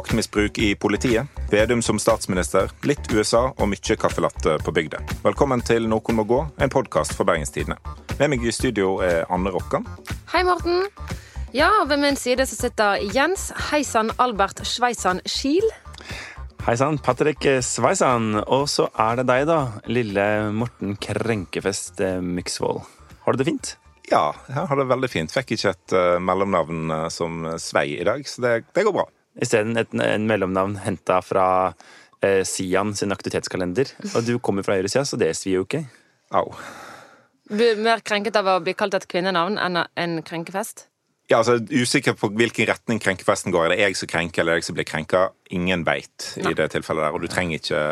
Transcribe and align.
Maktmisbruk 0.00 0.58
i 0.58 0.74
politiet, 0.74 1.26
Vedum 1.50 1.82
som 1.82 1.98
statsminister, 2.00 2.70
litt 2.88 3.10
USA 3.12 3.50
og 3.50 3.66
mye 3.68 3.96
kaffelatte 4.00 4.54
på 4.64 4.72
bygda. 4.72 5.02
Velkommen 5.26 5.60
til 5.60 5.84
Noen 5.90 6.16
må 6.16 6.24
gå, 6.24 6.38
en 6.56 6.72
podkast 6.72 7.12
for 7.18 7.28
Bergenstidene. 7.28 7.76
Med 8.16 8.32
meg 8.32 8.46
i 8.48 8.54
studio 8.54 8.94
er 9.04 9.26
Anne 9.28 9.52
Rokkan. 9.52 9.84
Hei, 10.32 10.40
Morten. 10.48 10.86
Ja, 11.52 11.68
ved 11.84 12.00
min 12.00 12.16
side 12.16 12.48
så 12.48 12.56
sitter 12.56 13.04
Jens 13.12 13.50
Heisan 13.68 14.08
Albert 14.16 14.64
Sveisan 14.64 15.20
Schiel. 15.28 15.68
Hei 16.64 16.78
sann, 16.80 16.96
Patrick 17.04 17.44
Sveisan. 17.60 18.38
Og 18.46 18.70
så 18.72 18.88
er 18.96 19.20
det 19.20 19.28
deg, 19.28 19.50
da. 19.52 19.60
Lille 19.84 20.26
Morten 20.56 20.96
Krenkefest 20.96 22.00
Myksvold. 22.24 22.86
Har 23.26 23.36
du 23.36 23.44
det 23.44 23.50
fint? 23.52 23.76
Ja, 24.08 24.30
jeg 24.48 24.64
har 24.64 24.80
det 24.80 24.88
veldig 24.96 25.12
fint. 25.12 25.36
Fikk 25.36 25.58
ikke 25.58 25.76
et 25.76 25.92
uh, 25.92 26.16
mellomnavn 26.24 26.88
uh, 26.88 27.08
som 27.12 27.44
Svei 27.60 27.90
i 28.00 28.06
dag, 28.06 28.24
så 28.24 28.48
det, 28.48 28.60
det 28.72 28.88
går 28.88 28.96
bra. 28.96 29.10
Isteden 29.38 29.78
et 29.78 29.92
en 29.94 30.26
mellomnavn 30.26 30.80
henta 30.84 31.20
fra 31.22 31.46
eh, 32.24 32.42
Sian 32.44 32.94
sin 32.98 33.14
aktivitetskalender. 33.14 33.94
Og 34.14 34.26
du 34.26 34.38
kommer 34.42 34.66
fra 34.66 34.78
høyresida, 34.78 35.04
så 35.06 35.18
det 35.20 35.32
svir 35.38 35.60
jo 35.60 35.66
ikke. 35.68 35.84
Au. 36.34 36.50
Mer 37.50 38.02
krenket 38.06 38.36
av 38.38 38.46
å 38.46 38.60
bli 38.62 38.76
kalt 38.78 38.94
et 38.94 39.08
kvinnenavn 39.10 39.58
enn 39.58 39.82
en 39.82 40.20
krenkefest? 40.26 40.86
Ja, 41.30 41.38
altså 41.38 41.60
Usikker 41.70 42.16
på 42.18 42.32
hvilken 42.34 42.66
retning 42.66 42.98
krenkefesten 43.02 43.54
går. 43.54 43.68
Er 43.68 43.72
det 43.74 43.84
jeg 43.84 43.98
som 44.00 44.10
krenker, 44.10 44.42
eller 44.42 44.56
er 44.56 44.58
det 44.58 44.64
jeg 44.64 44.68
som 44.70 44.78
blir 44.78 44.86
krenka? 44.88 45.22
Ingen 45.54 45.84
veit 45.86 46.32
i 46.42 46.54
det 46.58 46.66
tilfellet 46.74 47.06
der, 47.06 47.14
og 47.14 47.22
du 47.22 47.30
trenger 47.30 47.60
ikke 47.60 47.82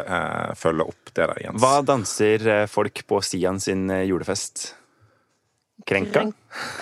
følge 0.59 0.89
opp 0.91 1.13
det 1.13 1.23
der, 1.23 1.43
Jens. 1.45 1.63
Hva 1.63 1.77
danser 1.87 2.49
folk 2.71 3.05
på 3.07 3.23
Sian 3.23 3.63
sin 3.63 3.87
julefest? 4.11 4.73
Krenka. 5.87 6.25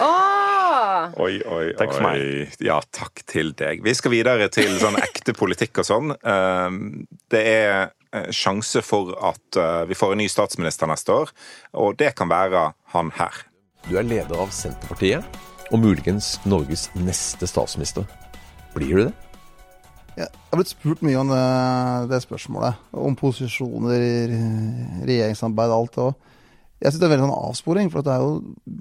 Oh! 0.00 1.12
Oi, 1.22 1.40
oi, 1.44 1.66
takk 1.78 1.92
for 1.92 2.06
meg. 2.06 2.22
oi. 2.22 2.46
Ja, 2.64 2.78
takk 2.94 3.22
til 3.28 3.52
deg. 3.58 3.82
Vi 3.84 3.94
skal 3.96 4.14
videre 4.14 4.48
til 4.52 4.72
sånn 4.80 4.96
ekte 5.02 5.34
politikk 5.36 5.82
og 5.82 5.88
sånn. 5.88 6.14
Ehm, 6.26 6.80
det 7.32 7.42
er 7.50 8.32
sjanse 8.34 8.82
for 8.84 9.12
at 9.28 9.58
eh, 9.60 9.82
vi 9.90 9.98
får 9.98 10.14
en 10.14 10.22
ny 10.22 10.28
statsminister 10.30 10.88
neste 10.90 11.12
år, 11.12 11.32
og 11.76 11.98
det 12.00 12.14
kan 12.18 12.30
være 12.32 12.70
han 12.94 13.12
her. 13.18 13.44
Du 13.86 13.96
er 14.00 14.06
leder 14.06 14.40
av 14.42 14.50
Senterpartiet, 14.54 15.38
og 15.70 15.82
muligens 15.82 16.36
Norges 16.46 16.88
neste 16.96 17.48
statsminister. 17.50 18.06
Blir 18.74 18.92
du 18.92 19.04
det? 19.06 19.14
Jeg 20.16 20.30
har 20.32 20.56
blitt 20.56 20.72
spurt 20.72 21.02
mye 21.04 21.18
om 21.20 21.28
det, 21.28 21.46
det 22.08 22.22
spørsmålet. 22.24 22.78
Om 22.96 23.18
posisjoner, 23.20 24.00
regjeringssamarbeid 25.04 25.74
og 25.74 25.82
alt 25.82 25.98
òg. 26.06 26.14
Jeg 26.82 26.92
synes 26.92 27.00
det 27.00 27.06
er 27.08 27.14
veldig 27.14 27.28
sånn 27.28 27.38
avsporing, 27.50 27.92
for 27.92 28.04
det 28.04 28.12
er 28.12 28.24
jo 28.24 28.34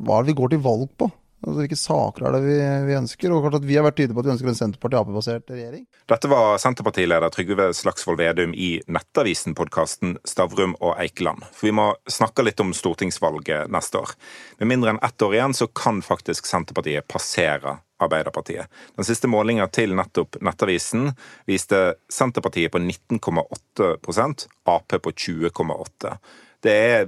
hva 0.07 0.23
vi 0.27 0.35
går 0.35 0.55
til 0.55 0.65
valg 0.65 0.89
på? 0.99 1.07
Altså, 1.45 1.61
Hvilke 1.61 1.77
saker 1.77 2.25
er 2.25 2.33
det 2.35 2.41
vi, 2.41 2.55
vi 2.87 2.95
ønsker? 2.97 3.33
Og 3.33 3.43
klart 3.45 3.59
at 3.59 3.67
Vi 3.67 3.75
har 3.77 3.85
vært 3.85 3.97
tydelige 3.99 4.17
på 4.17 4.23
at 4.23 4.27
vi 4.27 4.33
ønsker 4.33 4.49
en 4.49 4.57
Senterparti-Ap-basert 4.59 5.51
regjering. 5.53 5.83
Dette 6.09 6.29
var 6.31 6.57
Senterpartileder 6.61 7.33
Trygve 7.33 7.67
Slagsvold 7.77 8.17
Vedum 8.21 8.55
i 8.57 8.69
Nettavisen-podkasten 8.89 10.17
Stavrum 10.25 10.73
og 10.79 10.95
Eikeland. 11.03 11.45
For 11.53 11.69
vi 11.69 11.75
må 11.77 11.91
snakke 12.09 12.45
litt 12.45 12.63
om 12.63 12.73
stortingsvalget 12.75 13.69
neste 13.73 14.01
år. 14.01 14.15
Med 14.61 14.71
mindre 14.73 14.95
enn 14.95 15.01
ett 15.05 15.25
år 15.25 15.35
igjen 15.37 15.57
så 15.57 15.69
kan 15.69 16.01
faktisk 16.05 16.49
Senterpartiet 16.49 17.07
passere 17.11 17.77
Arbeiderpartiet. 18.01 18.71
Den 18.97 19.07
siste 19.07 19.29
målinga 19.31 19.69
til 19.71 19.93
nettopp 19.95 20.41
Nettavisen 20.43 21.13
viste 21.47 21.83
Senterpartiet 22.11 22.73
på 22.73 22.81
19,8% 22.81 24.47
Ap 24.65 24.97
på 24.97 25.13
20,8 25.13 26.17
Det 26.65 26.73
er 26.73 27.07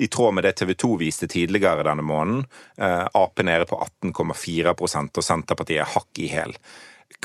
i 0.00 0.08
tråd 0.12 0.34
med 0.34 0.44
det 0.44 0.52
TV 0.60 0.74
2 0.74 0.92
viste 1.00 1.28
tidligere 1.30 1.86
denne 1.86 2.04
måneden. 2.04 2.44
Eh, 2.76 3.06
Ap 3.14 3.42
nede 3.42 3.66
på 3.68 3.78
18,4 4.04 4.74
og 4.76 5.24
Senterpartiet 5.24 5.82
er 5.84 5.92
hakk 5.94 6.20
i 6.20 6.28
hæl. 6.32 6.56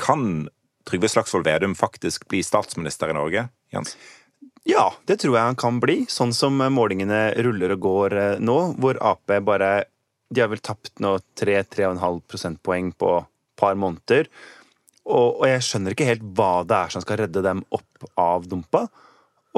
Kan 0.00 0.48
Trygve 0.88 1.08
Slagsvold 1.08 1.46
Vedum 1.46 1.76
faktisk 1.78 2.26
bli 2.28 2.42
statsminister 2.42 3.12
i 3.12 3.16
Norge? 3.16 3.46
Jens? 3.74 3.96
Ja, 4.66 4.92
det 5.06 5.20
tror 5.22 5.36
jeg 5.36 5.50
han 5.52 5.58
kan 5.58 5.78
bli. 5.82 6.02
Sånn 6.10 6.32
som 6.34 6.58
målingene 6.58 7.32
ruller 7.44 7.74
og 7.76 7.84
går 7.84 8.16
nå, 8.42 8.58
hvor 8.78 8.98
Ap 9.02 9.36
bare 9.46 9.84
De 10.32 10.40
har 10.40 10.48
vel 10.48 10.62
tapt 10.64 10.96
nå 11.04 11.18
3-3,5 11.36 12.22
prosentpoeng 12.24 12.92
på 12.96 13.16
et 13.20 13.30
par 13.60 13.74
måneder. 13.76 14.30
Og, 15.04 15.42
og 15.42 15.46
jeg 15.50 15.64
skjønner 15.66 15.92
ikke 15.92 16.08
helt 16.08 16.24
hva 16.38 16.62
det 16.64 16.78
er 16.78 16.94
som 16.94 17.02
skal 17.04 17.20
redde 17.20 17.42
dem 17.44 17.60
opp 17.74 18.06
av 18.16 18.46
dumpa. 18.48 18.86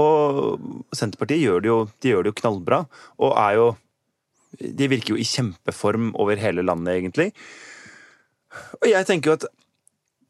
Og 0.00 0.60
Senterpartiet 0.96 1.42
gjør 1.42 1.62
det, 1.62 1.70
jo, 1.70 1.78
de 2.02 2.12
gjør 2.12 2.24
det 2.24 2.32
jo 2.32 2.40
knallbra, 2.42 2.84
og 3.22 3.36
er 3.38 3.58
jo 3.60 3.66
De 4.54 4.86
virker 4.86 5.14
jo 5.14 5.18
i 5.18 5.26
kjempeform 5.26 6.12
over 6.14 6.38
hele 6.38 6.62
landet, 6.62 6.94
egentlig. 6.94 7.32
Og 8.78 8.86
jeg 8.86 9.06
tenker 9.08 9.30
jo 9.30 9.34
at 9.34 9.46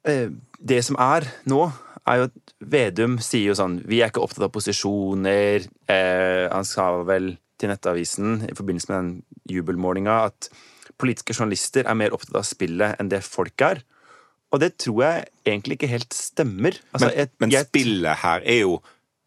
eh, 0.08 0.30
det 0.56 0.78
som 0.86 0.96
er 0.96 1.26
nå, 1.44 1.66
er 2.08 2.22
jo 2.22 2.28
at 2.30 2.54
Vedum 2.64 3.18
sier 3.20 3.50
jo 3.50 3.56
sånn 3.58 3.82
Vi 3.84 4.00
er 4.00 4.08
ikke 4.08 4.22
opptatt 4.24 4.46
av 4.46 4.54
posisjoner. 4.54 5.66
Eh, 5.92 6.46
han 6.48 6.64
sa 6.64 6.88
vel 7.04 7.34
til 7.60 7.68
Nettavisen 7.68 8.46
i 8.48 8.56
forbindelse 8.56 8.90
med 8.90 8.96
den 8.96 9.12
jubelmålinga 9.58 10.16
at 10.30 10.48
politiske 11.00 11.36
journalister 11.36 11.84
er 11.84 11.98
mer 11.98 12.14
opptatt 12.16 12.40
av 12.40 12.48
spillet 12.48 12.96
enn 13.00 13.12
det 13.12 13.20
folk 13.26 13.60
er. 13.66 13.82
Og 14.54 14.60
det 14.62 14.76
tror 14.78 15.00
jeg 15.02 15.28
egentlig 15.44 15.78
ikke 15.78 15.90
helt 15.90 16.14
stemmer. 16.14 16.76
Altså, 16.94 17.08
men, 17.10 17.16
jeg, 17.18 17.30
men 17.42 17.54
spillet 17.66 18.20
her 18.22 18.44
er 18.46 18.60
jo 18.62 18.76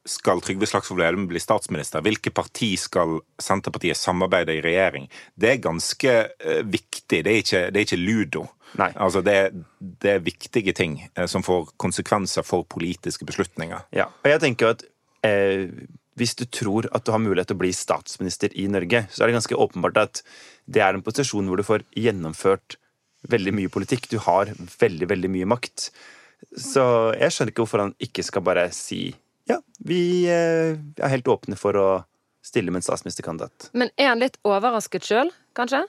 skal 0.07 0.41
Trygve 0.41 0.67
Slagsvold 0.69 1.01
Vedum 1.01 1.27
bli 1.29 1.41
statsminister? 1.41 2.03
Hvilke 2.05 2.31
parti 2.35 2.71
skal 2.79 3.19
Senterpartiet 3.41 3.99
samarbeide 3.99 4.57
i 4.57 4.63
regjering? 4.63 5.09
Det 5.35 5.51
er 5.51 5.63
ganske 5.63 6.15
uh, 6.27 6.61
viktig. 6.65 7.23
Det 7.25 7.33
er 7.33 7.41
ikke, 7.43 7.63
det 7.71 7.81
er 7.81 7.87
ikke 7.87 8.01
ludo. 8.01 8.47
Altså 8.77 9.21
det, 9.23 9.37
det, 9.79 10.11
er 10.11 10.25
viktige 10.25 10.73
ting 10.75 10.99
uh, 11.17 11.25
som 11.29 11.45
får 11.45 11.71
konsekvenser 11.79 12.45
for 12.47 12.67
politiske 12.69 13.27
beslutninger. 13.27 13.87
Ja, 13.95 14.09
og 14.23 14.31
jeg 14.31 14.43
tenker 14.43 14.75
at 14.75 14.83
uh, 15.27 15.69
hvis 16.17 16.35
du 16.39 16.47
tror 16.49 16.89
at 16.95 17.05
du 17.05 17.13
har 17.13 17.21
mulighet 17.21 17.51
til 17.51 17.59
å 17.59 17.61
bli 17.61 17.71
statsminister 17.75 18.53
i 18.57 18.65
Norge, 18.71 19.05
så 19.11 19.23
er 19.23 19.29
det 19.29 19.37
ganske 19.37 19.59
åpenbart 19.59 20.01
at 20.01 20.23
det 20.65 20.81
er 20.83 20.97
en 20.97 21.05
posisjon 21.05 21.47
hvor 21.47 21.61
du 21.61 21.67
får 21.67 21.85
gjennomført 21.95 22.79
veldig 23.29 23.53
mye 23.59 23.71
politikk. 23.71 24.09
Du 24.09 24.17
har 24.25 24.49
veldig, 24.79 25.09
veldig 25.09 25.29
mye 25.33 25.49
makt. 25.49 25.91
Så 26.57 26.83
jeg 27.17 27.33
skjønner 27.33 27.53
ikke 27.53 27.63
hvorfor 27.65 27.85
han 27.85 27.95
ikke 28.01 28.25
skal 28.25 28.45
bare 28.45 28.67
si 28.75 29.11
ja, 29.47 29.61
vi 29.79 30.01
eh, 30.31 30.75
er 30.75 31.13
helt 31.13 31.29
åpne 31.31 31.57
for 31.59 31.77
å 31.79 31.87
stille 32.45 32.71
med 32.71 32.81
en 32.81 32.87
statsministerkandidat. 32.87 33.69
Men 33.77 33.91
er 33.99 34.11
han 34.13 34.21
litt 34.23 34.39
overrasket 34.47 35.07
sjøl, 35.07 35.31
kanskje? 35.57 35.83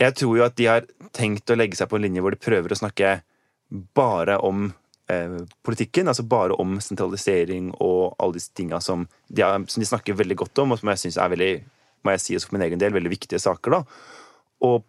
Jeg 0.00 0.16
tror 0.18 0.38
jo 0.38 0.46
at 0.46 0.56
de 0.58 0.66
har 0.66 0.86
tenkt 1.14 1.50
å 1.50 1.58
legge 1.58 1.78
seg 1.78 1.90
på 1.90 1.98
en 1.98 2.06
linje 2.06 2.22
hvor 2.24 2.34
de 2.34 2.42
prøver 2.42 2.74
å 2.74 2.78
snakke 2.78 3.18
bare 3.94 4.38
om 4.42 4.66
eh, 5.10 5.36
politikken, 5.66 6.10
altså 6.10 6.26
bare 6.26 6.56
om 6.60 6.80
sentralisering 6.82 7.70
og 7.78 8.16
alle 8.18 8.38
disse 8.38 8.54
tinga 8.56 8.80
som, 8.82 9.06
som, 9.30 9.82
de 9.82 9.90
snakker 9.90 10.18
veldig 10.18 10.38
godt 10.42 10.64
om, 10.64 10.74
og 10.74 10.80
som 10.80 10.90
jeg 10.90 11.04
syns 11.04 11.20
er 11.22 11.30
veldig, 11.34 11.52
må 12.02 12.14
jeg 12.16 12.24
si 12.24 12.38
også 12.38 12.50
for 12.50 12.58
min 12.58 12.66
egen 12.66 12.82
del, 12.82 12.94
veldig 12.96 13.14
viktige 13.14 13.42
saker. 13.42 13.78
da. 13.78 13.84
Og 14.66 14.82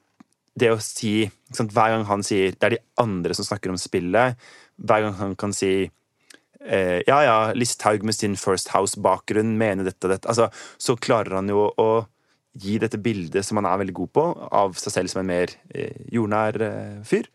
det 0.55 0.71
å 0.71 0.79
si 0.81 1.25
sant, 1.51 1.73
Hver 1.75 1.91
gang 1.91 2.05
han 2.07 2.23
sier 2.25 2.55
det 2.55 2.67
er 2.67 2.77
de 2.77 2.83
andre 3.01 3.35
som 3.37 3.45
snakker 3.47 3.73
om 3.73 3.79
spillet, 3.79 4.39
hver 4.75 5.05
gang 5.05 5.15
han 5.19 5.35
kan 5.39 5.53
si 5.55 5.91
eh, 6.65 7.01
Ja, 7.07 7.21
ja, 7.23 7.37
Listhaug 7.53 8.03
med 8.03 8.15
sin 8.17 8.35
First 8.39 8.73
House-bakgrunn 8.73 9.55
mener 9.57 9.87
dette 9.87 10.07
og 10.07 10.15
dette. 10.15 10.29
Altså, 10.31 10.49
så 10.77 10.97
klarer 10.97 11.39
han 11.39 11.49
jo 11.51 11.69
å 11.69 11.89
gi 12.55 12.77
dette 12.79 12.99
bildet 13.03 13.45
som 13.45 13.59
han 13.59 13.67
er 13.67 13.81
veldig 13.81 13.95
god 13.95 14.13
på, 14.15 14.25
av 14.55 14.77
seg 14.79 14.93
selv 14.93 15.11
som 15.11 15.23
en 15.23 15.31
mer 15.31 15.51
eh, 15.73 16.05
jordnær 16.13 16.61
eh, 16.63 17.01
fyr. 17.07 17.27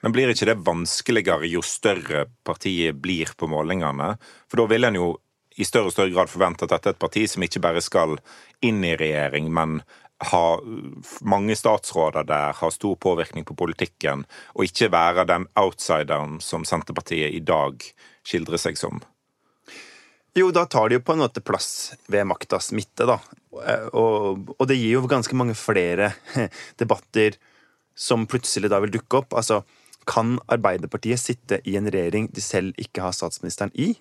Men 0.00 0.14
blir 0.16 0.32
ikke 0.32 0.48
det 0.48 0.60
vanskeligere 0.64 1.48
jo 1.48 1.62
større 1.64 2.26
partiet 2.46 2.96
blir 3.00 3.32
på 3.36 3.48
målingene? 3.50 4.14
For 4.48 4.62
da 4.62 4.68
vil 4.70 4.88
en 4.88 5.00
jo 5.00 5.10
i 5.60 5.66
større 5.66 5.90
og 5.90 5.94
større 5.94 6.12
grad 6.14 6.30
forvente 6.32 6.64
at 6.64 6.72
dette 6.72 6.92
er 6.92 6.96
et 6.96 7.02
parti 7.02 7.26
som 7.28 7.44
ikke 7.44 7.60
bare 7.64 7.82
skal 7.84 8.16
inn 8.64 8.84
i 8.86 8.94
regjering, 8.96 9.50
men 9.52 9.80
ha 10.30 10.44
mange 11.24 11.56
statsråder 11.56 12.26
der, 12.28 12.56
ha 12.56 12.70
stor 12.72 12.96
påvirkning 13.00 13.46
på 13.48 13.56
politikken, 13.56 14.26
og 14.54 14.68
ikke 14.68 14.90
være 14.92 15.26
den 15.28 15.46
outsideren 15.60 16.38
som 16.44 16.66
Senterpartiet 16.68 17.32
i 17.32 17.40
dag 17.40 17.80
skildrer 18.26 18.60
seg 18.60 18.78
som? 18.78 19.00
Jo, 20.36 20.50
da 20.54 20.62
tar 20.70 20.88
de 20.88 20.98
jo 20.98 21.02
på 21.02 21.14
en 21.16 21.24
måte 21.24 21.42
plass 21.42 21.92
ved 22.10 22.28
maktas 22.30 22.70
midte, 22.76 23.06
da. 23.08 23.18
Og, 23.50 24.52
og, 24.54 24.64
det 24.70 24.78
gir 24.78 24.94
jo 24.94 25.08
ganske 25.10 25.34
mange 25.34 25.56
flere 25.58 26.12
debatter 26.80 27.34
som 27.98 28.28
plutselig 28.30 28.70
da 28.70 28.78
vil 28.84 28.94
dukke 28.94 29.24
opp. 29.24 29.34
Altså, 29.34 29.64
kan 30.08 30.38
Arbeiderpartiet 30.50 31.20
sitte 31.20 31.58
i 31.68 31.74
en 31.78 31.90
regjering 31.90 32.30
de 32.32 32.44
selv 32.44 32.78
ikke 32.80 33.02
har 33.04 33.16
statsministeren 33.16 33.74
i? 33.74 33.92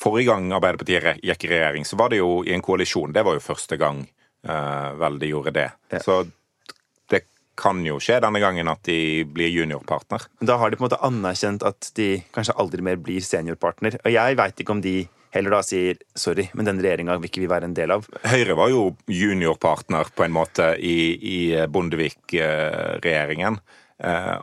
Forrige 0.00 0.30
gang 0.30 0.52
Arbeiderpartiet 0.54 1.20
gikk 1.26 1.44
i 1.44 1.52
regjering, 1.52 1.84
så 1.84 1.98
var 1.98 2.12
det 2.12 2.22
jo 2.22 2.40
i 2.46 2.54
en 2.54 2.64
koalisjon. 2.64 3.12
Det 3.12 3.26
var 3.26 3.36
jo 3.36 3.44
første 3.44 3.76
gang 3.80 4.04
uh, 4.46 4.94
vel 5.02 5.18
de 5.20 5.32
gjorde 5.34 5.56
det. 5.58 5.66
Ja. 5.92 6.00
Så 6.04 6.22
kan 7.60 7.80
jo 7.86 8.00
skje 8.02 8.20
denne 8.24 8.40
gangen 8.42 8.70
at 8.72 8.82
de 8.88 9.22
blir 9.28 9.52
juniorpartner. 9.52 10.26
Da 10.40 10.58
har 10.60 10.70
de 10.70 10.78
på 10.78 10.84
en 10.84 10.88
måte 10.88 11.00
anerkjent 11.06 11.64
at 11.66 11.92
de 11.98 12.12
kanskje 12.34 12.56
aldri 12.60 12.84
mer 12.84 13.00
blir 13.00 13.24
seniorpartner. 13.24 14.00
Og 14.04 14.14
jeg 14.14 14.38
veit 14.40 14.62
ikke 14.62 14.76
om 14.76 14.84
de 14.84 15.02
heller 15.34 15.54
da 15.54 15.60
sier 15.62 16.00
sorry, 16.18 16.48
men 16.58 16.66
den 16.66 16.80
regjeringa 16.82 17.18
vil 17.20 17.30
ikke 17.30 17.44
vi 17.44 17.50
være 17.50 17.68
en 17.70 17.76
del 17.76 17.94
av. 17.94 18.08
Høyre 18.26 18.56
var 18.58 18.72
jo 18.72 18.86
juniorpartner 19.10 20.10
på 20.16 20.26
en 20.26 20.34
måte 20.34 20.72
i, 20.76 20.96
i 21.14 21.38
Bondevik-regjeringen. 21.70 23.60
Uh, 24.00 24.40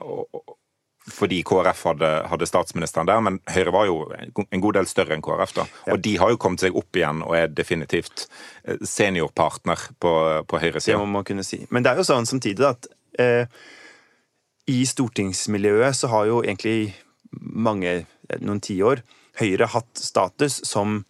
fordi 1.07 1.39
KrF 1.43 1.83
hadde, 1.85 2.09
hadde, 2.27 2.47
statsministeren 2.49 3.07
der, 3.07 3.21
men 3.23 3.39
Høyre 3.51 3.71
var 3.73 3.87
jo 3.87 3.97
en 4.11 4.63
god 4.63 4.79
del 4.79 4.89
større 4.89 5.15
enn 5.15 5.23
KrF. 5.23 5.53
da. 5.55 5.65
Og 5.93 6.01
de 6.03 6.15
har 6.19 6.33
jo 6.33 6.39
kommet 6.41 6.63
seg 6.63 6.75
opp 6.75 6.99
igjen 6.99 7.23
og 7.23 7.35
er 7.37 7.47
definitivt 7.47 8.25
eh, 8.67 8.75
seniorpartner 8.83 9.87
på, 10.03 10.13
på 10.47 10.61
høyresida. 10.61 10.97
Det 10.97 10.99
må 10.99 11.19
man 11.19 11.27
kunne 11.27 11.47
si. 11.47 11.61
Men 11.71 11.85
det 11.85 11.93
er 11.93 12.01
jo 12.01 12.07
sånn 12.09 12.27
samtidig 12.27 12.67
at 12.67 12.89
eh, 12.91 12.96
i 14.67 14.79
stortingsmiljøet 14.85 15.95
så 15.95 16.09
har 16.11 16.27
jo 16.27 16.41
egentlig 16.43 16.93
mange, 17.31 18.05
eh, 18.29 18.41
noen 18.41 18.61
tiår, 18.63 19.03
Høyre 19.37 19.67
hatt 19.69 19.99
status 20.01 20.63
som 20.65 21.03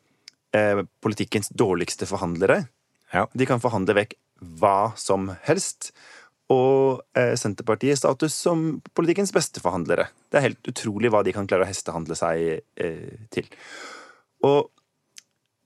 eh, 0.51 0.83
politikkens 0.99 1.47
dårligste 1.55 2.03
forhandlere. 2.09 2.65
Ja. 3.13 3.23
De 3.31 3.45
kan 3.47 3.61
forhandle 3.63 3.95
vekk 3.95 4.17
hva 4.59 4.91
som 4.99 5.29
helst. 5.47 5.93
Og 6.51 7.05
eh, 7.15 7.37
Senterpartiet 7.39 8.01
status 8.01 8.35
som 8.35 8.81
politikkens 8.91 9.31
beste 9.31 9.63
forhandlere. 9.63 10.09
Det 10.27 10.41
er 10.41 10.47
helt 10.49 10.67
utrolig 10.67 11.11
hva 11.13 11.23
de 11.23 11.31
kan 11.35 11.47
klare 11.47 11.63
å 11.63 11.69
hestehandle 11.69 12.19
seg 12.19 12.59
eh, 12.83 13.15
til. 13.31 13.47
Og 14.43 14.67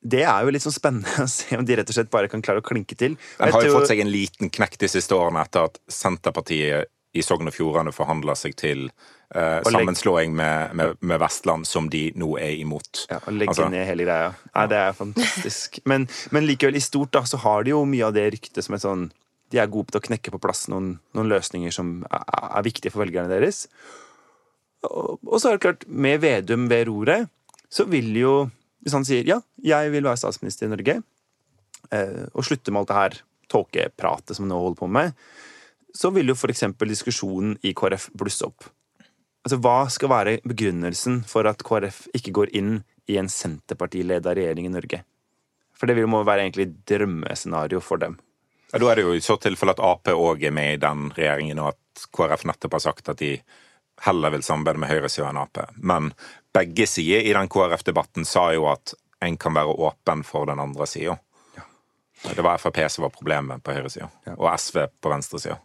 det 0.02 0.24
er 0.26 0.46
jo 0.46 0.54
litt 0.54 0.64
sånn 0.64 0.74
spennende 0.74 1.26
å 1.26 1.30
se 1.30 1.58
om 1.58 1.66
de 1.66 1.78
rett 1.78 1.90
og 1.90 1.98
slett 1.98 2.12
bare 2.14 2.30
kan 2.32 2.42
klare 2.42 2.64
å 2.64 2.66
klinke 2.66 2.98
til. 2.98 3.18
Den 3.38 3.54
har 3.54 3.66
jo 3.66 3.78
fått 3.78 3.92
seg 3.92 4.02
en 4.02 4.12
liten 4.12 4.50
knekk 4.54 4.80
de 4.82 4.90
siste 4.90 5.18
årene 5.18 5.44
etter 5.46 5.70
at 5.70 5.78
Senterpartiet 5.92 6.90
i 7.12 7.24
Sogn 7.26 7.50
og 7.50 7.56
Fjordane 7.56 7.92
forhandla 7.94 8.34
seg 8.40 8.56
til 8.60 8.86
uh, 9.36 9.60
sammenslåing 9.68 10.34
med, 10.36 10.76
med, 10.80 10.94
med, 11.00 11.20
Vestland, 11.20 11.68
som 11.68 11.90
de 11.92 12.06
nå 12.16 12.30
er 12.40 12.56
imot. 12.62 13.06
Ja, 13.12 13.20
Å 13.20 13.34
legge 13.36 13.52
altså, 13.52 13.68
ned 13.72 13.84
hele 13.90 14.06
greia. 14.08 14.30
Nei, 14.54 14.68
det 14.72 14.80
er 14.80 14.96
fantastisk. 14.96 15.82
Men, 15.92 16.08
men, 16.32 16.48
likevel, 16.48 16.80
i 16.80 16.84
stort 16.84 17.12
da, 17.18 17.26
så 17.28 17.42
har 17.44 17.68
de 17.68 17.76
jo 17.76 17.84
mye 17.90 18.08
av 18.08 18.16
det 18.16 18.30
ryktet 18.38 18.64
som 18.66 18.78
et 18.78 18.86
sånn 18.86 19.10
De 19.52 19.60
er 19.60 19.68
gode 19.68 19.92
til 19.92 20.00
å 20.00 20.06
knekke 20.06 20.32
på 20.32 20.40
plass 20.40 20.70
noen, 20.72 20.94
noen 21.18 21.30
løsninger 21.34 21.76
som 21.76 22.00
er, 22.08 22.24
er, 22.48 22.64
viktige 22.64 22.94
for 22.94 23.04
velgerne 23.04 23.32
deres. 23.32 23.66
Og, 24.88 25.20
og, 25.28 25.36
så 25.36 25.52
er 25.52 25.60
det 25.60 25.66
klart, 25.68 25.84
med 25.88 26.24
Vedum 26.24 26.70
ved 26.72 26.88
roret, 26.88 27.28
så 27.72 27.84
vil 27.92 28.16
jo 28.16 28.36
Hvis 28.82 28.96
han 28.98 29.06
sier 29.08 29.28
ja, 29.28 29.40
jeg 29.62 29.92
vil 29.94 30.08
være 30.08 30.20
statsminister 30.20 30.68
i 30.68 30.74
Norge, 30.74 31.00
uh, 31.94 32.26
og 32.34 32.46
slutte 32.48 32.74
med 32.74 32.84
alt 32.84 32.92
det 32.92 33.00
her 33.00 33.18
tåkepratet 33.52 34.38
som 34.38 34.46
han 34.48 34.54
nå 34.54 34.62
holder 34.64 34.80
på 34.80 34.92
med 34.92 35.16
så 35.94 36.12
vil 36.16 36.32
jo 36.32 36.38
f.eks. 36.38 36.64
diskusjonen 36.88 37.58
i 37.68 37.74
KrF 37.78 38.10
blusse 38.18 38.48
opp. 38.48 38.68
Altså, 39.44 39.58
Hva 39.62 39.78
skal 39.92 40.12
være 40.12 40.40
begrunnelsen 40.48 41.22
for 41.28 41.48
at 41.50 41.64
KrF 41.66 42.06
ikke 42.18 42.34
går 42.36 42.54
inn 42.58 42.82
i 43.10 43.18
en 43.20 43.30
Senterpartileda 43.32 44.36
regjering 44.38 44.70
i 44.70 44.76
Norge? 44.76 45.02
For 45.76 45.90
det 45.90 45.98
vil 45.98 46.10
må 46.12 46.22
være 46.24 46.46
egentlig 46.46 46.70
drømmescenario 46.88 47.82
for 47.82 48.02
dem. 48.02 48.20
Ja, 48.72 48.80
Da 48.80 48.92
er 48.92 48.96
det 48.96 49.04
jo 49.08 49.16
i 49.18 49.24
så 49.24 49.36
tilfelle 49.42 49.74
at 49.76 49.84
Ap 49.84 50.08
òg 50.14 50.46
er 50.46 50.54
med 50.56 50.76
i 50.76 50.82
den 50.82 51.10
regjeringen, 51.12 51.60
og 51.60 51.74
at 51.74 52.06
KrF 52.16 52.46
nettopp 52.48 52.78
har 52.78 52.86
sagt 52.86 53.10
at 53.10 53.20
de 53.20 53.34
heller 54.06 54.34
vil 54.34 54.44
samarbeide 54.46 54.82
med 54.82 54.90
høyresida 54.92 55.30
enn 55.30 55.40
Ap. 55.42 55.60
Men 55.76 56.12
begge 56.54 56.88
sider 56.90 57.26
i 57.26 57.34
den 57.38 57.50
KrF-debatten 57.52 58.26
sa 58.28 58.50
jo 58.56 58.68
at 58.72 58.96
en 59.22 59.38
kan 59.38 59.54
være 59.54 59.76
åpen 59.88 60.24
for 60.26 60.50
den 60.50 60.60
andre 60.60 60.88
sida. 60.90 61.18
Ja. 61.58 61.66
Det 62.34 62.46
var 62.46 62.62
Frp 62.62 62.80
som 62.90 63.06
var 63.06 63.14
problemet 63.14 63.64
på 63.64 63.76
høyresida, 63.76 64.10
ja. 64.26 64.38
og 64.38 64.50
SV 64.58 64.88
på 65.02 65.12
venstresida. 65.14 65.60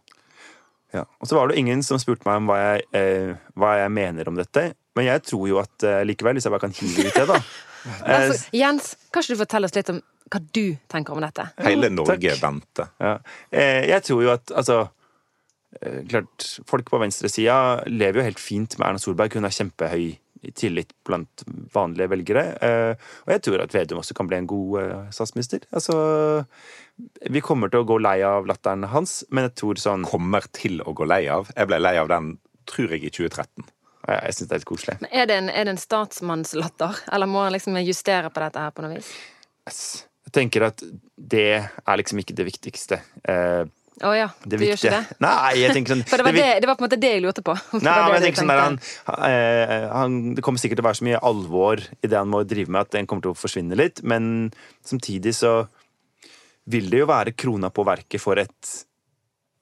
Ja. 0.94 1.04
Og 1.20 1.28
så 1.28 1.36
var 1.36 1.48
det 1.48 1.58
ingen 1.60 1.82
som 1.84 1.98
spurte 2.00 2.28
meg 2.28 2.42
om 2.42 2.50
hva 2.50 2.58
jeg, 2.60 2.84
eh, 2.96 3.32
hva 3.58 3.76
jeg 3.80 3.92
mener 3.92 4.28
om 4.28 4.36
dette. 4.38 4.68
Men 4.96 5.08
jeg 5.08 5.24
tror 5.28 5.48
jo 5.50 5.58
at 5.60 5.84
eh, 5.84 6.04
likevel, 6.08 6.36
hvis 6.36 6.46
jeg 6.46 6.54
bare 6.54 6.68
kan 6.68 6.76
hive 6.76 7.08
ut 7.08 7.16
det, 7.16 7.26
da 7.32 7.40
altså, 8.04 8.48
Jens, 8.56 8.94
kan 9.12 9.22
ikke 9.22 9.36
du 9.36 9.40
fortelle 9.40 9.68
oss 9.68 9.76
litt 9.76 9.90
om 9.92 10.00
hva 10.26 10.40
du 10.42 10.64
tenker 10.90 11.14
om 11.14 11.22
dette? 11.22 11.44
Hele 11.62 11.90
Norge 11.92 12.32
venter. 12.40 12.88
Ja. 12.98 13.16
Eh, 13.50 13.84
jeg 13.92 14.02
tror 14.08 14.24
jo 14.24 14.32
at 14.34 14.52
altså 14.58 14.80
Klart, 16.08 16.46
folk 16.68 16.88
på 16.88 17.00
venstresida 17.02 17.84
lever 17.90 18.22
jo 18.22 18.28
helt 18.30 18.40
fint 18.40 18.78
med 18.78 18.88
Erna 18.88 19.02
Solberg. 19.02 19.36
Hun 19.36 19.48
har 19.48 19.54
kjempehøy 19.54 20.14
tillit 20.54 20.92
blant 21.06 21.42
vanlige 21.74 22.10
velgere. 22.12 22.44
Eh, 22.62 23.12
og 23.26 23.32
jeg 23.34 23.42
tror 23.46 23.64
at 23.64 23.74
Vedum 23.74 24.00
også 24.02 24.16
kan 24.16 24.28
bli 24.30 24.38
en 24.38 24.48
god 24.50 24.80
eh, 24.82 25.06
statsminister. 25.14 25.64
Altså 25.74 25.96
vi 27.28 27.42
kommer 27.44 27.72
til 27.72 27.82
å 27.82 27.88
gå 27.88 27.98
lei 28.00 28.18
av 28.24 28.46
latteren 28.48 28.86
hans, 28.88 29.20
men 29.28 29.48
jeg 29.48 29.56
tror 29.60 29.80
sånn 29.80 30.04
Kommer 30.08 30.46
til 30.56 30.80
å 30.80 30.94
gå 30.96 31.04
lei 31.08 31.26
av? 31.32 31.50
Jeg 31.52 31.68
ble 31.68 31.80
lei 31.82 31.96
av 32.00 32.08
den, 32.12 32.36
tror 32.68 32.94
jeg, 32.94 33.04
i 33.04 33.12
2013. 33.12 33.66
Ja, 34.06 34.20
jeg 34.22 34.36
syns 34.36 34.48
det 34.48 34.54
er 34.54 34.62
litt 34.62 34.70
koselig. 34.70 34.98
Men 35.02 35.12
er 35.12 35.28
det, 35.28 35.38
en, 35.42 35.50
er 35.50 35.66
det 35.66 35.74
en 35.74 35.82
statsmannslatter, 35.82 37.02
eller 37.12 37.28
må 37.28 37.42
han 37.44 37.56
liksom 37.56 37.76
justere 37.82 38.30
på 38.32 38.44
dette 38.44 38.62
her 38.62 38.72
på 38.72 38.84
noe 38.84 38.94
vis? 38.94 39.10
Yes. 39.66 39.80
Jeg 40.26 40.34
tenker 40.38 40.68
at 40.68 40.82
det 41.16 41.48
er 41.58 41.98
liksom 42.00 42.22
ikke 42.22 42.36
det 42.38 42.46
viktigste. 42.48 43.00
Eh, 43.28 43.66
å 43.96 44.10
oh, 44.10 44.12
ja. 44.12 44.26
Det 44.44 44.58
du 44.60 44.64
gjør 44.66 44.76
ikke 44.76 44.90
det? 44.92 45.16
Nei, 45.24 45.56
jeg 45.56 45.72
tenker 45.72 45.94
sånn 45.94 46.02
For 46.10 46.20
det 46.20 46.26
var, 46.26 46.36
det, 46.36 46.60
det 46.60 46.68
var, 46.68 46.76
på 46.76 46.84
en 46.84 46.88
måte 46.88 46.98
det 47.00 47.12
jeg 47.14 47.22
lurte 47.24 47.40
på. 47.46 47.54
Nei, 47.86 47.96
men 47.96 48.12
jeg 48.18 48.24
tenker 48.26 48.40
sånn 48.42 48.52
der, 48.52 48.60
han, 48.60 48.76
eh, 49.24 49.86
han, 49.88 50.10
Det 50.36 50.44
kommer 50.44 50.60
sikkert 50.60 50.78
til 50.80 50.84
å 50.84 50.90
være 50.90 51.00
så 51.00 51.08
mye 51.08 51.22
alvor 51.30 51.76
i 51.80 52.10
det 52.10 52.18
han 52.18 52.32
må 52.32 52.38
drive 52.44 52.68
med, 52.68 52.80
at 52.84 52.92
den 52.98 53.08
kommer 53.08 53.22
til 53.24 53.32
å 53.32 53.40
forsvinne 53.40 53.76
litt, 53.80 53.98
men 54.04 54.22
samtidig 54.84 55.32
så 55.38 55.52
vil 56.68 56.86
det 56.92 57.00
jo 57.00 57.08
være 57.08 57.38
krona 57.38 57.68
på 57.72 57.86
verket 57.86 58.20
for 58.20 58.36
et, 58.42 58.62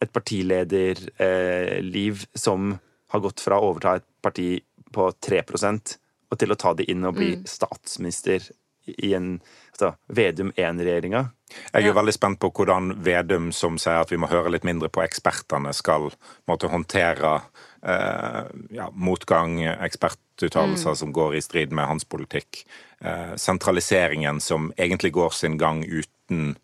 et 0.02 0.10
partilederliv 0.10 2.14
eh, 2.18 2.26
som 2.34 2.74
har 3.14 3.22
gått 3.22 3.38
fra 3.44 3.60
å 3.60 3.68
overta 3.70 3.96
et 4.00 4.08
parti 4.24 4.48
på 4.94 5.02
3% 5.22 5.98
og 6.32 6.38
til 6.40 6.50
å 6.50 6.58
ta 6.58 6.72
det 6.74 6.88
inn 6.90 7.04
og 7.06 7.14
bli 7.18 7.34
mm. 7.38 7.44
statsminister 7.46 8.42
i 8.86 9.14
en 9.14 9.40
altså, 9.72 9.94
Vedum 10.06 10.52
1-regjeringa. 10.56 11.24
Jeg 11.72 11.82
er 11.82 11.86
ja. 11.86 11.96
veldig 11.96 12.14
spent 12.14 12.40
på 12.42 12.50
hvordan 12.56 12.94
Vedum, 13.04 13.50
som 13.52 13.78
sier 13.80 14.02
at 14.02 14.12
vi 14.12 14.18
må 14.20 14.30
høre 14.30 14.52
litt 14.54 14.66
mindre 14.66 14.90
på 14.92 15.04
ekspertene, 15.04 15.72
skal 15.76 16.10
måtte 16.50 16.70
håndtere 16.72 17.34
eh, 17.82 18.40
ja, 18.74 18.88
motgang, 18.92 19.60
ekspertuttalelser 19.64 20.96
mm. 20.96 21.00
som 21.02 21.12
går 21.14 21.38
i 21.38 21.44
strid 21.44 21.74
med 21.76 21.88
hans 21.90 22.08
politikk. 22.08 22.64
Eh, 23.00 23.36
sentraliseringen 23.36 24.40
som 24.40 24.72
egentlig 24.76 25.14
går 25.14 25.36
sin 25.36 25.58
gang 25.60 25.84
uten 25.84 26.56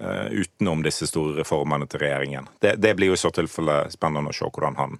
uh, 0.00 0.26
utenom 0.30 0.82
disse 0.82 1.06
store 1.06 1.36
reformene 1.40 1.86
til 1.90 2.02
regjeringen. 2.02 2.48
Det, 2.62 2.76
det, 2.78 2.94
blir 2.94 3.12
jo 3.12 3.18
i 3.18 3.20
så 3.20 3.32
tilfelle 3.34 3.80
spennende 3.92 4.32
å 4.32 4.36
se 4.36 4.46
hvordan 4.46 4.78
han 4.78 4.98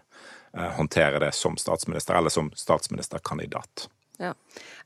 uh, 0.56 0.70
håndterer 0.78 1.22
det 1.22 1.32
som 1.38 1.56
statsminister, 1.60 2.18
eller 2.18 2.34
som 2.34 2.50
statsministerkandidat. 2.56 3.88
Ja. 4.18 4.32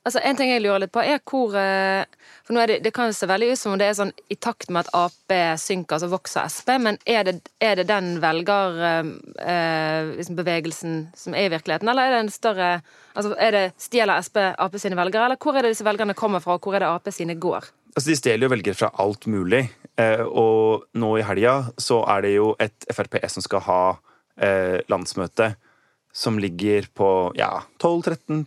Altså, 0.03 0.19
En 0.25 0.37
ting 0.37 0.51
jeg 0.51 0.63
lurer 0.65 0.79
litt 0.83 0.93
på, 0.95 1.01
er 1.03 1.19
hvor 1.23 1.49
uh, 1.55 2.05
For 2.43 2.53
nå 2.55 2.61
er 2.63 2.67
det, 2.73 2.79
det 2.87 2.93
kan 2.95 3.07
jo 3.07 3.13
se 3.15 3.27
veldig 3.31 3.51
ut 3.53 3.61
som 3.61 3.73
om 3.73 3.79
det 3.79 3.87
er 3.87 3.99
sånn 3.99 4.19
i 4.33 4.35
takt 4.35 4.71
med 4.75 4.81
at 4.83 4.95
Ap 4.99 5.31
synker, 5.63 5.99
så 6.03 6.09
vokser 6.11 6.49
Sp, 6.51 6.69
men 6.83 6.95
er 7.07 7.23
det, 7.29 7.35
er 7.63 7.75
det 7.79 7.87
den 7.91 8.07
velgerbevegelsen 8.23 10.95
liksom 11.07 11.23
som 11.23 11.33
er 11.39 11.45
i 11.47 11.55
virkeligheten, 11.55 11.89
eller 11.89 12.03
er 12.03 12.11
det 12.17 12.23
en 12.25 12.35
større 12.35 12.71
Altså, 13.13 13.37
er 13.37 13.51
det 13.53 13.77
Stjeler 13.81 14.21
Sp 14.25 14.37
Ap 14.41 14.77
sine 14.81 14.97
velgere, 14.99 15.25
eller 15.29 15.41
hvor 15.41 15.57
er 15.57 15.63
det 15.63 15.71
disse 15.75 15.87
velgerne 15.87 16.19
kommer 16.19 16.41
fra, 16.43 16.53
og 16.57 16.63
hvor 16.65 16.75
er 16.75 16.81
det 16.85 16.91
Ap 16.91 17.07
sine 17.13 17.35
går? 17.39 17.63
Altså, 17.93 18.09
De 18.09 18.17
stjeler 18.17 18.45
jo 18.47 18.55
velgere 18.55 18.79
fra 18.79 18.89
alt 19.05 19.27
mulig. 19.29 19.69
Eh, 20.01 20.25
og 20.25 20.87
nå 20.97 21.19
i 21.21 21.27
helga 21.27 21.55
så 21.81 22.05
er 22.09 22.21
det 22.25 22.33
jo 22.39 22.47
et 22.63 22.87
Frp 22.97 23.15
som 23.29 23.43
skal 23.45 23.61
ha 23.67 23.83
eh, 24.41 24.81
landsmøte 24.89 25.53
som 26.13 26.39
ligger 26.41 26.87
på 26.95 27.09
ja, 27.39 27.63
12-13 27.81 28.43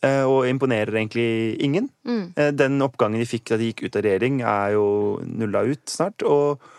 eh, 0.00 0.22
og 0.24 0.46
imponerer 0.48 0.96
egentlig 0.96 1.56
ingen. 1.62 1.90
Mm. 2.08 2.32
Den 2.56 2.80
oppgangen 2.84 3.20
de 3.20 3.28
fikk 3.28 3.50
da 3.50 3.58
de 3.60 3.68
gikk 3.70 3.84
ut 3.84 3.98
av 3.98 4.06
regjering, 4.06 4.40
er 4.40 4.72
jo 4.78 4.86
nulla 5.28 5.66
ut 5.68 5.84
snart. 5.92 6.24
og 6.24 6.72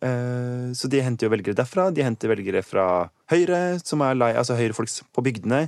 så 0.00 0.88
de 0.88 1.00
henter 1.02 1.26
jo 1.26 1.32
velgere 1.32 1.58
derfra. 1.58 1.88
De 1.92 2.04
henter 2.06 2.30
velgere 2.30 2.62
fra 2.64 3.10
Høyre, 3.28 3.76
som 3.84 4.00
er 4.06 4.14
lei, 4.16 4.30
altså 4.38 4.54
Høyre-folk 4.56 4.88
på 5.12 5.24
bygdene. 5.26 5.58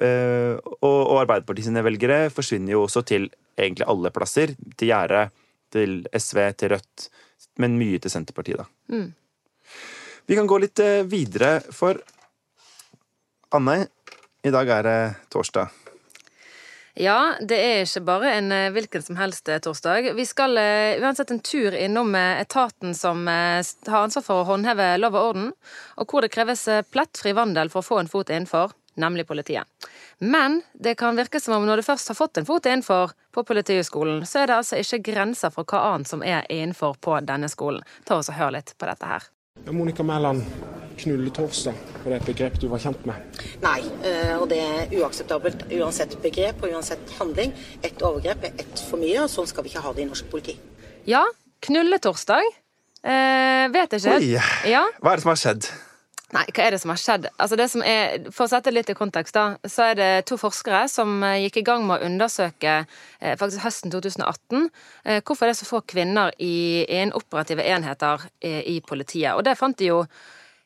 Og, 0.00 0.80
og 0.80 1.20
Arbeiderpartiet 1.20 1.68
sine 1.68 1.84
velgere 1.84 2.32
forsvinner 2.34 2.72
jo 2.74 2.86
også 2.88 3.04
til 3.06 3.28
egentlig 3.60 3.86
alle 3.86 4.10
plasser. 4.16 4.56
Til 4.74 4.90
Gjerde, 4.90 5.28
til 5.74 6.00
SV, 6.14 6.40
til 6.58 6.74
Rødt, 6.74 7.06
men 7.62 7.78
mye 7.78 8.00
til 8.02 8.12
Senterpartiet, 8.12 8.62
da. 8.62 8.94
Mm. 8.94 9.12
Vi 10.24 10.38
kan 10.38 10.48
gå 10.48 10.58
litt 10.62 10.80
eh, 10.80 11.04
videre, 11.08 11.58
for 11.74 12.00
Anne, 13.54 13.86
i 14.42 14.50
dag 14.50 14.68
er 14.68 14.82
det 14.82 14.98
torsdag. 15.30 15.70
Ja, 16.98 17.34
det 17.40 17.58
er 17.58 17.80
ikke 17.82 18.04
bare 18.06 18.32
en 18.36 18.52
eh, 18.54 18.70
hvilken 18.74 19.02
som 19.02 19.18
helst 19.18 19.48
eh, 19.50 19.60
torsdag. 19.62 20.12
Vi 20.14 20.26
skal 20.26 20.58
uansett 21.02 21.30
en 21.30 21.42
tur 21.42 21.74
innom 21.74 22.14
etaten 22.14 22.94
som 22.94 23.26
har 23.26 23.98
ansvar 24.00 24.22
for 24.26 24.42
å 24.42 24.48
håndheve 24.52 24.92
lov 24.98 25.18
og 25.18 25.28
orden, 25.32 25.52
og 25.98 26.10
hvor 26.10 26.22
det 26.22 26.30
kreves 26.34 26.68
plettfri 26.94 27.34
vandel 27.34 27.70
for 27.70 27.82
å 27.82 27.88
få 27.88 28.00
en 28.02 28.10
fot 28.10 28.30
innenfor 28.30 28.74
nemlig 28.94 29.26
politiet. 29.26 29.64
Men 30.18 30.62
det 30.72 30.94
kan 30.94 31.16
virke 31.16 31.40
som 31.40 31.54
om 31.54 31.66
når 31.66 31.76
du 31.76 31.82
først 31.82 32.08
har 32.08 32.18
fått 32.18 32.38
en 32.38 32.46
fot 32.46 32.66
innenfor 32.66 33.14
på 33.34 33.44
Politihøgskolen, 33.44 34.26
så 34.26 34.42
er 34.42 34.50
det 34.50 34.58
altså 34.60 34.78
ikke 34.78 35.02
grenser 35.12 35.54
for 35.54 35.66
hva 35.66 35.82
annet 35.92 36.10
som 36.10 36.22
er 36.22 36.46
innenfor 36.48 36.98
på 37.02 37.18
denne 37.26 37.50
skolen. 37.50 37.82
Ta 38.06 38.20
oss 38.20 38.30
og 38.30 38.38
Hør 38.38 38.54
litt 38.58 38.74
på 38.78 38.90
dette 38.90 39.10
her. 39.10 39.33
Monica 39.72 40.02
Mæland, 40.02 40.42
knulletorsdag, 40.98 41.74
var 42.04 42.10
det 42.10 42.16
et 42.20 42.26
begrep 42.26 42.56
du 42.60 42.66
var 42.68 42.80
kjent 42.82 43.06
med? 43.06 43.38
Nei, 43.62 43.80
eh, 44.04 44.34
og 44.36 44.48
det 44.50 44.58
er 44.60 44.92
uakseptabelt 44.98 45.64
uansett 45.78 46.16
begrep 46.22 46.60
og 46.62 46.74
uansett 46.74 47.14
handling. 47.18 47.54
Ett 47.82 48.02
overgrep 48.02 48.44
er 48.44 48.58
ett 48.58 48.82
for 48.90 49.00
mye, 49.00 49.22
og 49.22 49.30
sånn 49.32 49.48
skal 49.48 49.64
vi 49.64 49.72
ikke 49.72 49.84
ha 49.86 49.92
det 49.96 50.04
i 50.04 50.08
norsk 50.10 50.28
politi. 50.30 50.58
Ja, 51.08 51.22
knulletorsdag. 51.64 52.50
Eh, 53.04 53.64
vet 53.72 53.96
jeg 53.96 54.02
ikke. 54.02 54.18
Oi, 54.18 54.70
ja. 54.74 54.84
hva 55.00 55.14
er 55.14 55.22
det 55.22 55.24
som 55.24 55.32
har 55.32 55.40
skjedd? 55.40 55.70
Nei, 56.34 56.48
hva 56.50 56.64
er 56.64 56.74
det 56.74 56.80
som 56.82 56.90
har 56.90 56.98
skjedd? 56.98 57.26
Altså 57.38 57.56
det 57.58 57.68
som 57.70 57.82
er, 57.86 58.24
for 58.34 58.48
å 58.48 58.50
sette 58.50 58.72
det 58.72 58.80
litt 58.80 58.88
i 58.90 58.96
kontekst, 58.98 59.36
da, 59.36 59.54
så 59.70 59.90
er 59.92 59.98
det 59.98 60.10
to 60.26 60.38
forskere 60.40 60.82
som 60.90 61.20
eh, 61.22 61.44
gikk 61.44 61.60
i 61.60 61.66
gang 61.68 61.84
med 61.86 62.00
å 62.00 62.08
undersøke 62.08 62.72
eh, 62.80 63.34
faktisk 63.38 63.62
høsten 63.62 63.92
2018 63.92 64.64
eh, 64.64 65.20
hvorfor 65.20 65.46
det 65.46 65.52
er 65.54 65.58
så 65.60 65.68
få 65.68 65.84
kvinner 65.86 66.32
i, 66.42 66.82
innen 66.88 67.14
operative 67.14 67.62
enheter 67.62 68.24
i 68.42 68.80
politiet. 68.86 69.36
Og 69.36 69.44
det 69.46 69.54
fant 69.60 69.78
de 69.78 69.92
jo 69.92 70.00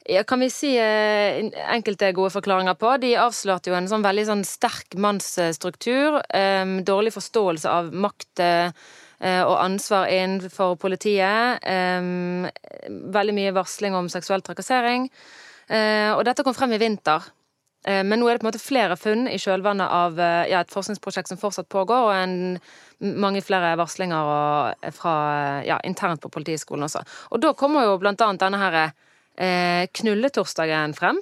ja, 0.08 0.22
kan 0.24 0.40
vi 0.40 0.48
si 0.48 0.70
enkelte 0.80 2.14
gode 2.16 2.32
forklaringer 2.32 2.78
på. 2.80 2.94
De 3.02 3.10
avslørte 3.20 3.68
jo 3.68 3.76
en 3.76 3.90
sånn 3.90 4.06
veldig 4.06 4.24
sånn 4.24 4.44
sterk 4.48 4.96
mannsstruktur. 4.96 6.16
Eh, 6.32 6.64
dårlig 6.88 7.12
forståelse 7.12 7.74
av 7.74 7.90
makt 7.92 8.42
eh, 8.44 8.88
og 9.18 9.56
ansvar 9.58 10.08
innenfor 10.14 10.78
politiet. 10.78 11.64
Veldig 13.18 13.34
mye 13.34 13.54
varsling 13.56 13.96
om 13.98 14.08
seksuell 14.12 14.44
trakassering. 14.46 15.08
Eh, 15.68 16.12
og 16.14 16.24
dette 16.26 16.44
kom 16.46 16.56
frem 16.56 16.72
i 16.76 16.80
vinter. 16.80 17.28
Eh, 17.86 18.02
Men 18.02 18.20
nå 18.20 18.28
er 18.28 18.36
det 18.36 18.42
på 18.42 18.48
en 18.48 18.50
måte 18.50 18.62
flere 18.62 18.96
funn 18.98 19.28
i 19.30 19.38
kjølvannet 19.38 19.88
av 19.88 20.18
eh, 20.18 20.50
ja, 20.50 20.62
et 20.64 20.72
forskningsprosjekt 20.74 21.30
som 21.30 21.40
fortsatt 21.40 21.68
pågår, 21.70 22.08
og 22.08 22.14
en, 22.16 22.58
mange 22.98 23.42
flere 23.46 23.76
varslinger 23.78 24.32
og, 24.32 24.88
fra, 24.96 25.14
ja, 25.66 25.78
internt 25.86 26.24
på 26.24 26.32
Politihøgskolen 26.34 26.88
også. 26.88 27.04
Og 27.30 27.42
da 27.44 27.54
kommer 27.54 27.86
jo 27.86 27.98
blant 28.02 28.22
annet 28.24 28.42
denne 28.42 28.58
her 28.58 28.78
eh, 28.82 29.84
knulletorsdagen 29.94 30.96
frem. 30.98 31.20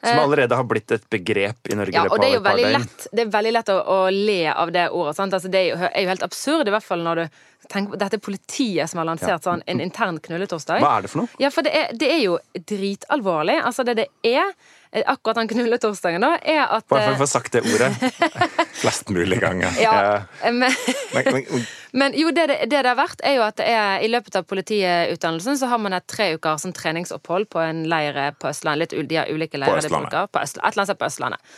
Som 0.00 0.18
allerede 0.18 0.56
har 0.58 0.66
blitt 0.68 0.92
et 0.94 1.04
begrep 1.10 1.70
i 1.70 1.76
Norge. 1.78 1.94
Ja, 1.96 2.06
og 2.10 2.20
det 2.20 2.30
er 2.30 2.36
jo 2.36 2.44
veldig 2.44 2.70
lett, 2.76 3.08
det 3.12 3.24
er 3.26 3.34
veldig 3.34 3.52
lett 3.56 3.72
å, 3.72 3.76
å 3.80 3.98
le 4.12 4.40
av 4.52 4.72
det 4.74 4.88
ordet. 4.90 5.16
Sant? 5.18 5.36
Altså, 5.36 5.50
det 5.52 5.62
er 5.62 5.68
jo, 5.70 5.76
er 5.88 6.06
jo 6.06 6.12
helt 6.12 6.26
absurd, 6.26 6.68
i 6.68 6.74
hvert 6.74 6.86
fall 6.86 7.04
når 7.06 7.22
du 7.22 7.26
tenker 7.68 7.94
på 7.94 7.98
dette 7.98 8.18
er 8.18 8.22
politiet 8.22 8.90
som 8.90 9.00
har 9.02 9.08
lansert 9.08 9.46
sånn, 9.46 9.62
en 9.66 9.82
intern 9.82 10.20
knulletorsdag. 10.22 10.82
Hva 10.82 10.96
er 10.98 11.06
det 11.06 11.12
for 11.12 11.24
noe? 11.24 11.42
Ja, 11.42 11.50
for 11.54 11.66
det 11.66 11.72
er, 11.74 11.92
det 11.98 12.10
er 12.14 12.22
jo 12.22 12.38
dritalvorlig. 12.54 13.58
Altså, 13.58 13.86
det 13.86 13.96
det 13.98 14.06
er, 14.22 14.52
eh, 14.52 14.85
akkurat 15.04 15.40
den 15.40 15.50
knulletorsdagen, 15.50 16.24
da, 16.24 16.36
er 16.40 16.62
at 16.64 16.86
Bare 16.88 17.02
for 17.02 17.12
eh, 17.12 17.16
å 17.16 17.20
få 17.20 17.28
sagt 17.28 17.56
det 17.56 17.62
ordet. 17.66 17.90
Flest 18.82 19.10
mulig 19.12 19.40
ganger. 19.42 19.76
ja, 19.80 20.24
men, 20.44 20.72
Men, 21.12 21.44
men, 21.92 22.16
jo, 22.16 22.30
det 22.30 22.48
det, 22.52 22.58
det 22.70 22.82
det 22.82 22.92
har 22.92 22.98
vært, 22.98 23.22
er 23.24 23.38
jo 23.38 23.44
at 23.46 23.60
det 23.60 23.68
er, 23.72 24.00
i 24.04 24.10
løpet 24.12 24.40
av 24.40 24.48
politiutdannelsen 24.48 25.58
så 25.60 25.70
har 25.72 25.82
man 25.82 25.96
et 25.96 26.06
tre 26.10 26.32
uker 26.36 26.60
som 26.62 26.74
treningsopphold 26.76 27.50
på 27.52 27.62
en 27.64 27.84
leir 27.90 28.18
på 28.40 28.50
Østlandet. 28.52 28.92
Litt, 28.92 29.08
de 29.10 29.20
har 29.20 29.32
ulike 29.32 29.60
leirer 29.60 29.80
de 29.80 29.86
Østlandet. 29.86 30.12
bruker. 30.12 30.32
På 30.32 30.44
Østlandet. 30.44 30.66
Et 30.66 30.72
eller 30.72 30.84
annet 30.84 30.92
sted 30.92 31.02
på 31.02 31.10
Østlandet. 31.10 31.56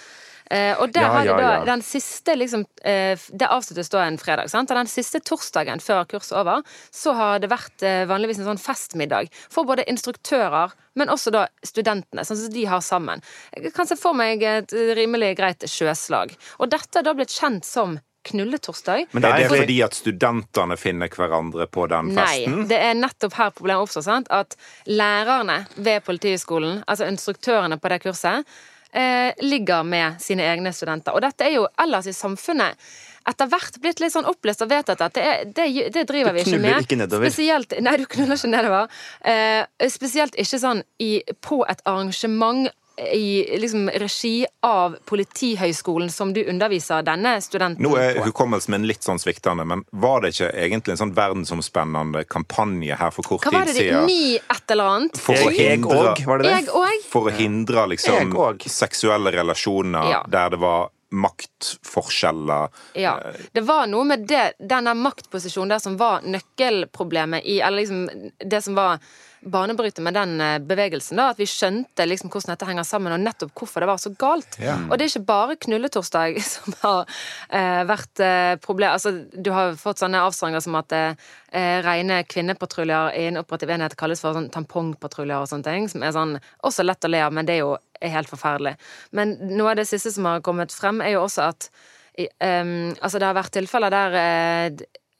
Eh, 0.50 0.72
og 0.80 0.92
der 0.94 1.02
Ja, 1.04 1.08
har 1.12 1.24
de 1.28 1.32
da 1.36 1.50
ja. 1.58 1.64
den 1.68 1.82
siste 1.84 2.32
liksom 2.38 2.62
eh, 2.82 3.18
Det 3.28 3.48
avsluttes 3.52 3.90
da 3.92 4.06
en 4.06 4.16
fredag. 4.18 4.48
sant? 4.48 4.70
Og 4.70 4.76
den 4.80 4.86
siste 4.88 5.20
torsdagen 5.20 5.80
før 5.84 6.06
kurset 6.08 6.32
er 6.32 6.40
over, 6.40 6.62
så 6.90 7.12
har 7.14 7.38
det 7.42 7.50
vært 7.52 7.82
eh, 7.84 8.06
vanligvis 8.08 8.38
en 8.40 8.48
sånn 8.54 8.62
festmiddag 8.62 9.28
for 9.52 9.68
både 9.68 9.84
instruktører, 9.92 10.72
men 10.96 11.08
også 11.12 11.30
da 11.34 11.46
studentene, 11.62 12.24
sånn 12.24 12.40
som 12.40 12.52
de 12.54 12.64
har 12.66 12.80
sammen. 12.80 13.20
Jeg 13.54 13.72
kan 13.76 13.86
se 13.86 13.96
for 14.00 14.16
meg 14.16 14.42
et 14.42 14.72
rimelig 14.96 15.34
greit 15.36 15.68
sjøslag. 15.68 16.32
Og 16.58 16.70
dette 16.72 16.98
er 16.98 17.04
da 17.06 17.12
blitt 17.14 17.30
kjent 17.36 17.64
som 17.68 17.98
knulletorsdag. 18.28 19.06
Men 19.12 19.22
det 19.22 19.28
er 19.30 19.34
er 19.44 19.48
det 19.48 19.60
fordi 19.62 19.76
at 19.84 19.94
studentene 19.96 20.76
finner 20.76 21.08
hverandre 21.08 21.66
på 21.70 21.86
den 21.88 22.10
festen? 22.16 22.56
Nei, 22.62 22.66
det 22.68 22.80
er 22.88 22.96
nettopp 22.98 23.36
her 23.38 23.52
problemet 23.56 23.84
oppstår. 23.86 24.04
sant? 24.04 24.28
At 24.34 24.56
lærerne 24.88 25.62
ved 25.76 26.02
Politihøgskolen, 26.08 26.82
altså 26.86 27.08
instruktørene 27.08 27.78
på 27.80 27.88
det 27.92 28.02
kurset, 28.04 28.44
eh, 28.92 29.34
ligger 29.44 29.84
med 29.84 30.20
sine 30.22 30.46
egne 30.48 30.72
studenter. 30.72 31.14
Og 31.16 31.22
dette 31.24 31.46
er 31.46 31.56
jo 31.58 31.68
ellers 31.80 32.08
i 32.08 32.16
samfunnet 32.16 32.88
etter 33.28 33.48
hvert 33.50 33.76
blitt 33.82 34.00
litt 34.00 34.14
sånn 34.14 34.28
opplyst 34.28 34.62
og 34.64 34.70
vedtatt 34.70 35.02
at 35.04 35.16
det, 35.18 35.32
det, 35.56 35.66
det 35.92 36.04
driver 36.08 36.32
vi 36.32 36.44
ikke 36.44 36.54
knuller 36.54 36.78
med. 36.78 36.86
ikke 36.86 37.00
nedover. 37.02 37.28
Spesielt, 37.28 37.74
nei, 37.84 37.96
du 38.00 38.06
knuller 38.08 38.38
ikke 38.40 38.52
nedover. 38.54 39.00
Eh, 39.20 39.88
spesielt 39.92 40.38
ikke 40.40 40.60
sånn 40.62 40.84
i, 41.04 41.18
på 41.44 41.60
et 41.68 41.82
arrangement 41.84 42.70
i 43.14 43.58
liksom, 43.58 43.88
regi 43.94 44.46
av 44.66 44.96
Politihøgskolen 45.06 46.10
som 46.10 46.32
du 46.34 46.40
underviser 46.44 47.02
denne 47.06 47.36
studenten 47.44 47.84
på? 47.84 47.90
Nå 47.90 47.96
er 48.00 48.18
hukommelsen 48.26 48.74
min 48.74 48.86
litt 48.90 49.06
sånn 49.06 49.20
sviktende, 49.22 49.64
men 49.68 49.84
var 49.90 50.22
det 50.24 50.32
ikke 50.34 50.50
egentlig 50.64 50.96
en 50.96 51.02
sånn 51.04 51.14
verdensomspennende 51.16 52.24
kampanje 52.30 52.98
her 52.98 53.14
for 53.14 53.22
kort 53.22 53.46
tid 53.46 53.52
siden? 53.52 53.62
Hva 53.62 54.02
var 54.02 54.06
det? 54.06 54.12
Ni 54.12 54.36
et 54.36 54.74
eller 54.76 54.92
annet? 54.96 55.18
For 55.22 55.34
å 55.34 55.50
hindre- 55.54 56.26
var 56.26 56.38
det 56.42 56.52
det? 56.52 57.02
For 57.08 57.30
å 57.30 57.34
hindre 57.38 57.86
liksom 57.94 58.32
Jeg 58.34 58.70
seksuelle 58.70 59.32
relasjoner 59.32 60.10
Ja. 60.10 60.22
der 60.28 60.50
det 60.50 60.58
var 60.58 60.90
maktforskjeller. 61.10 62.68
Ja. 62.94 63.18
Det 63.52 63.60
var 63.64 63.86
noe 63.86 64.04
med 64.04 64.26
det, 64.28 64.52
denne 64.60 64.94
maktposisjonen 64.94 65.68
der 65.72 65.78
som 65.82 65.96
var 65.96 66.20
nøkkelproblemet 66.26 67.46
i 67.48 67.60
Eller 67.60 67.80
liksom 67.80 68.08
det 68.44 68.62
som 68.64 68.74
var 68.74 68.98
banebrytet 69.40 70.02
med 70.04 70.16
den 70.16 70.40
eh, 70.40 70.58
bevegelsen. 70.58 71.18
da, 71.18 71.30
At 71.32 71.40
vi 71.40 71.46
skjønte 71.48 72.06
liksom 72.06 72.30
hvordan 72.32 72.54
dette 72.54 72.68
henger 72.68 72.86
sammen, 72.86 73.14
og 73.14 73.22
nettopp 73.22 73.52
hvorfor 73.58 73.84
det 73.84 73.90
var 73.90 74.00
så 74.02 74.12
galt. 74.18 74.58
Og 74.88 74.94
det 74.96 75.06
er 75.06 75.12
ikke 75.12 75.28
bare 75.28 75.58
knulletorsdag 75.66 76.40
som 76.54 76.76
har 76.82 77.18
eh, 77.48 77.82
vært 77.88 78.24
eh, 78.24 78.54
problem. 78.64 78.94
Altså, 78.96 79.14
du 79.32 79.52
har 79.54 79.78
fått 79.80 80.02
sånne 80.02 80.22
avstrenger 80.26 80.64
som 80.64 80.78
at 80.80 80.94
eh, 80.96 81.28
eh, 81.52 81.78
rene 81.86 82.22
kvinnepatruljer 82.28 83.18
i 83.18 83.28
en 83.30 83.42
operativ 83.42 83.74
enhet 83.74 83.98
kalles 83.98 84.22
for 84.24 84.36
sånn 84.36 84.50
tampongpatruljer 84.54 85.42
og 85.42 85.50
sånne 85.50 85.68
ting. 85.68 85.90
Som 85.92 86.06
er 86.06 86.16
sånn 86.16 86.38
også 86.66 86.86
lett 86.86 87.06
å 87.06 87.12
le 87.12 87.22
av, 87.26 87.34
men 87.34 87.48
det 87.48 87.58
er 87.58 87.64
jo 87.64 87.76
er 88.00 88.14
helt 88.14 88.30
forferdelig. 88.30 88.76
Men 89.16 89.36
noe 89.50 89.72
av 89.72 89.80
det 89.80 89.88
siste 89.90 90.12
som 90.14 90.28
har 90.28 90.44
kommet 90.46 90.74
frem, 90.74 91.02
er 91.02 91.16
jo 91.16 91.24
også 91.24 91.48
at 91.50 91.68
ehm, 92.14 92.94
altså 92.94 93.18
det 93.18 93.26
har 93.26 93.38
vært 93.38 93.54
tilfeller 93.56 93.94
der 93.94 94.18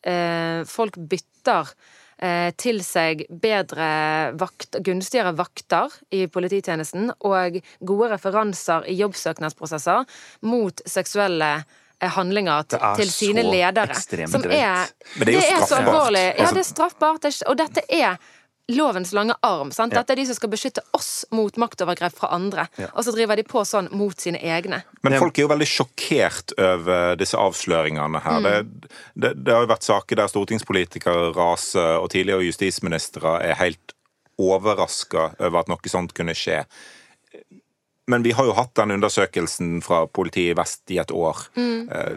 eh, 0.07 0.63
folk 0.69 0.99
bytter 1.11 1.73
til 2.59 2.81
seg 2.83 3.27
bedre 3.31 3.89
vakt, 4.41 4.79
gunstigere 4.85 5.35
vakter 5.39 5.93
i 6.11 6.25
polititjenesten 6.27 7.13
og 7.21 7.61
gode 7.87 8.09
referanser 8.15 8.89
i 8.91 8.97
jobbsøknadsprosesser 8.99 10.05
mot 10.51 10.83
seksuelle 10.87 11.51
eh, 12.01 12.11
handlinger 12.17 12.67
til 12.73 12.79
til, 12.81 13.07
ledere. 13.07 13.07
Det 13.07 13.13
sine 13.15 13.45
så 13.47 13.95
ekstremt 13.95 14.31
Som 14.35 14.43
drøyt. 14.43 14.59
er, 14.59 14.91
det 15.25 15.37
er 15.37 15.41
så 15.61 15.67
straffbart. 15.67 15.87
alvorlig. 15.87 16.25
Ja, 16.27 16.35
Altså- 16.43 16.55
det 16.55 16.65
er 16.65 16.69
straffbart. 16.73 17.25
Er, 17.25 17.39
og 17.47 17.57
dette 17.59 17.87
er 17.89 18.19
lovens 18.69 19.13
lange 19.17 19.35
arm. 19.43 19.71
Sant? 19.73 19.93
Ja. 19.93 20.03
Dette 20.03 20.15
er 20.15 20.21
de 20.21 20.27
som 20.29 20.37
skal 20.37 20.51
beskytte 20.53 20.83
oss 20.97 21.25
mot 21.35 21.57
maktovergrep 21.61 22.17
fra 22.19 22.31
andre. 22.37 22.67
Og 22.93 23.05
så 23.07 23.15
driver 23.17 23.39
de 23.39 23.45
på 23.49 23.63
sånn 23.67 23.89
mot 23.97 24.17
sine 24.21 24.41
egne. 24.45 24.83
Men 25.07 25.19
folk 25.21 25.39
er 25.39 25.47
jo 25.47 25.53
veldig 25.53 25.69
sjokkert 25.69 26.55
over 26.57 27.17
disse 27.21 27.39
avsløringene 27.41 28.23
her. 28.25 28.43
Det, 28.45 28.91
det, 29.15 29.33
det 29.47 29.55
har 29.57 29.65
jo 29.65 29.73
vært 29.73 29.89
saker 29.89 30.21
der 30.21 30.33
stortingspolitikere 30.33 31.31
raser, 31.37 31.97
og 32.03 32.11
tidligere 32.13 32.49
justisministre 32.49 33.39
er 33.45 33.59
helt 33.63 33.97
overraska 34.39 35.33
over 35.41 35.63
at 35.63 35.73
noe 35.73 35.91
sånt 35.91 36.15
kunne 36.17 36.37
skje. 36.37 36.63
Men 38.09 38.25
vi 38.25 38.33
har 38.33 38.47
jo 38.49 38.57
hatt 38.57 38.73
den 38.79 38.95
undersøkelsen 38.97 39.81
fra 39.85 40.07
politiet 40.07 40.55
i 40.55 40.57
Vest 40.57 40.93
i 40.95 41.01
et 41.01 41.13
år. 41.13 41.49
Eh, 41.59 42.17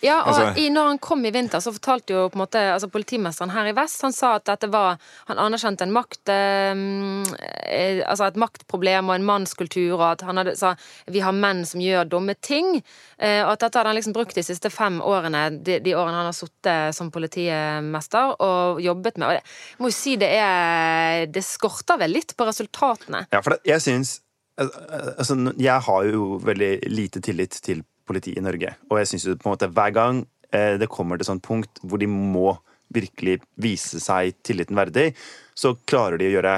Ja, 0.00 0.20
og 0.22 0.28
Altså- 0.28 0.60
i, 0.60 0.68
når 0.70 0.86
han 0.92 0.98
kom 0.98 1.24
i 1.24 1.30
vinter, 1.34 1.58
så 1.60 1.72
fortalte 1.74 2.14
jo 2.14 2.28
på 2.28 2.38
en 2.38 2.44
måte 2.44 2.60
altså 2.72 2.88
politimesteren 2.90 3.50
her 3.50 3.66
i 3.66 3.72
vest 3.74 4.02
Han 4.02 4.12
sa 4.12 4.34
at 4.36 4.44
dette 4.44 4.70
var 4.70 4.98
Han 5.26 5.38
anerkjente 5.38 5.82
en 5.82 5.92
makt 5.92 6.28
eh, 6.28 8.02
Altså 8.06 8.28
et 8.28 8.36
maktproblem 8.36 9.08
og 9.08 9.14
en 9.16 9.26
mannskultur, 9.26 9.96
og 9.98 10.04
at 10.12 10.22
han 10.22 10.36
hadde, 10.40 10.56
sa 10.56 10.74
vi 11.08 11.20
har 11.20 11.32
menn 11.32 11.64
som 11.66 11.80
gjør 11.80 12.08
dumme 12.08 12.34
ting. 12.40 12.82
Eh, 13.18 13.42
og 13.44 13.52
at 13.52 13.60
dette 13.64 13.78
hadde 13.78 13.90
han 13.92 13.98
liksom 13.98 14.14
brukt 14.16 14.34
de 14.34 14.44
siste 14.46 14.70
fem 14.70 15.00
årene, 15.04 15.62
de, 15.64 15.78
de 15.84 15.94
årene 15.96 16.20
han 16.20 16.30
har 16.30 16.36
sittet 16.36 16.94
som 16.96 17.10
politimester 17.14 18.34
og 18.44 18.80
jobbet 18.82 19.18
med. 19.18 19.28
Og 19.28 19.34
jeg 19.36 19.82
må 19.82 19.90
jo 19.92 19.96
si 19.98 20.16
det 20.20 20.30
er 20.38 21.26
Det 21.32 21.44
skorter 21.44 21.98
vel 22.00 22.14
litt 22.16 22.34
på 22.36 22.46
resultatene. 22.48 23.26
Ja, 23.32 23.42
for 23.42 23.56
det, 23.56 23.62
jeg 23.68 23.84
syns 23.84 24.20
altså, 24.58 25.36
Jeg 25.58 25.80
har 25.86 26.08
jo 26.08 26.38
veldig 26.42 26.72
lite 26.90 27.22
tillit 27.24 27.60
til 27.62 27.84
politiet 28.08 28.40
i 28.40 28.44
Norge. 28.44 28.74
Og 28.90 29.00
jeg 29.00 29.12
syns 29.12 29.28
jo 29.28 29.36
på 29.36 29.48
en 29.48 29.54
måte 29.56 29.70
hver 29.72 29.94
gang 29.96 30.24
eh, 30.52 30.76
det 30.80 30.90
kommer 30.92 31.18
til 31.18 31.26
et 31.26 31.32
sånt 31.32 31.46
punkt 31.46 31.82
hvor 31.84 32.00
de 32.00 32.08
må 32.10 32.56
virkelig 32.94 33.38
vise 33.60 34.00
seg 34.00 34.38
tilliten 34.46 34.78
verdig, 34.78 35.10
så 35.52 35.74
klarer 35.88 36.20
de 36.20 36.30
å 36.30 36.36
gjøre 36.38 36.54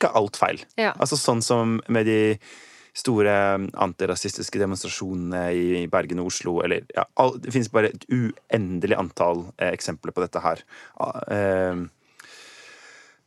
ca. 0.00 0.12
alt 0.16 0.38
feil. 0.40 0.62
Ja. 0.80 0.94
Altså 0.96 1.18
sånn 1.20 1.42
som 1.44 1.76
med 1.92 2.08
de 2.08 2.20
store 2.96 3.32
antirasistiske 3.76 4.60
demonstrasjonene 4.60 5.42
i 5.52 5.82
Bergen 5.92 6.22
og 6.22 6.30
Oslo, 6.30 6.62
eller 6.64 6.86
ja, 6.96 7.04
all, 7.20 7.34
Det 7.40 7.52
finnes 7.52 7.68
bare 7.72 7.92
et 7.92 8.06
uendelig 8.08 8.96
antall 8.96 9.44
eh, 9.58 9.74
eksempler 9.74 10.16
på 10.16 10.24
dette 10.24 10.40
her. 10.40 10.62
Ah, 10.96 11.20
eh, 11.28 11.84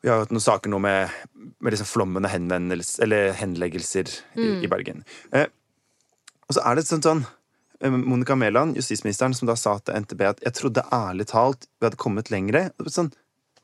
vi 0.02 0.10
har 0.10 0.24
hatt 0.24 0.34
noen 0.34 0.42
saker 0.42 0.72
nå 0.72 0.80
med, 0.82 1.14
med 1.60 1.76
liksom 1.76 1.90
flommen 1.90 2.26
henleggelser 2.26 4.10
i, 4.40 4.48
i 4.64 4.72
Bergen. 4.72 5.04
Eh, 5.36 5.52
og 6.48 6.58
så 6.58 6.64
er 6.66 6.80
det 6.80 6.88
sånn 6.88 7.06
sånn 7.06 7.26
Monica 7.82 8.36
Mæland, 8.36 8.76
justisministeren, 8.76 9.34
som 9.34 9.48
da 9.48 9.56
sa 9.56 9.78
til 9.80 9.96
NTB 10.02 10.22
at 10.28 10.42
jeg 10.44 10.54
trodde 10.58 10.84
ærlig 10.92 11.26
talt 11.32 11.68
vi 11.80 11.86
hadde 11.88 12.00
kommet 12.02 12.30
lengre. 12.34 12.70
Sånn, 12.92 13.12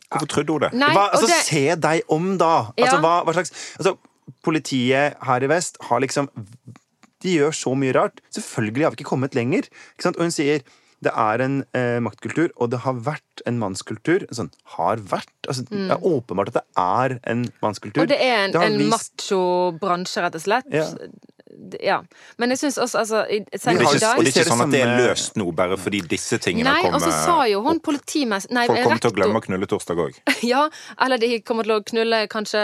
Hvorfor 0.09 0.29
trodde 0.31 0.53
hun 0.53 0.61
det? 0.61 0.69
Nei, 0.77 0.91
hva, 0.93 1.09
altså, 1.11 1.27
det, 1.27 1.39
Se 1.43 1.63
deg 1.81 2.03
om, 2.13 2.37
da! 2.37 2.69
Altså, 2.77 2.95
Ja. 2.95 3.01
hva, 3.01 3.15
hva 3.25 3.33
slags 3.33 3.51
altså, 3.79 3.97
Politiet 4.45 5.17
her 5.21 5.43
i 5.43 5.47
vest 5.51 5.77
har 5.89 5.99
liksom 6.01 6.29
De 7.21 7.33
gjør 7.39 7.53
så 7.57 7.73
mye 7.77 7.93
rart. 7.93 8.21
Selvfølgelig 8.33 8.83
har 8.85 8.91
vi 8.93 8.99
ikke 9.01 9.09
kommet 9.09 9.35
lenger. 9.37 9.65
Ikke 9.95 10.03
sant? 10.07 10.17
Og 10.17 10.27
hun 10.27 10.31
sier 10.35 10.61
det 11.05 11.11
er 11.11 11.41
en 11.43 11.55
eh, 11.75 11.99
maktkultur, 12.01 12.49
og 12.57 12.69
det 12.71 12.79
har 12.85 12.93
vært 13.05 13.41
en 13.45 13.57
mannskultur. 13.61 14.23
Sånn, 14.33 14.47
har 14.77 14.97
vært 14.97 15.29
altså, 15.49 15.65
Det 15.69 15.89
er 15.91 16.01
åpenbart 16.07 16.49
at 16.53 16.57
det 16.61 16.63
er 16.81 17.15
en 17.29 17.43
mannskultur. 17.61 17.99
Mm. 17.99 18.05
Og 18.05 18.09
det 18.13 18.19
er 18.23 18.37
en, 18.45 18.53
har 18.55 18.65
en 18.69 18.77
vist- 18.79 18.93
macho-bransje, 18.95 20.23
rett 20.23 20.37
og 20.39 20.41
slett. 20.45 20.69
Ja. 20.73 20.85
Ja. 21.83 21.99
Men 22.41 22.49
jeg 22.53 22.59
syns 22.63 22.77
også, 22.81 22.97
altså 23.03 23.19
i, 23.29 23.37
Det 23.45 23.59
selv 23.61 23.81
i 23.81 23.85
dag 24.01 24.17
og 24.17 24.23
det 24.25 24.31
er 24.31 24.41
ikke 24.41 24.45
sånn 24.47 24.63
at 24.65 24.71
det 24.73 24.81
er 24.81 24.93
løst 24.97 25.37
nå, 25.37 25.45
bare 25.55 25.77
fordi 25.77 26.01
disse 26.09 26.39
tingene 26.41 26.71
Nei, 26.71 26.87
og 26.89 26.97
så 26.97 27.11
kommer 27.11 27.19
sa 27.21 27.35
jo 27.51 27.61
hun 27.65 27.81
politimester... 27.85 28.55
Nei, 28.57 28.65
Folk 28.71 28.81
kommer 28.87 29.03
til 29.03 29.13
å 29.13 29.15
glemme 29.19 29.41
å 29.41 29.45
knulle 29.45 29.69
torsdag 29.69 30.01
òg. 30.07 30.17
Ja, 30.53 30.65
eller 31.05 31.21
de 31.21 31.39
kommer 31.45 31.67
til 31.67 31.77
å 31.77 31.83
knulle 31.85 32.23
kanskje 32.31 32.63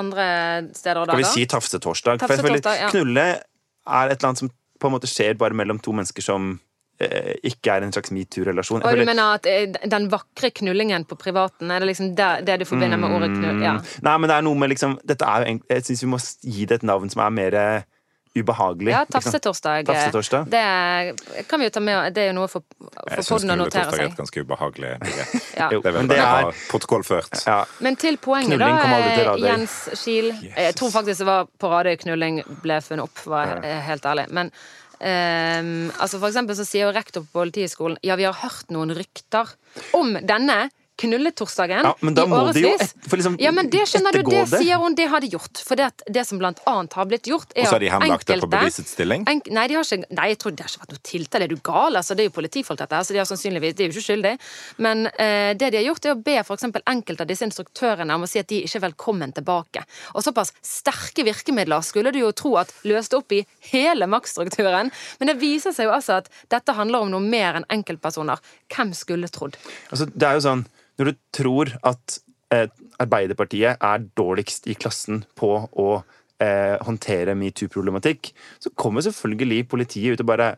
andre 0.00 0.26
steder 0.72 1.02
og 1.02 1.12
Skal 1.12 1.22
vi 1.22 1.28
si 1.34 1.46
tafsetorsdag? 1.52 2.24
Tafse 2.24 2.56
ja. 2.80 2.88
Knulle 2.92 3.28
er 3.30 4.10
et 4.12 4.16
eller 4.16 4.32
annet 4.32 4.44
som 4.46 4.52
på 4.80 4.88
en 4.88 4.96
måte 4.96 5.10
skjer 5.10 5.36
bare 5.40 5.56
mellom 5.56 5.80
to 5.82 5.92
mennesker 5.92 6.24
som 6.24 6.54
ikke 7.00 7.76
er 7.76 7.86
en 7.86 7.94
slags 7.94 8.12
metoo-relasjon. 8.12 8.82
Og 8.84 8.98
du 8.98 9.04
mener 9.08 9.36
at 9.38 9.46
eh, 9.48 9.70
den 9.88 10.08
vakre 10.12 10.50
knullingen 10.52 11.06
på 11.08 11.16
privaten, 11.20 11.70
er 11.70 11.80
det 11.80 11.92
liksom 11.92 12.12
det, 12.18 12.28
det 12.48 12.60
du 12.60 12.66
forbinder 12.68 13.00
med 13.00 13.14
ordet 13.16 13.30
knull? 13.36 13.62
Ja. 13.64 13.78
Nei, 14.04 14.16
men 14.18 14.28
det 14.28 14.36
er 14.36 14.44
noe 14.44 14.58
med 14.58 14.72
liksom 14.74 14.98
Dette 15.06 15.26
er 15.28 15.46
jo 15.46 15.56
Jeg 15.70 15.86
syns 15.86 16.04
vi 16.04 16.10
må 16.12 16.18
gi 16.20 16.66
det 16.68 16.80
et 16.80 16.86
navn 16.86 17.10
som 17.12 17.22
er 17.24 17.32
mer 17.34 17.56
eh, 17.56 17.88
ubehagelig. 18.34 18.92
Ja, 18.92 19.04
tafsetorsdag. 19.10 19.86
Tafsetorsdag. 19.86 20.44
Det 20.52 21.46
kan 21.48 21.60
vi 21.60 21.66
jo 21.66 21.70
ta 21.74 21.80
med, 21.82 22.12
det 22.14 22.22
er 22.22 22.28
jo 22.30 22.36
noe 22.36 22.50
for, 22.50 22.62
for 22.78 23.24
podden 23.34 23.54
å 23.54 23.56
notere 23.58 23.88
seg. 23.88 23.96
knulletorsdag 23.96 24.04
er 24.04 24.12
et 24.12 24.20
ganske 24.20 24.44
ubehagelig 24.44 24.92
begrep. 25.04 25.38
Ja. 25.60 25.66
Det 25.68 25.80
vil 25.82 25.96
men 25.98 26.08
det 26.08 26.16
er 26.22 26.46
protokollført. 26.70 27.42
ja. 27.44 27.64
Men 27.84 27.96
til 28.00 28.16
poenget, 28.22 28.54
Knulling 28.54 29.26
da, 29.26 29.34
Jens 29.42 29.74
Kiel. 29.98 30.30
Jeg 30.46 30.76
tror 30.78 30.92
faktisk 30.94 31.20
det 31.20 31.26
var 31.28 31.50
på 31.60 31.72
Radøy 31.72 31.98
knulling 32.04 32.40
ble 32.62 32.78
funnet 32.84 33.10
opp, 33.10 33.24
var 33.28 33.58
jeg 33.66 33.82
helt 33.90 34.06
ærlig. 34.08 34.28
Men 34.30 34.52
ehm, 35.00 35.90
altså 35.98 36.20
for 36.20 36.28
eksempel 36.30 36.58
så 36.58 36.66
sier 36.68 36.88
jo 36.88 36.94
rektor 36.96 37.24
på 37.24 37.40
Politihøgskolen 37.40 38.00
ja, 38.06 38.16
vi 38.20 38.28
har 38.28 38.38
hørt 38.42 38.70
noen 38.74 38.94
rykter 38.96 39.54
om 39.96 40.14
denne 40.20 40.68
knulletorsdagen 41.00 41.88
Ja, 41.88 41.94
men 42.04 42.16
da 42.16 42.26
må 42.28 42.40
i 42.40 42.50
årevis. 42.50 42.94
De 43.04 43.18
liksom 43.20 43.38
ja, 43.40 43.52
men 43.56 43.70
det 43.72 43.86
skjønner 43.88 44.18
du, 44.18 44.22
det 44.28 44.44
det. 44.50 44.60
sier 44.60 44.80
hun, 44.82 44.96
det 44.98 45.08
har 45.12 45.24
de 45.24 45.30
gjort. 45.32 45.62
For 45.66 45.80
det, 45.80 45.90
at 45.92 46.04
det 46.18 46.24
som 46.28 46.40
blant 46.40 46.60
annet 46.70 46.96
har 46.98 47.08
blitt 47.10 47.30
gjort, 47.30 47.52
er 47.54 47.64
Og 47.64 47.70
så 47.70 47.78
har 47.78 47.84
de 47.84 47.90
henlagt 47.94 48.28
det 48.28 48.38
på 48.44 48.50
bevisets 48.52 48.94
stilling? 48.96 49.24
En, 49.30 49.42
nei, 49.56 49.66
de 49.70 49.78
har 49.78 49.86
ikke, 49.86 50.10
nei, 50.16 50.28
jeg 50.32 50.40
tror 50.42 50.56
det 50.56 50.66
har 50.66 50.72
ikke 50.74 50.84
vært 50.84 50.94
noe 50.94 51.04
tiltale. 51.10 51.48
Er 51.48 51.54
du 51.54 51.64
gal? 51.70 52.00
Altså, 52.00 52.16
det 52.16 52.24
er 52.24 52.30
jo 52.30 52.36
politifolk, 52.36 52.80
dette 52.80 52.98
her, 52.98 53.06
så 53.06 53.16
de 53.16 53.22
har 53.22 53.28
sannsynligvis, 53.30 53.76
de 53.78 53.86
er 53.86 53.90
jo 53.90 53.96
ikke 53.96 54.06
skyldige. 54.06 54.40
Men 54.86 55.06
eh, 55.12 55.52
det 55.58 55.72
de 55.72 55.80
har 55.80 55.86
gjort, 55.88 56.08
er 56.08 56.16
å 56.16 56.20
be 56.30 56.38
eksempel 56.40 56.84
enkelte 56.90 57.24
av 57.24 57.30
disse 57.30 57.46
instruktørene 57.46 58.16
om 58.16 58.26
å 58.26 58.30
si 58.30 58.42
at 58.42 58.50
de 58.50 58.62
ikke 58.66 58.80
er 58.80 58.86
velkommen 58.88 59.34
tilbake. 59.36 59.84
Og 60.14 60.24
såpass 60.26 60.52
sterke 60.66 61.24
virkemidler 61.26 61.84
skulle 61.86 62.12
du 62.14 62.20
jo 62.22 62.32
tro 62.36 62.56
at 62.60 62.72
løste 62.88 63.20
opp 63.20 63.32
i 63.36 63.42
hele 63.70 64.08
maktstrukturen. 64.10 64.92
Men 65.20 65.32
det 65.32 65.38
viser 65.40 65.74
seg 65.76 65.88
jo 65.88 65.94
altså 65.96 66.20
at 66.20 66.30
dette 66.52 66.76
handler 66.76 67.06
om 67.06 67.14
noe 67.14 67.24
mer 67.24 67.60
enn 67.60 67.68
enkeltpersoner. 67.72 68.42
Hvem 68.72 68.92
skulle 68.96 69.30
trodd? 69.32 69.58
Altså, 69.90 70.08
det 70.10 70.28
er 70.28 70.38
jo 70.38 70.46
sånn 70.48 70.66
Når 71.00 71.08
du 71.08 71.20
tror 71.32 71.72
at 71.88 72.18
eh, 72.52 72.68
Arbeiderpartiet 73.00 73.80
er 73.80 74.08
dårligst 74.20 74.68
i 74.68 74.76
klassen 74.76 75.22
på 75.38 75.54
å 75.64 75.88
eh, 75.96 76.76
håndtere 76.84 77.36
metoo-problematikk, 77.40 78.34
så 78.60 78.72
kommer 78.76 79.06
selvfølgelig 79.06 79.64
politiet 79.72 80.18
ut 80.18 80.24
og 80.26 80.28
bare 80.34 80.50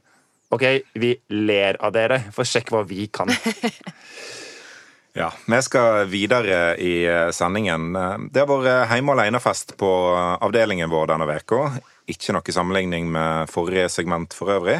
OK, 0.53 0.67
vi 1.01 1.15
ler 1.33 1.79
av 1.81 1.95
dere, 1.95 2.19
for 2.35 2.45
sjekk 2.45 2.75
hva 2.75 2.83
vi 2.85 3.07
kan. 3.09 3.31
Ja, 5.15 5.33
Vi 5.47 5.63
skal 5.63 6.07
videre 6.09 6.77
i 6.81 7.05
eh, 7.05 7.29
sendingen. 7.37 7.91
Eh, 7.97 8.17
Det 8.33 8.41
har 8.41 8.47
vært 8.49 8.89
hjemme 8.97 9.13
alene-fest 9.13 9.75
på 9.81 9.91
eh, 10.17 10.37
avdelingen 10.47 10.89
vår 10.93 11.07
denne 11.13 11.27
veka. 11.29 11.59
Ikke 12.11 12.33
noe 12.35 12.53
sammenligning 12.55 13.05
med 13.13 13.51
forrige 13.53 13.89
segment 13.93 14.33
for 14.35 14.47
øvrig. 14.57 14.79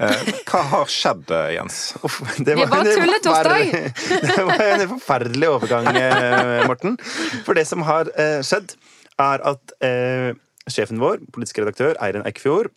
Eh, 0.00 0.20
Hva 0.48 0.60
har 0.72 0.86
skjedd, 0.90 1.28
eh, 1.36 1.50
Jens? 1.58 1.76
Uff, 2.00 2.16
det 2.40 2.54
Vi 2.56 2.64
bare 2.64 2.80
en 2.94 3.12
hos 3.12 3.20
forferdelig- 3.28 3.92
Det 4.30 4.44
var 4.48 4.60
en 4.70 4.88
forferdelig 4.94 5.48
overgang, 5.52 5.86
eh, 6.00 6.64
Morten. 6.70 6.92
For 7.44 7.52
det 7.54 7.66
som 7.68 7.80
har 7.84 8.04
eh, 8.16 8.40
skjedd, 8.46 8.68
er 9.20 9.38
at 9.52 9.64
eh, 9.84 10.32
sjefen 10.72 10.96
vår, 11.04 11.16
politisk 11.30 11.58
redaktør 11.60 11.92
Eirin 12.02 12.24
Eikfjord, 12.26 12.68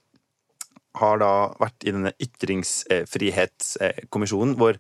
har 0.97 1.17
da 1.23 1.31
vært 1.61 1.79
i 1.87 1.91
denne 1.95 2.11
ytringsfrihetskommisjonen, 2.19 4.55
hvor 4.59 4.73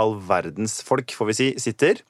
all 0.00 0.16
verdens 0.28 0.80
folk, 0.86 1.12
får 1.16 1.30
vi 1.32 1.38
si, 1.42 1.50
sitter. 1.62 2.00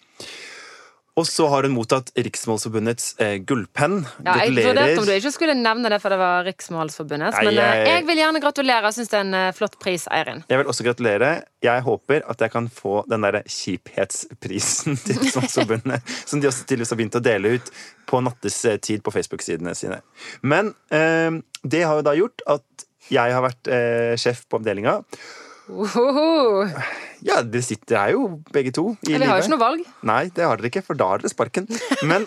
Og 1.19 1.27
så 1.27 1.45
har 1.51 1.67
hun 1.67 1.73
mottatt 1.75 2.13
Riksmålsforbundets 2.17 3.09
eh, 3.21 3.35
gullpenn. 3.45 3.97
Ja, 4.25 4.37
jeg 4.47 4.55
vurderte 4.55 5.01
om 5.03 5.09
du 5.09 5.13
ikke 5.13 5.33
skulle 5.35 5.57
nevne 5.59 5.91
det, 5.93 5.99
for 6.01 6.15
det 6.15 6.17
var 6.21 6.47
Riksmålsforbundet. 6.47 7.35
Men 7.43 7.51
eh, 7.51 7.67
jeg- 7.67 7.89
jeg 7.91 8.05
vil 8.09 8.21
gjerne 8.23 8.41
gratulere. 8.41 8.87
Jeg 8.89 8.97
syns 8.97 9.11
det 9.11 9.19
er 9.19 9.25
en 9.27 9.35
eh, 9.35 9.51
flott 9.59 9.75
pris, 9.83 10.07
Eirin. 10.09 10.45
Jeg 10.49 10.61
vil 10.63 10.71
også 10.71 10.87
gratulere. 10.87 11.33
Jeg 11.67 11.83
håper 11.85 12.23
at 12.31 12.41
jeg 12.47 12.53
kan 12.55 12.71
få 12.73 13.03
den 13.11 13.27
derre 13.27 13.43
kjiphetsprisen 13.45 14.97
til 15.03 15.19
Riksmålsforbundet, 15.19 16.15
som 16.31 16.41
de 16.41 16.49
også 16.49 16.65
tydeligvis 16.65 16.95
har 16.95 17.01
begynt 17.03 17.19
å 17.21 17.25
dele 17.27 17.53
ut 17.59 17.73
på 18.09 18.23
nattestid 18.25 19.03
på 19.05 19.13
Facebook-sidene 19.13 19.75
sine. 19.77 20.01
Men 20.47 20.73
eh, 20.95 21.37
det 21.67 21.83
har 21.85 22.01
jo 22.01 22.07
da 22.07 22.15
gjort 22.17 22.47
at 22.47 22.87
jeg 23.11 23.35
har 23.35 23.43
vært 23.45 23.69
eh, 23.69 24.15
sjef 24.17 24.47
på 24.49 24.63
avdelinga. 24.63 25.01
Ohoho. 25.69 26.69
Ja, 27.27 27.41
dere 27.45 27.65
sitter 27.65 27.99
her 28.01 28.15
jo 28.15 28.27
begge 28.55 28.73
to 28.77 28.95
i 29.05 29.15
Eller 29.15 29.29
har 29.29 29.41
jo 29.41 29.47
ikke 29.47 29.55
noe 29.55 29.63
valg. 29.63 29.87
Nei, 30.09 30.23
det 30.35 30.47
har 30.47 30.61
dere 30.61 30.71
ikke, 30.73 30.85
for 30.87 30.99
da 30.99 31.13
har 31.13 31.23
dere 31.23 31.33
sparken. 31.33 31.69
Men 32.09 32.27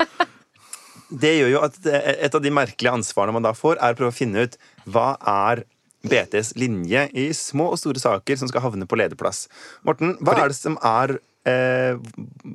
det 1.10 1.34
gjør 1.38 1.52
jo 1.56 1.62
at 1.68 1.78
eh, 1.90 2.10
et 2.28 2.36
av 2.38 2.44
de 2.44 2.54
merkelige 2.54 2.94
ansvarene 2.94 3.36
man 3.36 3.46
da 3.46 3.54
får, 3.58 3.80
er 3.80 3.96
å 3.96 4.00
prøve 4.00 4.14
å 4.14 4.18
finne 4.18 4.46
ut 4.48 4.58
hva 4.90 5.14
er 5.30 5.66
BTs 6.04 6.54
linje 6.60 7.06
i 7.16 7.30
små 7.38 7.70
og 7.74 7.80
store 7.80 8.02
saker 8.02 8.40
som 8.40 8.50
skal 8.52 8.66
havne 8.66 8.88
på 8.90 8.98
lederplass. 9.00 9.46
Morten, 9.88 10.18
hva 10.20 10.36
er 10.36 10.52
det 10.52 10.58
som 10.60 10.76
er 10.84 11.18
eh, 11.46 11.96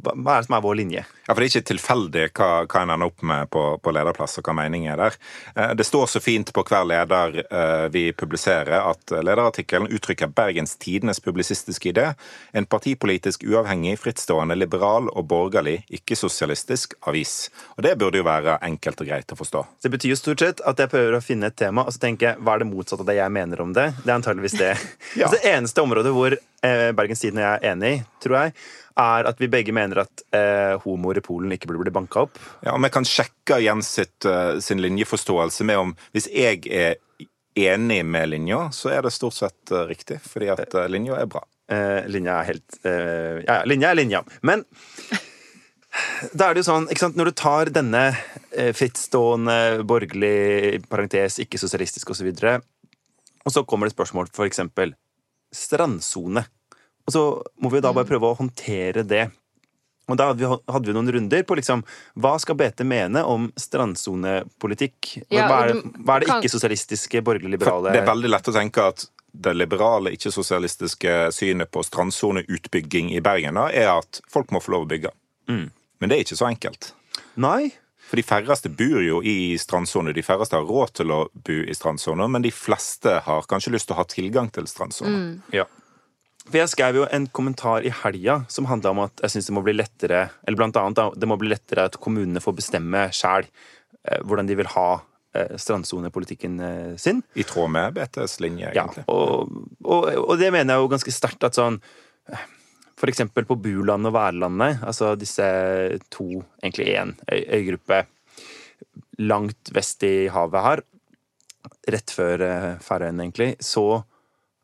hva 0.03 0.35
er 0.37 0.43
det 0.43 0.47
som 0.49 0.57
er 0.59 0.65
vår 0.65 0.77
linje? 0.81 1.05
Ja, 1.29 1.35
for 1.35 1.43
Det 1.43 1.49
er 1.49 1.61
ikke 1.61 1.71
tilfeldig 1.73 2.23
hva, 2.39 2.49
hva 2.65 2.83
en 2.83 2.93
ender 2.95 3.11
opp 3.11 3.23
med 3.23 3.51
på, 3.53 3.63
på 3.85 3.93
lederplass, 3.93 4.39
og 4.41 4.49
hva 4.49 4.55
meningen 4.57 4.93
er 4.95 5.01
der. 5.03 5.19
Eh, 5.57 5.75
Det 5.79 5.87
står 5.87 6.07
så 6.09 6.23
fint 6.25 6.53
på 6.57 6.65
hver 6.65 6.87
leder 6.89 7.41
eh, 7.45 7.89
vi 7.93 8.07
publiserer, 8.13 8.79
at 8.81 9.13
lederartikkelen 9.13 9.91
uttrykker 9.93 10.33
Bergens 10.33 10.77
Tidenes 10.81 11.21
publisistiske 11.21 11.93
idé. 11.93 12.07
En 12.53 12.67
partipolitisk 12.67 13.45
uavhengig, 13.45 13.99
frittstående, 14.01 14.57
liberal 14.57 15.11
og 15.13 15.29
borgerlig, 15.29 15.83
ikke-sosialistisk 15.91 16.95
avis. 17.09 17.51
Og 17.77 17.83
Det 17.85 17.97
burde 17.99 18.19
jo 18.23 18.25
være 18.27 18.59
enkelt 18.65 19.01
og 19.05 19.09
greit 19.11 19.33
å 19.33 19.39
forstå. 19.39 19.65
Det 19.83 19.93
betyr 19.93 20.15
jo 20.15 20.21
stort 20.21 20.41
sett 20.45 20.61
at 20.67 20.79
jeg 20.81 20.91
prøver 20.93 21.19
å 21.19 21.25
finne 21.25 21.47
et 21.53 21.57
tema, 21.57 21.85
og 21.85 21.93
så 21.93 22.01
tenker 22.03 22.31
jeg 22.33 22.41
hva 22.45 22.57
er 22.57 22.65
det 22.65 22.71
motsatte 22.73 23.05
av 23.05 23.11
det 23.11 23.19
jeg 23.21 23.35
mener 23.35 23.61
om 23.65 23.73
det? 23.77 23.91
Det 24.05 24.09
er 24.11 24.17
antageligvis 24.19 24.59
det. 24.59 24.75
Ja. 25.19 25.27
altså, 25.27 25.39
det 25.41 25.51
eneste 25.51 25.83
området 25.83 26.11
hvor 26.15 26.35
eh, 26.67 26.91
Bergens 26.97 27.23
Tidende 27.23 27.45
jeg 27.45 27.61
er 27.61 27.73
enig, 27.73 27.95
tror 28.23 28.39
jeg, 28.39 28.55
er 28.99 29.29
at 29.31 29.41
vi 29.41 29.51
begge 29.51 29.75
mener 29.75 30.03
at 30.05 30.25
eh, 30.35 30.75
homoer 30.83 31.21
i 31.21 31.25
Polen 31.25 31.53
ikke 31.55 31.71
burde 31.71 31.85
bli 31.87 31.95
banka 31.95 32.27
opp. 32.27 32.41
Ja, 32.67 32.75
men 32.77 32.89
Vi 32.89 32.95
kan 32.99 33.09
sjekke 33.09 33.61
Jens 33.63 33.93
sitt, 33.99 34.17
uh, 34.27 34.59
sin 34.65 34.83
linjeforståelse 34.83 35.67
med 35.69 35.79
om 35.79 35.95
hvis 36.17 36.29
jeg 36.33 36.65
er 36.67 36.99
enig 37.59 38.03
med 38.07 38.29
linja, 38.29 38.69
så 38.73 38.93
er 38.95 39.03
det 39.03 39.15
stort 39.15 39.37
sett 39.39 39.73
uh, 39.75 39.85
riktig, 39.89 40.21
fordi 40.25 40.51
at 40.55 40.75
uh, 40.75 40.87
linja 40.91 41.19
er 41.19 41.31
bra. 41.31 41.45
Eh, 41.69 42.07
linja 42.09 42.39
er 42.41 42.47
helt 42.49 42.77
Ja, 42.81 43.59
ja, 43.59 43.65
linja 43.69 43.91
er 43.91 43.99
linja. 43.99 44.23
Men 44.41 44.63
da 46.33 46.47
er 46.47 46.57
det 46.57 46.63
jo 46.63 46.69
sånn, 46.71 46.87
ikke 46.89 47.03
sant, 47.03 47.19
når 47.19 47.29
du 47.29 47.35
tar 47.37 47.71
denne 47.75 48.05
frittstående, 48.77 49.85
borgerlig, 49.89 50.81
parentes, 50.89 51.37
ikke-sosialistisk 51.45 52.15
osv., 52.15 52.31
og, 52.31 52.41
så 52.41 52.55
og 53.45 53.53
så 53.53 53.65
kommer 53.69 53.89
det 53.89 53.97
spørsmål 53.99 54.31
for 54.33 54.49
eksempel 54.49 54.95
strandsone. 55.55 56.45
Og 57.09 57.13
så 57.15 57.23
må 57.63 57.71
vi 57.73 57.81
da 57.81 57.93
bare 57.97 58.09
prøve 58.09 58.29
å 58.33 58.37
håndtere 58.39 59.03
det. 59.09 59.31
Og 60.09 60.17
da 60.17 60.31
hadde 60.31 60.41
vi, 60.41 60.49
hadde 60.73 60.89
vi 60.89 60.95
noen 60.97 61.11
runder 61.13 61.43
på 61.45 61.57
liksom 61.59 61.83
Hva 62.17 62.39
skal 62.41 62.57
BT 62.57 62.81
mene 62.89 63.21
om 63.29 63.51
strandsonepolitikk? 63.61 65.25
Ja, 65.29 65.49
hva, 65.49 65.59
er 65.65 65.73
det- 65.75 65.83
hva 66.05 66.17
er 66.17 66.21
det 66.21 66.29
ikke-sosialistiske, 66.29 67.23
borgerlig-liberale? 67.23 67.93
det 67.93 68.03
er 68.03 68.07
veldig 68.07 68.31
lett 68.31 68.49
å 68.49 68.53
tenke 68.53 68.89
at 68.89 69.07
det 69.33 69.55
liberale, 69.55 70.11
ikke-sosialistiske 70.17 71.31
synet 71.33 71.71
på 71.71 71.83
strandsoneutbygging 71.85 73.13
i 73.15 73.21
Bergen 73.21 73.55
da, 73.55 73.69
er 73.69 73.99
at 73.99 74.21
folk 74.29 74.49
må 74.51 74.61
få 74.61 74.73
lov 74.73 74.87
å 74.87 74.89
bygge. 74.89 75.11
Mm. 75.49 75.71
Men 76.01 76.09
det 76.09 76.17
er 76.17 76.25
ikke 76.25 76.39
så 76.41 76.49
enkelt. 76.49 76.93
Nei. 77.37 77.73
For 78.09 78.17
de 78.17 78.25
færreste 78.25 78.71
bor 78.73 79.03
jo 79.05 79.19
i 79.21 79.53
strandsone. 79.61 80.15
De 80.17 80.23
færreste 80.25 80.57
har 80.57 80.65
råd 80.65 80.95
til 80.97 81.13
å 81.13 81.19
bo 81.45 81.59
i 81.69 81.75
strandsone, 81.77 82.25
men 82.33 82.45
de 82.45 82.53
fleste 82.55 83.19
har 83.27 83.45
kanskje 83.51 83.75
lyst 83.75 83.91
til 83.91 83.97
å 83.97 84.01
ha 84.01 84.07
tilgang 84.09 84.49
til 84.55 84.65
strandsone. 84.71 85.43
Ja. 85.53 85.67
For 86.49 86.57
jeg 86.57 86.71
skrev 86.73 86.97
jo 86.97 87.05
en 87.13 87.27
kommentar 87.37 87.85
i 87.85 87.93
helga 87.93 88.39
som 88.49 88.65
handla 88.71 88.95
om 88.95 89.03
at 89.05 89.21
jeg 89.21 89.35
syns 89.35 89.51
det 89.51 89.53
må 89.53 89.61
bli 89.67 89.75
lettere 89.77 90.31
Eller 90.47 90.57
blant 90.57 90.79
annet 90.81 90.97
da, 90.97 91.11
det 91.13 91.29
må 91.29 91.37
bli 91.37 91.51
lettere 91.53 91.85
at 91.91 91.99
kommunene 92.01 92.41
får 92.41 92.57
bestemme 92.57 93.03
sjæl 93.13 93.45
eh, 93.45 94.23
hvordan 94.25 94.49
de 94.49 94.57
vil 94.57 94.71
ha 94.73 94.87
eh, 95.37 95.59
strandsonepolitikken 95.61 96.55
eh, 96.65 96.95
sin. 96.97 97.21
I 97.37 97.45
tråd 97.45 97.69
med 97.77 97.99
BTs 97.99 98.39
linje, 98.41 98.73
Ja, 98.73 98.87
egentlig. 98.87 99.05
og, 99.13 99.53
og, 99.85 100.09
og 100.25 100.39
det 100.41 100.49
mener 100.57 100.79
jeg 100.79 100.87
jo 100.87 100.93
ganske 100.97 101.13
sterkt 101.13 101.45
at 101.45 101.61
sånn 101.61 101.83
eksempel 103.07 103.47
på 103.47 103.55
Buland 103.63 104.09
og 104.11 104.15
Værlandet, 104.17 104.81
altså 104.83 105.13
disse 105.15 105.47
to, 106.11 106.43
egentlig 106.59 106.89
én 106.99 107.15
øygruppe 107.31 108.03
langt 109.23 109.71
vest 109.75 110.03
i 110.03 110.27
havet 110.35 110.65
her, 110.65 110.83
rett 111.95 112.11
før 112.15 112.43
eh, 112.43 112.75
Færøyene, 112.83 113.23
egentlig, 113.23 113.53
så 113.63 114.03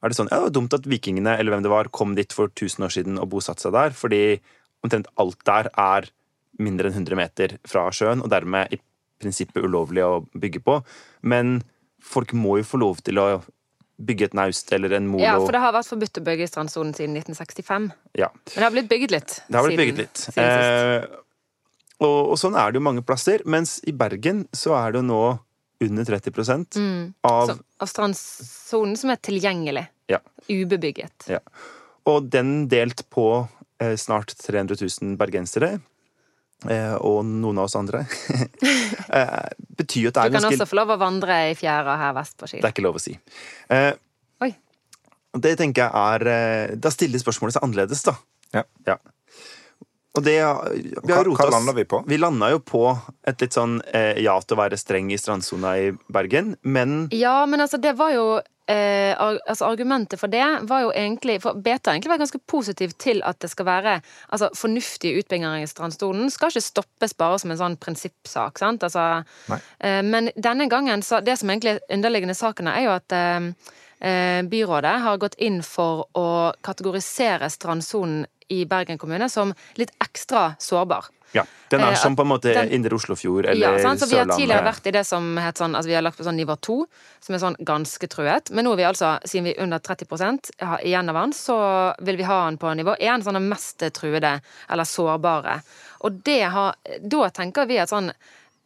er 0.02 0.10
det 0.10 0.18
sånn 0.18 0.28
ja, 0.30 0.40
det 0.40 0.48
var 0.48 0.56
dumt 0.58 0.74
at 0.76 0.88
vikingene 0.90 1.36
eller 1.38 1.54
hvem 1.54 1.64
det 1.64 1.72
var, 1.72 1.90
kom 1.94 2.14
dit 2.18 2.34
for 2.34 2.50
1000 2.50 2.86
år 2.86 2.92
siden 2.92 3.20
og 3.22 3.30
bosatte 3.32 3.64
seg 3.64 3.74
der, 3.76 3.94
fordi 3.96 4.22
omtrent 4.84 5.08
alt 5.20 5.40
der 5.46 5.70
er 5.80 6.10
mindre 6.60 6.90
enn 6.90 6.98
100 7.00 7.18
meter 7.18 7.56
fra 7.66 7.86
sjøen, 7.94 8.22
og 8.22 8.30
dermed 8.30 8.74
i 8.74 8.80
prinsippet 9.22 9.64
ulovlig 9.64 10.04
å 10.04 10.22
bygge 10.36 10.62
på. 10.64 10.78
Men 11.26 11.60
folk 12.04 12.34
må 12.36 12.58
jo 12.60 12.68
få 12.68 12.80
lov 12.82 13.00
til 13.06 13.18
å 13.22 13.28
bygge 14.06 14.28
et 14.28 14.34
naust 14.34 14.72
eller 14.76 14.92
en 14.98 15.06
molo. 15.08 15.22
Ja, 15.24 15.34
for 15.40 15.52
det 15.56 15.60
har 15.62 15.72
vært 15.76 15.88
forbudt 15.90 16.20
å 16.20 16.24
bygge 16.26 16.46
i 16.46 16.50
strandsonen 16.50 16.94
siden 16.96 17.16
1965. 17.18 17.90
Ja, 18.20 18.28
Men 18.34 18.54
det 18.54 18.62
har 18.66 18.74
blitt 18.76 18.88
bygget 18.90 19.10
litt. 19.16 19.34
det 19.48 19.56
har 19.58 19.68
blitt 19.68 19.78
siden- 19.78 19.96
bygget 19.96 19.98
litt. 19.98 20.38
Eh, 20.38 21.06
og, 22.04 22.30
og 22.34 22.38
sånn 22.40 22.56
er 22.58 22.72
det 22.72 22.80
jo 22.80 22.84
mange 22.88 23.02
plasser. 23.06 23.42
Mens 23.46 23.78
i 23.86 23.92
Bergen 23.92 24.46
så 24.52 24.74
er 24.78 24.92
det 24.92 25.02
jo 25.02 25.08
nå 25.08 25.22
under 25.84 26.04
30 26.04 26.78
Mm. 26.78 27.14
av 27.24 27.48
Så, 27.50 27.58
av 27.80 27.88
strandsonen 27.88 28.96
som 28.96 29.10
er 29.10 29.16
tilgjengelig. 29.16 29.86
Ja. 30.08 30.18
Ubebygget. 30.48 31.26
Ja. 31.28 31.38
Og 32.06 32.28
den 32.30 32.68
delt 32.68 33.02
på 33.10 33.48
eh, 33.80 33.96
snart 33.96 34.34
300 34.38 34.76
000 34.80 35.16
bergensere, 35.16 35.80
og 37.04 37.24
noen 37.28 37.58
av 37.60 37.66
oss 37.68 37.74
andre, 37.76 38.04
eh, 39.18 39.48
betyr 39.76 40.08
at 40.08 40.14
det 40.16 40.20
Du 40.20 40.20
er 40.20 40.30
kan 40.30 40.38
ganske 40.38 40.54
også 40.56 40.68
få 40.70 40.78
lov 40.80 40.94
å 40.94 40.98
vandre 41.02 41.36
i 41.50 41.56
fjæra 41.58 41.96
her 42.00 42.14
vest 42.16 42.36
på 42.40 42.48
Ski. 42.48 42.60
Det 42.62 42.68
er 42.70 42.74
ikke 42.76 42.86
lov 42.86 42.96
å 43.00 43.02
si. 43.04 43.16
Eh, 43.68 43.90
Oi. 44.46 44.52
det 45.44 45.56
tenker 45.60 45.84
jeg 45.84 45.92
er 46.14 46.26
eh, 46.34 46.76
Da 46.80 46.90
stiller 46.94 47.20
spørsmålet 47.20 47.58
seg 47.58 47.66
annerledes, 47.66 48.04
da. 48.06 48.16
Ja. 48.54 48.96
Og 50.14 50.22
det 50.22 50.34
vi 50.38 51.12
har 51.12 51.26
Hva- 51.26 51.34
hva 51.34 51.50
lander 51.50 51.74
vi 51.74 51.84
på? 51.90 51.98
Vi 52.06 52.16
landa 52.22 52.52
jo 52.52 52.60
på 52.62 52.84
et 53.26 53.40
litt 53.42 53.56
sånn 53.56 53.80
eh, 53.92 54.14
ja 54.22 54.36
til 54.40 54.54
å 54.54 54.60
være 54.62 54.78
streng 54.78 55.08
i 55.10 55.18
strandsona 55.18 55.72
i 55.82 55.88
Bergen, 56.14 56.52
men 56.62 57.08
Ja, 57.10 57.40
men 57.50 57.60
altså, 57.64 57.80
det 57.82 57.96
var 57.98 58.12
jo 58.14 58.26
eh, 58.70 59.12
altså, 59.18 59.68
Argumentet 59.68 60.20
for 60.20 60.32
det 60.32 60.44
var 60.68 60.84
jo 60.84 60.92
egentlig 60.94 61.38
For 61.42 61.58
Beta 61.58 61.90
har 61.90 61.98
egentlig 61.98 62.14
vært 62.14 62.24
ganske 62.24 62.42
positiv 62.50 62.94
til 63.00 63.22
at 63.26 63.40
det 63.42 63.50
skal 63.52 63.68
være 63.68 63.94
altså, 64.28 64.50
fornuftige 64.56 65.20
utbygginger 65.20 65.62
i 65.62 65.68
strandsonen. 65.70 66.30
Skal 66.32 66.52
ikke 66.52 66.64
stoppes 66.64 67.16
bare 67.18 67.38
som 67.42 67.54
en 67.54 67.60
sånn 67.60 67.78
prinsippsak, 67.80 68.60
sant? 68.62 68.86
Altså, 68.86 69.24
eh, 69.80 70.02
men 70.02 70.32
denne 70.36 70.68
gangen, 70.70 71.02
så 71.02 71.20
Det 71.24 71.38
som 71.38 71.50
egentlig 71.50 71.76
er 71.76 71.94
underliggende 71.94 72.34
sakene, 72.34 72.74
er 72.76 72.84
jo 72.84 72.94
at 72.94 73.12
eh, 73.12 73.50
eh, 74.04 74.42
byrådet 74.42 74.94
har 75.04 75.20
gått 75.22 75.38
inn 75.38 75.62
for 75.62 76.06
å 76.18 76.52
kategorisere 76.64 77.48
strandsonen 77.50 78.26
i 78.48 78.64
Bergen 78.68 78.98
kommune 78.98 79.28
som 79.30 79.54
litt 79.80 79.92
ekstra 80.04 80.54
sårbar. 80.58 81.04
ja, 81.34 81.42
den 81.70 81.80
er 81.80 81.92
Eh, 81.92 81.94
som 81.98 82.14
på 82.16 82.22
en 82.22 82.28
måte 82.28 82.54
den- 82.54 82.70
Indre 82.70 82.94
Oslofjord 82.94 83.44
Ja, 83.44 83.50
eller 83.50 83.78
sant? 83.82 84.00
Så 84.00 84.06
vi 84.08 84.16
har 84.16 84.26
tidligere 84.26 84.62
vært 84.62 84.86
i 84.86 84.90
det 84.92 85.04
som 85.04 85.36
het 85.36 85.56
sånn 85.56 85.74
Altså 85.74 85.88
vi 85.88 85.94
har 85.94 86.02
lagt 86.02 86.16
på 86.18 86.24
sånn 86.24 86.36
nivå 86.36 86.60
to, 86.60 86.86
som 87.20 87.34
er 87.34 87.38
sånn 87.38 87.56
ganske 87.64 88.06
truet. 88.08 88.50
Men 88.52 88.64
nå 88.64 88.72
er 88.72 88.76
vi 88.76 88.82
altså, 88.84 89.18
siden 89.26 89.44
vi 89.44 89.54
er 89.56 89.62
under 89.62 89.78
30 89.78 90.52
har 90.60 90.78
igjen 90.78 91.08
av 91.08 91.14
den, 91.14 91.32
så 91.32 91.94
vil 92.00 92.16
vi 92.16 92.22
ha 92.22 92.44
den 92.44 92.58
på 92.58 92.66
nivå 92.76 92.96
én, 93.00 93.22
sånn 93.24 93.32
den 93.34 93.48
mest 93.48 93.78
truede, 93.92 94.40
eller 94.70 94.84
sårbare. 94.84 95.62
Og 96.02 96.22
det 96.22 96.42
har 96.42 96.74
Da 97.02 97.30
tenker 97.30 97.66
vi 97.66 97.78
at 97.78 97.88
sånn 97.88 98.12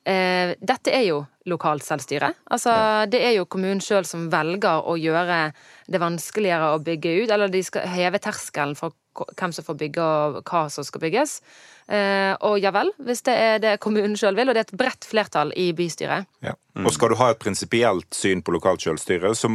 eh, 0.04 0.54
dette 0.60 0.88
er 0.92 1.04
jo 1.04 1.26
lokalt 1.46 1.82
selvstyre. 1.82 2.34
Altså, 2.50 3.08
Det 3.10 3.20
er 3.20 3.36
jo 3.36 3.46
kommunen 3.46 3.80
sjøl 3.80 4.06
som 4.06 4.28
velger 4.30 4.84
å 4.84 4.96
gjøre 5.00 5.52
det 5.88 6.00
vanskeligere 6.00 6.74
å 6.74 6.82
bygge 6.82 7.24
ut, 7.24 7.30
eller 7.30 7.48
de 7.48 7.62
skal 7.62 7.82
heve 7.88 8.18
terskelen 8.18 8.76
for 8.76 8.92
hvem 9.38 9.52
som 9.52 9.66
får 9.66 9.78
bygge 9.82 10.04
og 10.04 10.42
hva 10.44 10.66
som 10.72 10.86
skal 10.86 11.02
bygges. 11.02 11.40
Eh, 11.88 12.34
og 12.44 12.58
ja 12.60 12.72
vel, 12.74 12.90
hvis 13.00 13.22
det 13.24 13.34
er 13.40 13.58
det 13.64 13.76
kommunen 13.80 14.16
sjøl 14.20 14.36
vil, 14.36 14.50
og 14.50 14.54
det 14.56 14.60
er 14.66 14.68
et 14.68 14.78
bredt 14.78 15.08
flertall 15.08 15.52
i 15.56 15.70
bystyret. 15.72 16.28
Ja. 16.44 16.52
Og 16.78 16.92
skal 16.94 17.10
du 17.10 17.16
ha 17.18 17.32
et 17.32 17.40
prinsipielt 17.42 18.14
syn 18.14 18.42
på 18.46 18.52
lokalt 18.54 18.84
sjølstyre, 18.84 19.32
så, 19.34 19.48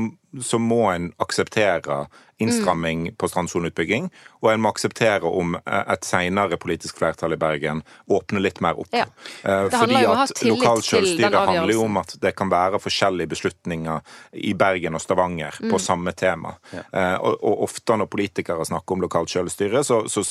så 0.44 0.60
må 0.60 0.82
en 0.92 1.12
akseptere 1.24 2.08
innstramming 2.42 3.04
Mm. 3.08 3.16
på 3.16 3.28
strandsoneutbygging, 3.30 4.10
og 4.42 4.50
en 4.52 4.60
må 4.60 4.72
akseptere 4.74 5.30
om 5.30 5.54
eh, 5.56 5.84
et 5.94 6.04
senere 6.04 6.58
politisk 6.60 6.98
flertall 7.00 7.36
i 7.36 7.38
Bergen 7.40 7.80
åpner 8.12 8.44
litt 8.44 8.60
mer 8.60 8.80
opp. 8.82 8.90
Ja. 8.92 9.06
Eh, 9.46 9.70
Det 9.70 9.78
Fordi 9.80 10.02
at 10.02 10.44
lokalt 10.50 10.84
sjølstyre 10.90 11.46
handler 11.46 11.72
jo 11.72 11.86
om 11.86 12.02
at 12.02 12.18
det 12.20 12.34
kan 12.36 12.52
være 12.52 12.82
forskjellige 12.84 13.32
beslutninger 13.32 14.02
i 14.34 14.52
Bergen 14.54 14.98
og 14.98 15.02
Stavanger 15.06 15.56
Mm. 15.62 15.72
på 15.72 15.80
samme 15.80 16.12
tema. 16.12 16.56
Ja. 16.74 17.18
og, 17.22 17.38
og 17.44 17.64
ofte 17.70 17.96
når 17.96 18.10
politikere 18.12 18.66
snakker 18.66 18.98
om 18.98 19.02
lokalt 19.06 19.30
sjølstyre, 19.30 19.84
så, 19.86 20.02
så 20.10 20.26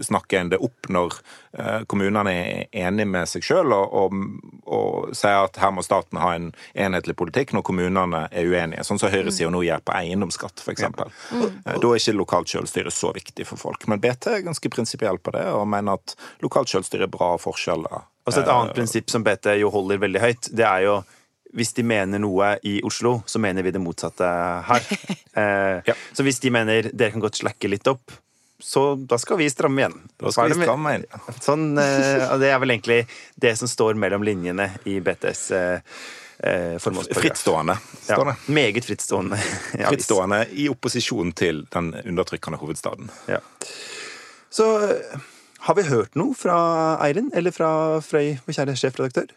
snakker 0.00 0.40
en 0.40 0.54
det 0.54 0.62
opp 0.62 0.88
når 0.88 1.20
kommunene 1.88 2.32
er 2.32 2.66
enige 2.86 3.06
med 3.08 3.28
seg 3.30 3.42
sjøl 3.46 3.72
og, 3.72 3.94
og, 3.96 4.16
og 4.68 5.14
sier 5.16 5.46
at 5.46 5.56
her 5.62 5.72
må 5.74 5.82
staten 5.86 6.20
ha 6.20 6.34
en 6.36 6.50
enhetlig 6.74 7.16
politikk 7.18 7.54
når 7.56 7.64
kommunene 7.68 8.24
er 8.30 8.48
uenige. 8.50 8.84
Sånn 8.86 9.00
som 9.00 9.12
høyresida 9.12 9.50
nå 9.54 9.62
gjør 9.64 9.82
på 9.88 9.96
eiendomsskatt, 9.96 10.60
f.eks. 10.64 10.84
Mm. 10.88 11.42
Eh, 11.42 11.78
Da 11.80 11.92
er 11.92 12.00
ikke 12.02 12.16
lokalt 12.18 12.52
sjølstyre 12.52 12.92
så 12.94 13.12
viktig 13.16 13.46
for 13.48 13.56
folk. 13.60 13.88
Men 13.88 14.00
BT 14.04 14.30
er 14.34 14.44
ganske 14.46 14.70
prinsipiell 14.72 15.18
på 15.18 15.32
det 15.36 15.46
og 15.52 15.64
mener 15.70 15.96
at 16.00 16.16
lokalt 16.44 16.68
sjølstyre 16.72 17.08
er 17.08 17.14
bra 17.16 17.34
forskjeller. 17.40 18.04
Og 18.28 18.34
så 18.34 18.42
et 18.44 18.50
annet 18.52 18.74
prinsipp 18.76 19.08
som 19.08 19.24
BT 19.24 19.54
jo 19.62 19.70
holder 19.72 20.02
veldig 20.04 20.20
høyt, 20.20 20.50
det 20.52 20.66
er 20.68 20.84
jo 20.84 20.98
hvis 21.56 21.70
de 21.78 21.80
mener 21.80 22.20
noe 22.20 22.50
i 22.68 22.74
Oslo, 22.84 23.22
så 23.24 23.40
mener 23.40 23.64
vi 23.64 23.70
det 23.72 23.80
motsatte 23.80 24.26
her. 24.68 24.84
Eh, 25.38 25.78
Ja. 25.86 25.94
Så 26.12 26.24
hvis 26.26 26.40
de 26.42 26.50
mener 26.50 26.88
dere 26.92 27.12
kan 27.14 27.22
godt 27.22 27.38
slakke 27.38 27.68
litt 27.70 27.86
opp, 27.88 28.10
så 28.60 28.94
da 28.94 29.18
skal 29.18 29.38
vi 29.38 29.50
stramme 29.50 29.80
igjen. 29.80 29.98
Da 30.16 30.32
skal 30.32 30.52
vi 30.52 30.62
stramme 30.62 30.94
igjen. 30.94 31.04
Sånn, 31.40 31.66
eh, 31.78 32.38
det 32.42 32.50
er 32.50 32.58
vel 32.58 32.74
egentlig 32.74 33.04
det 33.36 33.54
som 33.60 33.70
står 33.70 33.94
mellom 33.94 34.24
linjene 34.26 34.70
i 34.88 34.98
BTs 35.04 35.42
eh, 35.54 36.00
eh. 36.42 36.74
Frittstående, 36.78 37.78
står 38.02 38.24
det. 38.30 38.36
Ja, 38.40 38.54
meget 38.58 38.84
frittstående. 38.84 39.38
Ja, 39.78 39.92
Frittstående 39.92 40.42
i 40.50 40.68
opposisjon 40.72 41.32
til 41.38 41.64
den 41.70 41.92
undertrykkende 42.02 42.58
hovedstaden. 42.58 43.12
Ja. 43.30 43.38
Så 44.50 44.66
har 45.68 45.74
vi 45.78 45.86
hørt 45.86 46.18
noe 46.18 46.34
fra 46.34 46.58
Eirin, 47.04 47.30
eller 47.34 47.54
fra 47.54 47.70
Frøy, 48.02 48.38
vår 48.46 48.58
kjære 48.58 48.78
sjefredaktør? 48.80 49.30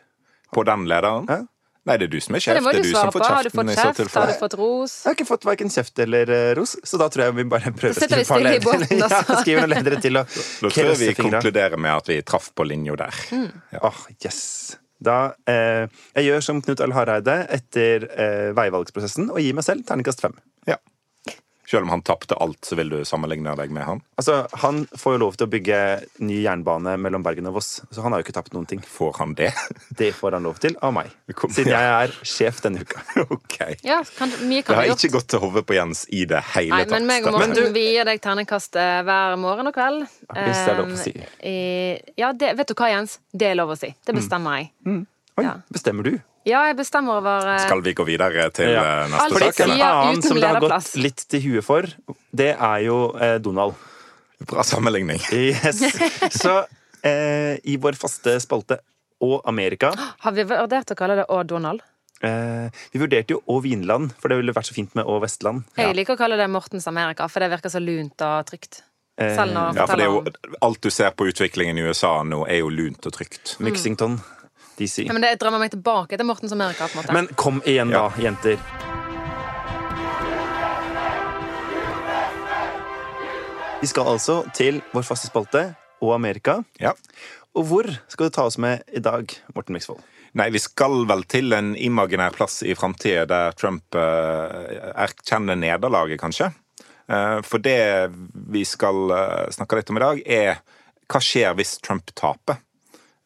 På 0.56 0.66
den 0.66 0.88
lederen? 0.90 1.48
Ja. 1.82 1.90
Nei, 1.90 1.96
det 1.98 2.06
er 2.06 2.12
du 2.14 2.20
som 2.22 2.36
er 2.36 2.38
Ja, 2.38 2.44
sjef. 2.46 2.58
det 2.60 2.62
må 2.62 2.72
Det 2.72 2.78
er 2.78 2.84
du 2.84 2.90
du 2.90 2.94
svare 2.94 3.12
som 3.12 3.16
på. 3.16 3.26
Har 3.26 3.44
du 3.44 3.50
fått 3.50 3.72
kjeft? 3.74 4.14
Har 4.14 4.28
du 4.28 4.34
fått 4.38 4.56
ros? 4.60 4.92
Jeg 5.02 5.10
har 5.10 5.16
ikke 5.18 5.26
fått 5.32 5.46
verken 5.50 5.72
kjeft 5.74 6.02
eller 6.06 6.30
eh, 6.30 6.50
ros, 6.60 6.76
så 6.84 7.00
da 7.02 7.08
tror 7.10 7.26
jeg 7.26 7.38
vi 7.40 7.46
bare 7.50 7.72
prøver 7.74 7.98
å 7.98 8.06
skrive 8.06 8.28
par 8.30 8.44
ledere. 8.46 8.86
altså. 9.08 9.22
Ja, 9.34 9.40
skrive 9.42 9.64
noen 9.66 9.74
ledere 9.74 10.02
til 10.04 10.20
Og 10.22 10.28
Da 10.62 10.70
tror 10.70 10.92
jeg 10.92 11.00
vi 11.02 11.16
konkluderer 11.18 11.82
med 11.82 11.96
at 11.96 12.14
vi 12.14 12.20
traff 12.22 12.52
på 12.54 12.68
linja 12.70 12.94
der. 13.02 13.18
Åh, 13.82 14.06
yes. 14.22 14.44
Da, 15.02 15.34
eh, 15.50 15.88
jeg 16.20 16.28
gjør 16.30 16.44
som 16.46 16.62
Knut 16.62 16.84
L. 16.86 16.94
Hareide 16.94 17.40
etter 17.50 18.06
eh, 18.14 18.50
veivalgsprosessen 18.54 19.32
og 19.34 19.42
gir 19.42 19.58
meg 19.58 19.66
selv 19.66 19.82
terningkast 19.90 20.22
fem. 20.22 20.38
Ja. 20.70 20.78
Selv 21.72 21.86
om 21.88 21.92
han 21.94 22.02
tapte 22.04 22.36
alt, 22.44 22.60
så 22.68 22.76
vil 22.76 22.90
du 22.92 22.98
sammenligne 23.08 23.54
deg 23.56 23.72
med 23.72 23.86
han? 23.88 24.00
Altså, 24.20 24.42
Han 24.60 24.82
får 24.92 25.14
jo 25.16 25.20
lov 25.22 25.38
til 25.40 25.48
å 25.48 25.52
bygge 25.54 25.78
ny 26.20 26.42
jernbane 26.44 26.98
mellom 27.00 27.24
Bergen 27.24 27.48
og 27.48 27.54
Voss, 27.62 27.70
så 27.96 28.04
han 28.04 28.12
har 28.12 28.20
jo 28.20 28.26
ikke 28.28 28.36
tapt 28.36 28.52
noen 28.58 28.68
ting. 28.68 28.82
Får 28.84 29.16
han 29.22 29.36
det? 29.40 29.54
Det 30.02 30.10
får 30.18 30.36
han 30.36 30.44
lov 30.50 30.60
til 30.60 30.76
av 30.84 30.92
meg, 30.98 31.14
Kom- 31.38 31.54
siden 31.56 31.72
jeg 31.72 31.92
er 31.96 32.16
sjef 32.28 32.60
denne 32.66 32.84
uka. 32.84 33.00
ok. 33.38 33.56
Ja, 33.88 34.02
kan, 34.18 34.34
mye 34.50 34.66
Det 34.68 34.76
har 34.82 34.92
ikke 34.92 35.14
gått 35.16 35.30
til 35.32 35.40
hodet 35.46 35.64
på 35.70 35.78
Jens 35.78 36.04
i 36.12 36.26
det 36.28 36.42
hele 36.58 36.76
Nei, 36.76 36.84
tatt. 36.84 36.92
men 36.98 37.08
meg 37.08 37.28
og 37.30 37.38
Men 37.40 37.54
Morten 37.56 37.70
du- 37.72 37.78
vi 37.80 37.86
gir 37.94 38.10
deg 38.12 38.20
terningkast 38.26 38.76
eh, 38.82 38.98
hver 39.08 39.38
morgen 39.40 39.72
og 39.72 39.78
kveld. 39.80 40.04
Hvis 40.28 40.60
det 40.66 40.74
er 40.74 40.82
lov 40.82 40.92
å 40.92 41.00
si. 41.00 41.14
Um, 41.16 41.32
i, 41.48 41.56
ja, 42.20 42.34
det, 42.36 42.52
vet 42.60 42.68
du 42.68 42.76
hva, 42.76 42.92
Jens? 42.92 43.16
Det 43.32 43.48
er 43.54 43.56
lov 43.62 43.72
å 43.72 43.80
si. 43.80 43.94
Det 44.06 44.18
bestemmer 44.20 44.60
jeg. 44.60 44.74
Oi, 45.40 45.46
Ja. 45.48 45.56
bestemmer 45.72 46.04
du? 46.04 46.18
Ja, 46.48 46.64
jeg 46.72 46.78
bestemmer 46.80 47.20
over 47.22 47.46
uh... 47.46 47.58
Skal 47.62 47.84
vi 47.86 47.94
gå 47.94 48.06
videre 48.08 48.48
til 48.56 48.72
Ja. 48.74 48.82
eh, 48.82 49.10
neste 49.12 49.24
Alt 49.28 49.36
Fordi 49.36 49.50
sak? 49.52 49.60
En 49.68 49.74
annen 49.86 50.22
som 50.26 50.40
det 50.42 50.48
har 50.50 50.62
gått 50.64 50.96
litt 50.98 51.24
til 51.30 51.44
huet 51.46 51.66
for, 51.68 51.86
det 52.34 52.56
er 52.58 52.80
jo 52.88 52.98
eh, 53.22 53.38
Donald. 53.44 53.76
Bra 54.50 54.64
sammenligning. 54.66 55.22
Yes. 55.32 55.84
Så 56.42 56.56
eh, 57.06 57.60
i 57.62 57.78
vår 57.78 57.94
faste 58.00 58.40
spalte 58.42 58.80
og 59.22 59.44
Amerika 59.46 59.92
Har 60.26 60.34
vi 60.34 60.48
vurdert 60.50 60.90
å 60.90 60.98
kalle 60.98 61.20
det 61.20 61.28
Å 61.30 61.44
Donald? 61.46 61.84
eh, 62.26 62.74
Vi 62.90 63.02
vurderte 63.04 63.36
jo 63.36 63.44
Å 63.46 63.60
Vinland, 63.62 64.16
for 64.18 64.34
det 64.34 64.40
ville 64.42 64.56
vært 64.58 64.72
så 64.72 64.74
fint 64.74 64.96
med 64.98 65.06
Å 65.06 65.20
Vestland. 65.22 65.62
Jeg 65.78 65.94
liker 65.94 66.18
å 66.18 66.22
kalle 66.24 66.42
det 66.42 66.50
Mortens 66.50 66.90
Amerika, 66.90 67.30
for 67.30 67.46
det 67.46 67.52
virker 67.54 67.70
så 67.70 67.82
lunt 67.84 68.18
og 68.26 68.50
trygt. 68.50 68.82
Selv 69.22 69.54
når 69.54 69.78
Ja, 69.78 69.86
for 69.86 70.00
det 70.02 70.08
er 70.08 70.14
jo, 70.16 70.58
alt 70.66 70.82
du 70.82 70.90
ser 70.90 71.12
på 71.14 71.28
utviklingen 71.30 71.78
i 71.78 71.86
USA 71.86 72.16
nå, 72.26 72.42
er 72.50 72.64
jo 72.64 72.72
lunt 72.74 73.06
og 73.06 73.14
trygt. 73.14 73.60
Mixington, 73.62 74.18
DC. 74.82 75.06
ja, 75.08 75.14
men 75.16 75.24
det 75.26 75.36
drømmer 75.42 75.62
meg 75.62 75.74
tilbake 75.76 76.18
til 76.18 76.28
Mortens 76.28 76.56
Amerika. 76.58 76.90
på 76.90 76.98
en 76.98 77.04
måte 77.04 77.14
Men 77.20 77.30
kom 77.40 77.62
igjen, 77.66 77.94
da, 77.94 78.10
Ja. 78.18 78.30
jenter. 78.30 78.58
Vi 83.82 83.88
skal 83.90 84.12
altså 84.12 84.42
til 84.54 84.82
vår 84.94 85.06
faste 85.08 85.30
spalte 85.32 85.64
og 86.02 86.14
Amerika. 86.14 86.60
Ja. 86.82 86.94
Og 87.58 87.66
hvor 87.68 87.88
skal 88.12 88.30
du 88.30 88.36
ta 88.36 88.46
oss 88.48 88.60
med 88.62 88.84
i 88.94 89.02
dag, 89.04 89.32
Morten 89.56 89.74
Miksvold? 89.76 90.04
Nei, 90.38 90.48
vi 90.54 90.62
skal 90.64 91.02
vel 91.10 91.26
til 91.28 91.52
en 91.58 91.74
imaginær 91.76 92.32
plass 92.38 92.62
i 92.64 92.76
framtida 92.78 93.26
der 93.28 93.56
Trump 93.60 93.98
eh, 94.00 94.92
erkjenner 95.04 95.58
nederlaget, 95.60 96.22
kanskje. 96.22 96.52
Eh, 97.12 97.40
for 97.44 97.60
det 97.60 98.12
vi 98.54 98.62
skal 98.70 99.12
eh, 99.18 99.50
snakke 99.52 99.82
litt 99.82 99.92
om 99.92 100.00
i 100.00 100.06
dag, 100.06 100.22
er 100.26 100.62
hva 101.12 101.20
skjer 101.26 101.58
hvis 101.58 101.76
Trump 101.84 102.14
taper 102.16 102.62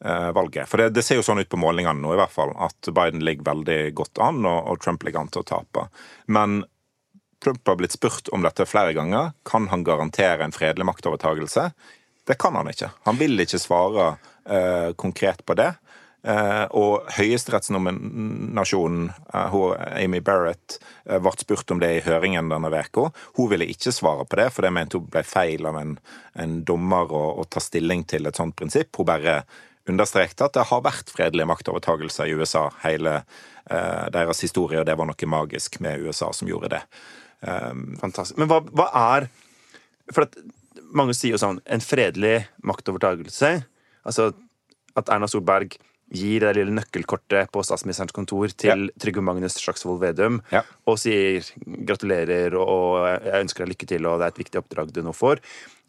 valget? 0.04 0.68
For 0.68 0.82
det, 0.82 0.90
det 0.92 1.02
ser 1.06 1.16
jo 1.16 1.24
sånn 1.24 1.40
ut 1.40 1.48
på 1.48 1.58
målingene 1.60 2.02
nå, 2.02 2.10
i 2.12 2.18
hvert 2.20 2.34
fall, 2.34 2.50
at 2.60 2.88
Biden 2.92 3.22
ligger 3.24 3.46
veldig 3.48 3.78
godt 3.96 4.20
an, 4.20 4.42
og, 4.44 4.58
og 4.68 4.80
Trump 4.84 5.06
ligger 5.06 5.22
an 5.22 5.30
til 5.32 5.40
å 5.40 5.48
tape. 5.48 5.86
Men 6.28 6.60
Trump 7.42 7.68
har 7.68 7.78
blitt 7.80 7.96
spurt 7.96 8.28
om 8.28 8.44
dette 8.44 8.66
flere 8.68 8.92
ganger. 8.96 9.32
Kan 9.48 9.68
han 9.72 9.84
garantere 9.84 10.44
en 10.44 10.52
fredelig 10.52 10.86
maktovertagelse? 10.88 11.70
Det 12.26 12.38
kan 12.42 12.56
han 12.58 12.68
ikke. 12.68 12.90
Han 13.06 13.18
vil 13.20 13.40
ikke 13.40 13.60
svare 13.62 14.16
eh, 14.44 14.92
konkret 14.98 15.44
på 15.46 15.56
det. 15.58 15.72
Eh, 16.26 16.64
og 16.74 17.06
høyesterettsnominasjonen, 17.14 19.12
eh, 19.30 19.54
Amy 20.02 20.20
Barrett, 20.20 20.80
eh, 21.04 21.20
ble 21.22 21.32
spurt 21.38 21.70
om 21.70 21.78
det 21.78 21.92
i 21.94 22.00
høringen 22.02 22.48
denne 22.50 22.70
uka. 22.72 23.12
Hun 23.36 23.50
ville 23.52 23.68
ikke 23.70 23.92
svare 23.94 24.26
på 24.26 24.36
det, 24.36 24.50
for 24.52 24.62
det 24.62 24.72
mente 24.72 24.98
hun 24.98 25.06
ble 25.06 25.22
feil 25.22 25.66
av 25.66 25.76
en, 25.78 25.98
en 26.34 26.64
dommer 26.64 27.12
å, 27.12 27.38
å 27.38 27.44
ta 27.44 27.60
stilling 27.60 28.02
til 28.04 28.26
et 28.26 28.34
sånt 28.34 28.56
prinsipp. 28.56 28.90
Hun 28.96 29.06
bare 29.06 29.44
understrekte 29.88 30.46
at 30.48 30.56
det 30.56 30.66
har 30.70 30.82
vært 30.84 31.10
fredelige 31.14 31.46
maktovertagelser 31.50 32.26
i 32.30 32.34
USA 32.38 32.66
hele 32.82 33.20
eh, 33.70 34.06
deres 34.14 34.40
historie, 34.42 34.80
og 34.80 34.86
det 34.88 34.96
var 34.98 35.06
noe 35.08 35.30
magisk 35.30 35.78
med 35.84 36.02
USA 36.06 36.32
som 36.34 36.48
gjorde 36.50 36.72
det. 36.76 36.82
Fantastisk. 38.00 38.38
Men 38.40 38.48
hva, 38.50 38.62
hva 38.72 38.86
er 39.16 39.26
For 40.14 40.24
at 40.24 40.38
mange 40.96 41.12
sier 41.14 41.34
jo 41.34 41.38
sånn 41.42 41.58
En 41.68 41.82
fredelig 41.84 42.46
maktovertagelse 42.64 43.50
Altså 44.08 44.30
at 44.96 45.10
Erna 45.12 45.28
Solberg 45.28 45.74
gir 46.16 46.40
det 46.46 46.54
lille 46.56 46.72
nøkkelkortet 46.72 47.50
på 47.52 47.60
statsministerens 47.66 48.14
kontor 48.16 48.48
til 48.56 48.86
Trygve 49.02 49.20
Magnus 49.26 49.58
Slagsvold 49.60 49.98
Vedum 50.00 50.38
Ja. 50.54 50.62
og 50.88 50.96
sier 51.02 51.44
gratulerer 51.84 52.54
og 52.56 53.04
jeg 53.26 53.42
ønsker 53.42 53.64
deg 53.66 53.72
lykke 53.74 53.88
til 53.90 54.06
og 54.08 54.20
det 54.22 54.28
er 54.30 54.32
et 54.32 54.40
viktig 54.40 54.60
oppdrag 54.62 54.94
du 54.94 55.02
nå 55.04 55.12
får. 55.12 55.42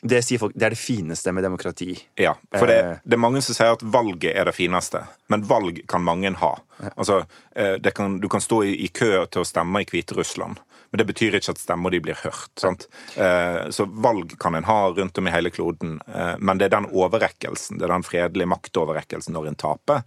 Det 0.03 0.19
sier 0.21 0.37
folk, 0.37 0.53
det 0.53 0.65
er 0.67 0.69
det 0.75 0.77
fineste 0.77 1.31
med 1.33 1.43
demokrati. 1.43 1.95
Ja, 2.21 2.35
for 2.53 2.67
det, 2.69 2.75
Eh. 2.85 2.97
det 3.03 3.13
er 3.17 3.17
mange 3.23 3.41
som 3.41 3.55
sier 3.55 3.71
at 3.73 3.81
valget 3.81 4.35
er 4.35 4.45
det 4.45 4.53
fineste, 4.53 5.01
men 5.27 5.41
valg 5.49 5.79
kan 5.89 6.03
mange 6.05 6.29
ha. 6.37 6.51
Altså, 6.95 7.25
eh, 7.55 7.77
det 7.81 7.93
kan, 7.95 8.19
Du 8.19 8.27
kan 8.29 8.39
stå 8.41 8.63
i, 8.63 8.75
i 8.85 8.87
kø 8.93 9.25
til 9.25 9.41
å 9.41 9.45
stemme 9.45 9.81
i 9.81 9.85
Hviterussland, 9.89 10.59
men 10.91 10.97
det 11.01 11.07
betyr 11.07 11.33
ikke 11.39 11.49
at 11.49 11.57
stemmer 11.57 11.89
de 11.89 11.99
blir 11.99 12.15
hørt. 12.21 12.49
sant? 12.55 12.87
Eh, 13.17 13.69
Så 13.73 13.85
valg 13.89 14.37
kan 14.39 14.53
en 14.55 14.63
ha 14.69 14.89
rundt 14.93 15.17
om 15.17 15.27
i 15.27 15.31
hele 15.31 15.49
kloden, 15.49 15.99
men 16.39 16.57
det 16.57 16.65
er 16.71 16.77
den 16.79 16.91
overrekkelsen, 16.93 17.79
det 17.79 17.89
er 17.89 17.93
den 17.97 18.03
fredelige 18.03 18.47
maktoverrekkelsen 18.53 19.33
når 19.33 19.47
en 19.47 19.55
taper, 19.55 20.03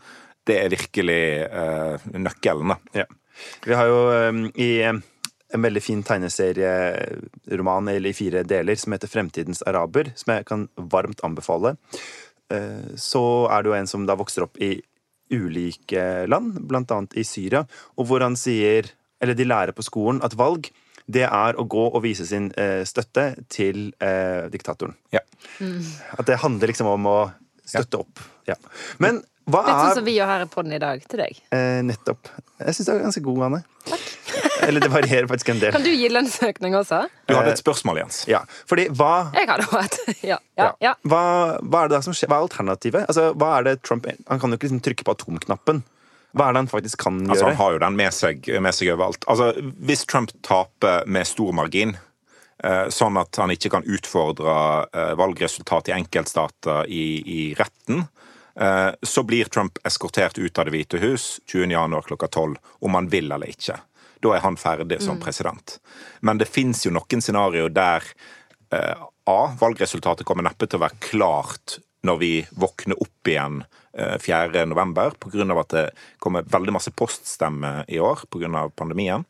det 0.46 0.57
er 0.64 0.68
virkelig 0.70 1.50
nøkkelen. 2.14 2.76
Ja. 2.94 3.05
Vi 3.64 3.74
har 3.74 3.87
jo 3.87 4.50
i 4.55 5.03
en 5.53 5.63
veldig 5.65 5.83
fin 5.83 6.03
tegneserieroman 6.07 7.89
eller 7.89 8.11
i 8.11 8.17
fire 8.17 8.43
deler 8.47 8.79
som 8.79 8.93
heter 8.95 9.11
Fremtidens 9.11 9.63
araber, 9.67 10.13
som 10.17 10.35
jeg 10.35 10.47
kan 10.49 10.69
varmt 10.77 11.21
anbefale. 11.27 11.77
Eh, 12.53 12.95
Så 12.97 13.23
er 13.51 13.63
det 13.63 13.71
jo 13.73 13.79
en 13.79 13.87
som 13.91 14.07
da 14.07 14.15
vokser 14.19 14.47
opp 14.47 14.59
i 14.63 14.77
ulike 15.31 16.27
land, 16.27 16.61
blant 16.67 16.91
annet 16.91 17.15
i 17.19 17.25
Syria, 17.25 17.65
og 17.97 18.07
hvor 18.11 18.23
han 18.25 18.37
sier, 18.37 18.89
eller 19.23 19.35
de 19.39 19.47
lærer 19.47 19.73
på 19.77 19.85
skolen, 19.87 20.23
at 20.27 20.35
valg 20.35 20.71
det 21.11 21.25
er 21.27 21.57
å 21.59 21.65
gå 21.67 21.89
og 21.91 22.03
vise 22.05 22.27
sin 22.27 22.53
eh, 22.59 22.85
støtte 22.87 23.33
til 23.51 23.89
eh, 23.99 24.47
diktatoren. 24.51 24.95
Ja. 25.15 25.23
At 26.19 26.27
det 26.29 26.39
handler 26.43 26.71
liksom 26.71 26.87
om 26.87 27.07
å 27.11 27.19
støtte 27.67 28.05
opp. 28.05 28.23
Ja. 28.47 28.55
Men 29.03 29.23
hva 29.51 29.65
Litt 29.67 29.75
sånn 29.75 29.91
er 29.91 29.99
som 29.99 30.07
vi 30.07 30.15
gjør 30.15 30.31
her 30.31 30.45
i 30.45 30.51
poden 30.53 30.75
i 30.77 30.79
dag, 30.79 31.03
til 31.11 31.19
deg. 31.25 31.41
Eh, 31.51 31.81
nettopp. 31.83 32.29
Jeg 32.61 32.77
syns 32.77 32.87
det 32.87 32.95
er 32.95 33.03
ganske 33.09 33.25
god, 33.27 33.43
Anne. 33.49 33.63
Eller 34.66 34.85
det 34.85 34.90
varierer 34.92 35.29
faktisk 35.31 35.53
en 35.55 35.62
del. 35.62 35.73
Kan 35.75 35.85
du 35.85 35.90
gi 35.92 36.09
lønnsøkning 36.12 36.77
også? 36.79 37.05
Du 37.29 37.35
hadde 37.37 37.55
et 37.55 37.62
spørsmål, 37.62 38.03
Jens. 38.03 38.23
Ja, 38.31 38.42
fordi 38.68 38.88
hva 38.96 39.31
Jeg 39.37 39.49
hadde 39.51 39.68
også 39.68 39.85
et. 39.87 40.18
Ja, 40.33 40.38
ja, 40.59 40.73
ja. 40.83 40.96
Hva, 41.09 41.23
hva 41.62 41.85
er 41.85 41.90
det 41.90 41.99
da 41.99 42.03
som 42.05 42.16
skjer? 42.16 42.31
Hva 42.31 42.40
er 42.40 42.49
alternativet? 42.49 43.07
Altså, 43.07 43.31
hva 43.38 43.55
er 43.59 43.66
det 43.70 43.81
Trump 43.87 44.07
Han 44.11 44.42
kan 44.42 44.53
jo 44.53 44.59
ikke 44.59 44.68
liksom 44.68 44.85
trykke 44.85 45.07
på 45.07 45.16
atomknappen. 45.16 45.83
Hva 46.37 46.46
er 46.46 46.55
det 46.55 46.62
han 46.62 46.70
faktisk 46.70 47.03
kan 47.03 47.18
gjøre? 47.18 47.33
Altså, 47.35 47.49
han 47.49 47.59
har 47.59 47.75
jo 47.75 47.83
den 47.83 47.99
med 47.99 48.14
seg, 48.14 48.46
med 48.62 48.77
seg 48.77 48.92
overalt. 48.94 49.27
Altså, 49.31 49.51
hvis 49.83 50.07
Trump 50.07 50.33
taper 50.46 51.09
med 51.11 51.27
stor 51.27 51.53
margin, 51.57 51.96
eh, 52.62 52.87
sånn 52.94 53.18
at 53.20 53.40
han 53.42 53.51
ikke 53.55 53.73
kan 53.75 53.87
utfordre 53.87 54.55
eh, 54.94 55.12
valgresultat 55.18 55.90
i 55.90 55.96
enkeltstater 55.99 56.87
i, 56.87 57.05
i 57.27 57.42
retten, 57.59 58.05
eh, 58.55 58.90
så 59.03 59.27
blir 59.27 59.51
Trump 59.51 59.83
eskortert 59.87 60.38
ut 60.38 60.59
av 60.59 60.68
Det 60.68 60.77
hvite 60.77 61.03
hus 61.03 61.40
20.1 61.51 61.99
klokka 62.07 62.31
12, 62.31 62.59
om 62.87 62.99
han 62.99 63.11
vil 63.11 63.33
eller 63.33 63.51
ikke. 63.51 63.81
Da 64.21 64.35
er 64.37 64.45
han 64.45 64.59
ferdig 64.61 65.01
som 65.03 65.21
president. 65.21 65.79
Men 66.21 66.41
det 66.41 66.51
fins 66.51 66.85
jo 66.85 66.93
noen 66.93 67.23
scenarioer 67.25 67.73
der 67.73 68.05
eh, 68.75 69.07
A. 69.31 69.41
Valgresultatet 69.61 70.27
kommer 70.29 70.45
neppe 70.47 70.69
til 70.69 70.81
å 70.81 70.85
være 70.85 71.01
klart 71.05 71.79
når 72.07 72.21
vi 72.21 72.33
våkner 72.57 73.01
opp 73.01 73.29
igjen 73.29 73.63
eh, 73.97 74.17
4. 74.21 74.65
november, 74.69 75.17
pga. 75.21 75.47
at 75.61 75.75
det 75.75 75.87
kommer 76.19 76.49
veldig 76.49 76.77
masse 76.77 76.93
poststemmer 76.97 77.85
i 77.89 78.01
år 78.01 78.27
pga. 78.31 78.69
pandemien. 78.77 79.25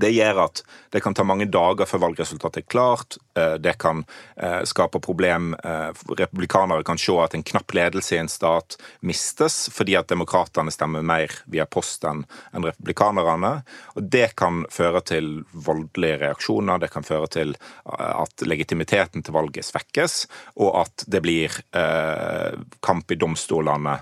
Det 0.00 0.10
gjør 0.12 0.44
at 0.46 0.62
det 0.92 1.00
kan 1.04 1.14
ta 1.16 1.24
mange 1.24 1.46
dager 1.50 1.88
før 1.88 2.06
valgresultatet 2.06 2.62
er 2.62 2.68
klart. 2.70 3.16
Eh, 3.38 3.54
Det 3.62 3.78
kan 3.78 4.04
eh, 4.36 4.62
skape 4.68 5.00
problem. 5.00 5.54
Eh, 5.54 5.90
Republikanere 6.18 6.84
kan 6.84 6.98
se 6.98 7.16
at 7.20 7.34
en 7.34 7.42
knapp 7.42 7.74
ledelse 7.74 8.16
i 8.16 8.20
en 8.20 8.28
stat 8.28 8.76
mistes 9.00 9.68
fordi 9.72 9.96
at 9.96 10.08
demokratene 10.08 10.72
stemmer 10.72 11.02
mer 11.02 11.32
via 11.46 11.66
post 11.66 12.04
enn 12.04 12.24
republikanerne. 12.52 13.62
Og 13.96 14.08
det 14.12 14.34
kan 14.36 14.64
føre 14.70 15.00
til 15.00 15.44
voldelige 15.52 16.20
reaksjoner. 16.26 16.80
Det 16.82 16.92
kan 16.92 17.06
føre 17.06 17.28
til 17.32 17.56
at 17.84 18.44
legitimiteten 18.46 19.22
til 19.22 19.34
valget 19.34 19.66
svekkes, 19.66 20.26
og 20.56 20.82
at 20.84 21.04
det 21.06 21.22
blir 21.24 21.54
kamp 22.84 23.10
i 23.12 23.18
domstolene 23.18 23.98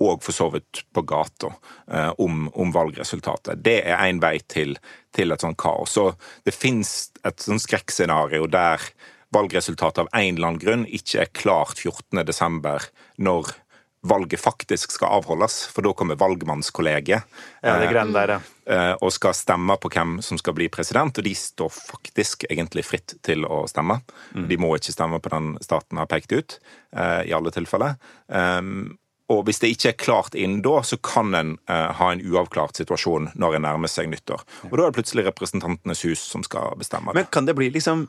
og 0.00 0.24
for 0.24 0.36
så 0.36 0.48
vidt 0.54 0.82
på 0.96 1.04
gata 1.08 1.52
eh, 1.92 2.10
om, 2.18 2.48
om 2.54 2.72
valgresultatet. 2.74 3.60
Det 3.64 3.80
er 3.84 4.00
én 4.08 4.20
vei 4.22 4.38
til, 4.48 4.76
til 5.14 5.34
et 5.34 5.44
sånt 5.44 5.58
kaos. 5.60 5.96
Så 5.96 6.10
det 6.48 6.56
fins 6.56 7.10
et 7.26 7.44
sånt 7.44 7.62
skrekkscenario 7.62 8.48
der 8.50 8.84
valgresultatet 9.34 10.04
av 10.04 10.12
en 10.12 10.34
eller 10.34 10.52
annen 10.52 10.62
grunn 10.62 10.86
ikke 10.90 11.24
er 11.24 11.34
klart 11.36 11.78
14. 11.78 12.24
desember, 12.26 12.88
når 13.20 13.52
valget 14.00 14.40
faktisk 14.40 14.94
skal 14.94 15.18
avholdes, 15.18 15.66
for 15.68 15.84
da 15.84 15.92
kommer 15.96 16.16
valgmannskollegiet 16.20 17.20
Ja, 17.60 17.74
der, 17.76 18.32
ja. 18.32 18.38
eh, 18.64 18.94
og 18.96 19.12
skal 19.12 19.34
stemme 19.36 19.76
på 19.76 19.90
hvem 19.92 20.18
som 20.24 20.40
skal 20.40 20.56
bli 20.56 20.70
president, 20.72 21.18
og 21.20 21.26
de 21.26 21.34
står 21.36 21.68
faktisk 21.74 22.46
egentlig 22.48 22.86
fritt 22.88 23.18
til 23.26 23.44
å 23.44 23.66
stemme. 23.68 24.00
De 24.48 24.56
må 24.60 24.72
ikke 24.76 24.94
stemme 24.96 25.20
på 25.20 25.34
den 25.34 25.52
staten 25.60 26.00
har 26.00 26.08
pekt 26.08 26.32
ut, 26.32 26.58
eh, 26.96 27.28
i 27.28 27.36
alle 27.36 27.52
tilfeller. 27.52 28.00
Og 29.30 29.44
hvis 29.46 29.60
det 29.62 29.70
ikke 29.74 29.92
er 29.92 29.98
klart 30.00 30.36
inn 30.38 30.58
da, 30.64 30.80
så 30.86 30.98
kan 30.98 31.34
en 31.38 31.52
eh, 31.70 31.90
ha 31.98 32.12
en 32.12 32.22
uavklart 32.24 32.80
situasjon 32.80 33.30
når 33.38 33.58
en 33.58 33.66
nærmer 33.68 33.90
seg 33.90 34.10
nyttår. 34.10 34.42
Og 34.70 34.74
da 34.74 34.86
er 34.86 34.90
det 34.90 34.98
plutselig 34.98 35.26
Representantenes 35.28 36.02
hus 36.08 36.24
som 36.32 36.42
skal 36.46 36.74
bestemme 36.80 37.12
det. 37.12 37.22
Men 37.22 37.30
kan 37.32 37.46
det 37.46 37.56
bli 37.58 37.70
liksom 37.74 38.08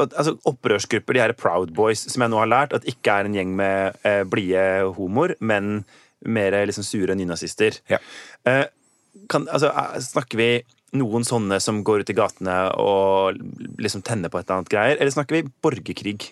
altså 0.00 0.36
Opprørsgrupper, 0.48 1.16
de 1.16 1.20
her 1.20 1.34
Proud 1.36 1.74
Boys, 1.76 2.06
som 2.10 2.24
jeg 2.24 2.32
nå 2.32 2.40
har 2.40 2.50
lært 2.50 2.74
at 2.76 2.86
ikke 2.88 3.12
er 3.12 3.28
en 3.28 3.36
gjeng 3.36 3.52
med 3.58 3.98
eh, 4.08 4.22
blide 4.28 4.86
homoer, 4.96 5.36
men 5.40 5.84
mer 6.26 6.56
liksom 6.66 6.86
sure 6.86 7.14
nynazister. 7.14 7.76
Ja. 7.92 8.00
Eh, 8.48 8.64
kan, 9.30 9.46
altså, 9.52 9.70
eh, 9.70 10.00
snakker 10.04 10.40
vi 10.40 10.50
noen 10.96 11.26
sånne 11.26 11.58
som 11.60 11.82
går 11.84 12.04
ut 12.04 12.12
i 12.12 12.16
gatene 12.16 12.56
og 12.80 13.36
liksom 13.82 14.04
tenner 14.06 14.32
på 14.32 14.40
et 14.40 14.46
eller 14.46 14.62
annet 14.62 14.72
greier, 14.72 14.98
eller 14.98 15.12
snakker 15.12 15.38
vi 15.38 15.48
borgerkrig? 15.64 16.30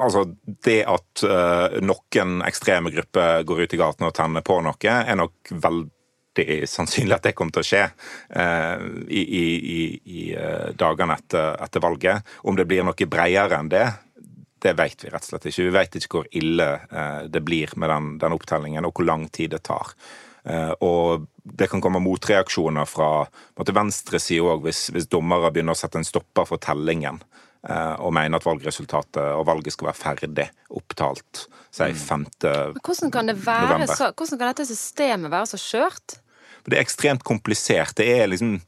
Altså, 0.00 0.24
det 0.64 0.82
at 0.88 1.24
uh, 1.28 1.80
noen 1.84 2.38
ekstreme 2.46 2.92
grupper 2.94 3.42
går 3.44 3.64
ut 3.64 3.74
i 3.76 3.80
gatene 3.80 4.08
og 4.08 4.14
tenner 4.16 4.44
på 4.44 4.56
noe, 4.64 4.78
er 4.92 5.18
nok 5.18 5.52
veldig 5.52 6.46
sannsynlig 6.70 7.18
at 7.18 7.26
det 7.28 7.34
kommer 7.36 7.52
til 7.52 7.64
å 7.64 7.68
skje 7.68 7.82
uh, 7.84 8.86
i, 9.04 9.20
i, 9.20 9.44
i, 10.00 10.22
eh, 10.32 10.70
dagene 10.80 11.18
etter, 11.20 11.58
etter 11.60 11.84
valget. 11.84 12.32
Om 12.48 12.56
det 12.56 12.66
blir 12.70 12.88
noe 12.88 13.08
bredere 13.10 13.60
enn 13.60 13.68
det, 13.72 13.84
det 14.62 14.72
vet 14.78 15.04
vi 15.04 15.12
rett 15.12 15.26
og 15.26 15.34
slett 15.34 15.50
ikke. 15.50 15.68
Vi 15.68 15.76
vet 15.76 16.00
ikke 16.00 16.20
hvor 16.20 16.34
ille 16.38 16.68
det 17.34 17.40
blir 17.42 17.72
med 17.82 17.90
den, 17.90 18.10
den 18.22 18.34
opptellingen, 18.36 18.86
og 18.86 18.94
hvor 18.94 19.08
lang 19.08 19.26
tid 19.34 19.50
det 19.56 19.64
tar. 19.66 19.90
Og 20.86 21.24
det 21.42 21.66
kan 21.66 21.82
komme 21.82 21.98
motreaksjoner 22.02 22.86
fra 22.86 23.24
venstresida 23.58 24.52
òg, 24.54 24.62
hvis, 24.68 24.84
hvis 24.94 25.10
dommere 25.10 25.50
begynner 25.50 25.74
å 25.74 25.80
sette 25.80 25.98
en 25.98 26.06
stopper 26.06 26.46
for 26.46 26.62
tellingen. 26.62 27.18
Eh, 27.68 27.94
Og 28.00 28.12
mener 28.14 28.38
at 28.38 28.46
valgresultatet 28.46 29.22
og 29.36 29.46
valget 29.46 29.76
skal 29.76 29.90
være 29.90 30.00
ferdig 30.00 30.48
opptalt 30.70 31.46
si 31.72 31.88
5. 31.96 32.26
Men 32.42 32.78
hvordan 32.84 33.12
kan, 33.12 33.28
det 33.28 33.38
være 33.46 33.74
November. 33.74 33.96
så, 33.96 34.12
hvordan 34.12 34.38
kan 34.38 34.52
dette 34.52 34.68
systemet 34.68 35.32
være 35.32 35.52
så 35.54 35.60
skjørt? 35.60 36.18
Det 36.66 36.78
er 36.78 36.84
ekstremt 36.84 37.24
komplisert. 37.26 37.96
Det 37.98 38.06
er 38.06 38.28
liksom 38.30 38.58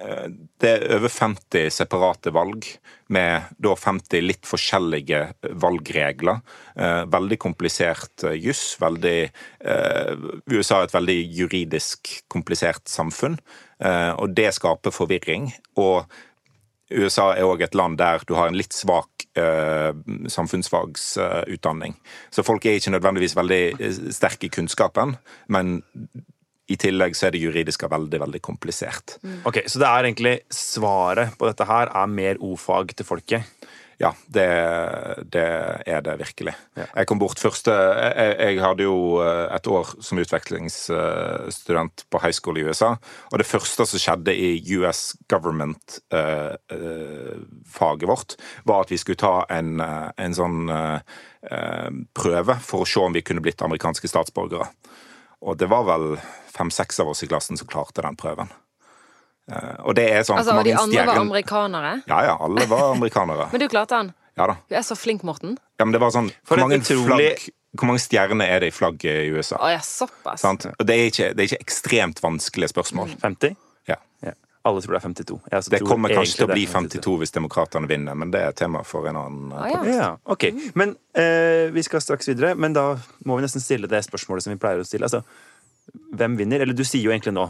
eh, 0.00 0.28
det 0.60 0.70
er 0.70 0.96
over 0.96 1.12
50 1.12 1.70
separate 1.74 2.32
valg, 2.34 2.66
med 3.08 3.46
da 3.62 3.72
50 3.78 4.24
litt 4.24 4.48
forskjellige 4.48 5.20
valgregler. 5.62 6.40
Eh, 6.76 7.04
Veldig 7.08 7.38
komplisert 7.40 8.26
juss. 8.36 8.74
Veldig 8.80 9.18
eh, 9.24 10.26
USA 10.52 10.82
er 10.82 10.88
et 10.88 10.96
veldig 10.96 11.18
juridisk 11.38 12.10
komplisert 12.32 12.84
samfunn, 12.90 13.38
eh, 13.80 14.12
og 14.16 14.34
det 14.36 14.50
skaper 14.56 14.94
forvirring. 14.94 15.52
Og 15.80 16.04
USA 16.90 17.32
er 17.36 17.48
òg 17.48 17.62
et 17.66 17.76
land 17.76 17.98
der 18.00 18.22
du 18.28 18.34
har 18.38 18.48
en 18.48 18.56
litt 18.56 18.72
svak 18.76 19.26
eh, 19.38 19.92
samfunnsfagsutdanning. 20.32 21.96
Så 22.32 22.44
folk 22.46 22.64
er 22.66 22.78
ikke 22.78 22.94
nødvendigvis 22.94 23.36
veldig 23.38 23.62
eh, 23.76 24.00
sterke 24.14 24.48
i 24.48 24.52
kunnskapen, 24.52 25.16
men 25.52 25.80
I 26.68 26.76
tillegg 26.76 27.14
så 27.16 27.28
er 27.28 27.32
det 27.32 27.40
juridiske 27.40 27.88
veldig, 27.88 28.18
veldig 28.20 28.40
komplisert. 28.44 29.16
Ok, 29.48 29.62
Så 29.66 29.80
det 29.80 29.88
er 29.88 30.04
egentlig 30.04 30.34
svaret 30.52 31.32
på 31.40 31.48
dette 31.48 31.64
her 31.64 31.88
er 31.96 32.10
mer 32.12 32.40
o-fag 32.44 32.92
til 32.92 33.08
folket? 33.08 33.57
Ja, 33.98 34.12
det, 34.30 34.46
det 35.34 35.42
er 35.90 35.98
det 36.06 36.12
virkelig. 36.20 36.52
Jeg 36.78 37.06
kom 37.10 37.18
bort 37.18 37.40
første 37.42 37.72
jeg, 37.74 38.36
jeg 38.38 38.60
hadde 38.62 38.86
jo 38.86 39.18
eh, 39.24 39.50
et 39.56 39.66
år 39.66 39.88
som 40.06 40.20
utvekslingsstudent 40.22 42.04
på 42.06 42.20
high 42.22 42.36
school 42.36 42.54
i 42.60 42.62
USA, 42.68 42.92
og 43.32 43.36
det 43.42 43.48
første 43.48 43.86
som 43.90 43.98
skjedde 43.98 44.30
i 44.38 44.62
US 44.78 45.18
government-faget 45.26 48.06
vårt, 48.12 48.38
var 48.70 48.86
at 48.86 48.92
vi 48.94 49.00
skulle 49.02 49.18
ta 49.18 49.42
en, 49.50 49.82
eh, 49.82 50.14
en 50.14 50.30
sånn 50.38 50.70
eh, 50.70 51.02
eh, 51.50 51.90
prøve 52.14 52.54
for 52.62 52.86
å 52.86 52.86
se 52.86 53.02
om 53.02 53.10
vi 53.18 53.26
kunne 53.26 53.42
blitt 53.42 53.58
amerikanske 53.66 54.06
statsborgere. 54.14 54.70
Og 55.42 55.58
det 55.58 55.66
var 55.74 55.82
vel 55.90 56.22
fem-seks 56.54 57.02
av 57.02 57.10
oss 57.10 57.26
i 57.26 57.30
klassen 57.30 57.58
som 57.58 57.66
klarte 57.70 58.02
den 58.06 58.14
prøven. 58.18 58.50
Eh, 59.48 59.74
og 59.84 59.94
det 59.96 60.04
er 60.12 60.24
sånn 60.28 60.38
Altså, 60.42 60.54
og 60.58 60.64
de 60.66 60.74
andre 60.76 61.00
andre 61.02 61.06
var 61.14 61.20
amerikanere. 61.24 61.92
Ja, 62.10 62.18
ja, 62.28 62.34
alle 62.44 62.66
var 62.68 62.90
amerikanere. 62.96 63.48
Men 63.52 63.60
du 63.64 63.68
klarte 63.72 63.96
den. 64.02 64.10
Ja 64.38 64.46
da. 64.46 64.58
Du 64.70 64.74
er 64.78 64.84
så 64.86 64.94
flink, 64.94 65.24
Morten. 65.26 65.56
Ja, 65.80 65.84
men 65.86 65.92
det 65.96 66.00
var 66.02 66.12
sånn 66.14 66.28
For 66.46 66.54
Hvor 66.58 66.68
mange, 66.68 66.78
utrolig- 66.82 67.32
flagg, 67.40 67.54
hvor 67.78 67.88
mange 67.90 68.02
stjerner 68.02 68.46
er 68.54 68.60
det 68.62 68.68
i 68.70 68.74
flagget 68.74 69.24
i 69.26 69.32
USA? 69.34 69.56
Å 69.58 69.70
ja, 69.72 69.80
såpass. 69.84 70.40
Sant? 70.44 70.68
Og 70.78 70.84
det 70.86 70.94
er, 70.94 71.08
ikke, 71.10 71.30
det 71.34 71.42
er 71.44 71.48
ikke 71.50 71.64
ekstremt 71.66 72.20
vanskelige 72.22 72.70
spørsmål. 72.70 73.10
50? 73.22 73.56
Ja. 73.90 73.96
Ja. 74.24 74.32
Alle 74.68 74.82
tror 74.84 74.94
det 74.94 75.00
er 75.00 75.06
52. 75.08 75.36
Jeg 75.50 75.58
også 75.58 75.70
Det 75.74 75.80
tror 75.82 75.88
kommer 75.94 76.12
kanskje 76.12 76.38
til 76.40 76.46
å 76.46 76.52
bli 76.52 76.64
52 76.68 77.16
hvis 77.22 77.34
demokratene 77.34 77.88
vinner, 77.90 78.14
men 78.18 78.30
det 78.34 78.40
er 78.44 78.52
tema 78.58 78.82
for 78.84 79.06
en 79.10 79.16
annen 79.20 79.52
eh, 79.58 79.68
ja. 79.72 79.82
Ja, 79.96 80.08
ok. 80.28 80.48
Men 80.78 80.94
eh, 81.16 81.68
vi 81.74 81.84
skal 81.86 82.02
straks 82.04 82.28
videre, 82.30 82.54
men 82.58 82.76
da 82.76 82.86
må 83.24 83.38
vi 83.38 83.46
nesten 83.46 83.64
stille 83.64 83.88
det 83.90 84.04
spørsmålet 84.06 84.44
som 84.46 84.52
vi 84.54 84.60
pleier 84.60 84.82
å 84.82 84.86
stille. 84.88 85.08
Altså, 85.08 85.22
hvem 86.14 86.36
vinner? 86.40 86.60
Eller 86.64 86.76
du 86.76 86.84
sier 86.84 87.04
jo 87.06 87.14
egentlig 87.14 87.34
nå 87.36 87.48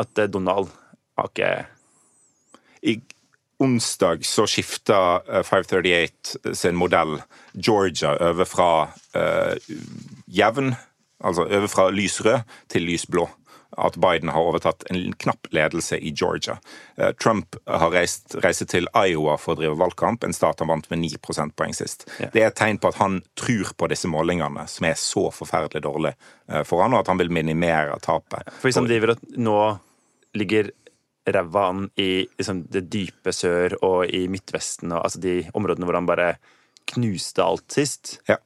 at 0.00 0.18
eh, 0.24 0.28
Donald 0.30 0.70
har 1.20 1.30
ikke 1.30 1.52
I 2.90 2.96
onsdag 3.60 4.24
så 4.24 4.46
skifta 4.48 5.20
eh, 5.28 5.42
538 5.44 6.54
sin 6.56 6.78
modell 6.80 7.18
Georgia 7.52 8.14
over 8.30 8.48
fra 8.48 8.70
uh, 9.16 9.74
jevn, 10.26 10.72
altså 11.20 11.44
over 11.44 11.68
fra 11.68 11.90
lysrød 11.92 12.40
til 12.72 12.88
lysblå. 12.88 13.26
At 13.78 13.96
Biden 14.02 14.32
har 14.32 14.42
overtatt 14.42 14.82
en 14.90 15.12
knapp 15.12 15.46
ledelse 15.54 15.98
i 15.98 16.10
Georgia. 16.10 16.56
Eh, 16.96 17.12
Trump 17.22 17.54
har 17.66 17.92
reist, 17.94 18.34
reist 18.42 18.66
til 18.72 18.88
Iowa 18.98 19.36
for 19.38 19.54
å 19.54 19.60
drive 19.60 19.78
valgkamp, 19.78 20.24
en 20.26 20.34
stat 20.34 20.58
han 20.60 20.72
vant 20.72 20.88
med 20.90 20.98
9 21.04 21.20
prosentpoeng 21.22 21.76
sist. 21.76 22.08
Ja. 22.18 22.32
Det 22.34 22.42
er 22.42 22.48
et 22.50 22.58
tegn 22.58 22.80
på 22.82 22.90
at 22.90 22.98
han 22.98 23.20
tror 23.38 23.70
på 23.78 23.90
disse 23.92 24.10
målingene, 24.10 24.66
som 24.68 24.88
er 24.90 24.98
så 24.98 25.28
forferdelig 25.34 25.84
dårlige 25.86 26.16
eh, 26.50 26.64
for 26.66 26.82
han, 26.82 26.96
og 26.96 27.04
at 27.04 27.12
han 27.12 27.22
vil 27.22 27.30
minimere 27.30 27.94
tapet. 28.02 28.50
For 28.58 28.70
hvis 28.70 28.80
han 28.80 28.90
driver 28.90 29.14
at 29.14 29.24
nå 29.38 29.60
ligger 30.34 30.74
ræva 31.28 31.66
an 31.68 31.88
i 32.00 32.26
liksom, 32.38 32.64
det 32.72 32.86
dype 32.92 33.32
sør 33.36 33.76
og 33.82 34.06
i 34.08 34.26
Midtvesten 34.32 34.92
og 34.94 35.04
altså 35.04 35.20
de 35.20 35.42
områdene 35.54 35.84
hvor 35.88 35.98
han 36.00 36.08
bare 36.08 36.34
knuste 36.94 37.44
alt 37.44 37.68
sist, 37.70 38.16
Ja. 38.28 38.38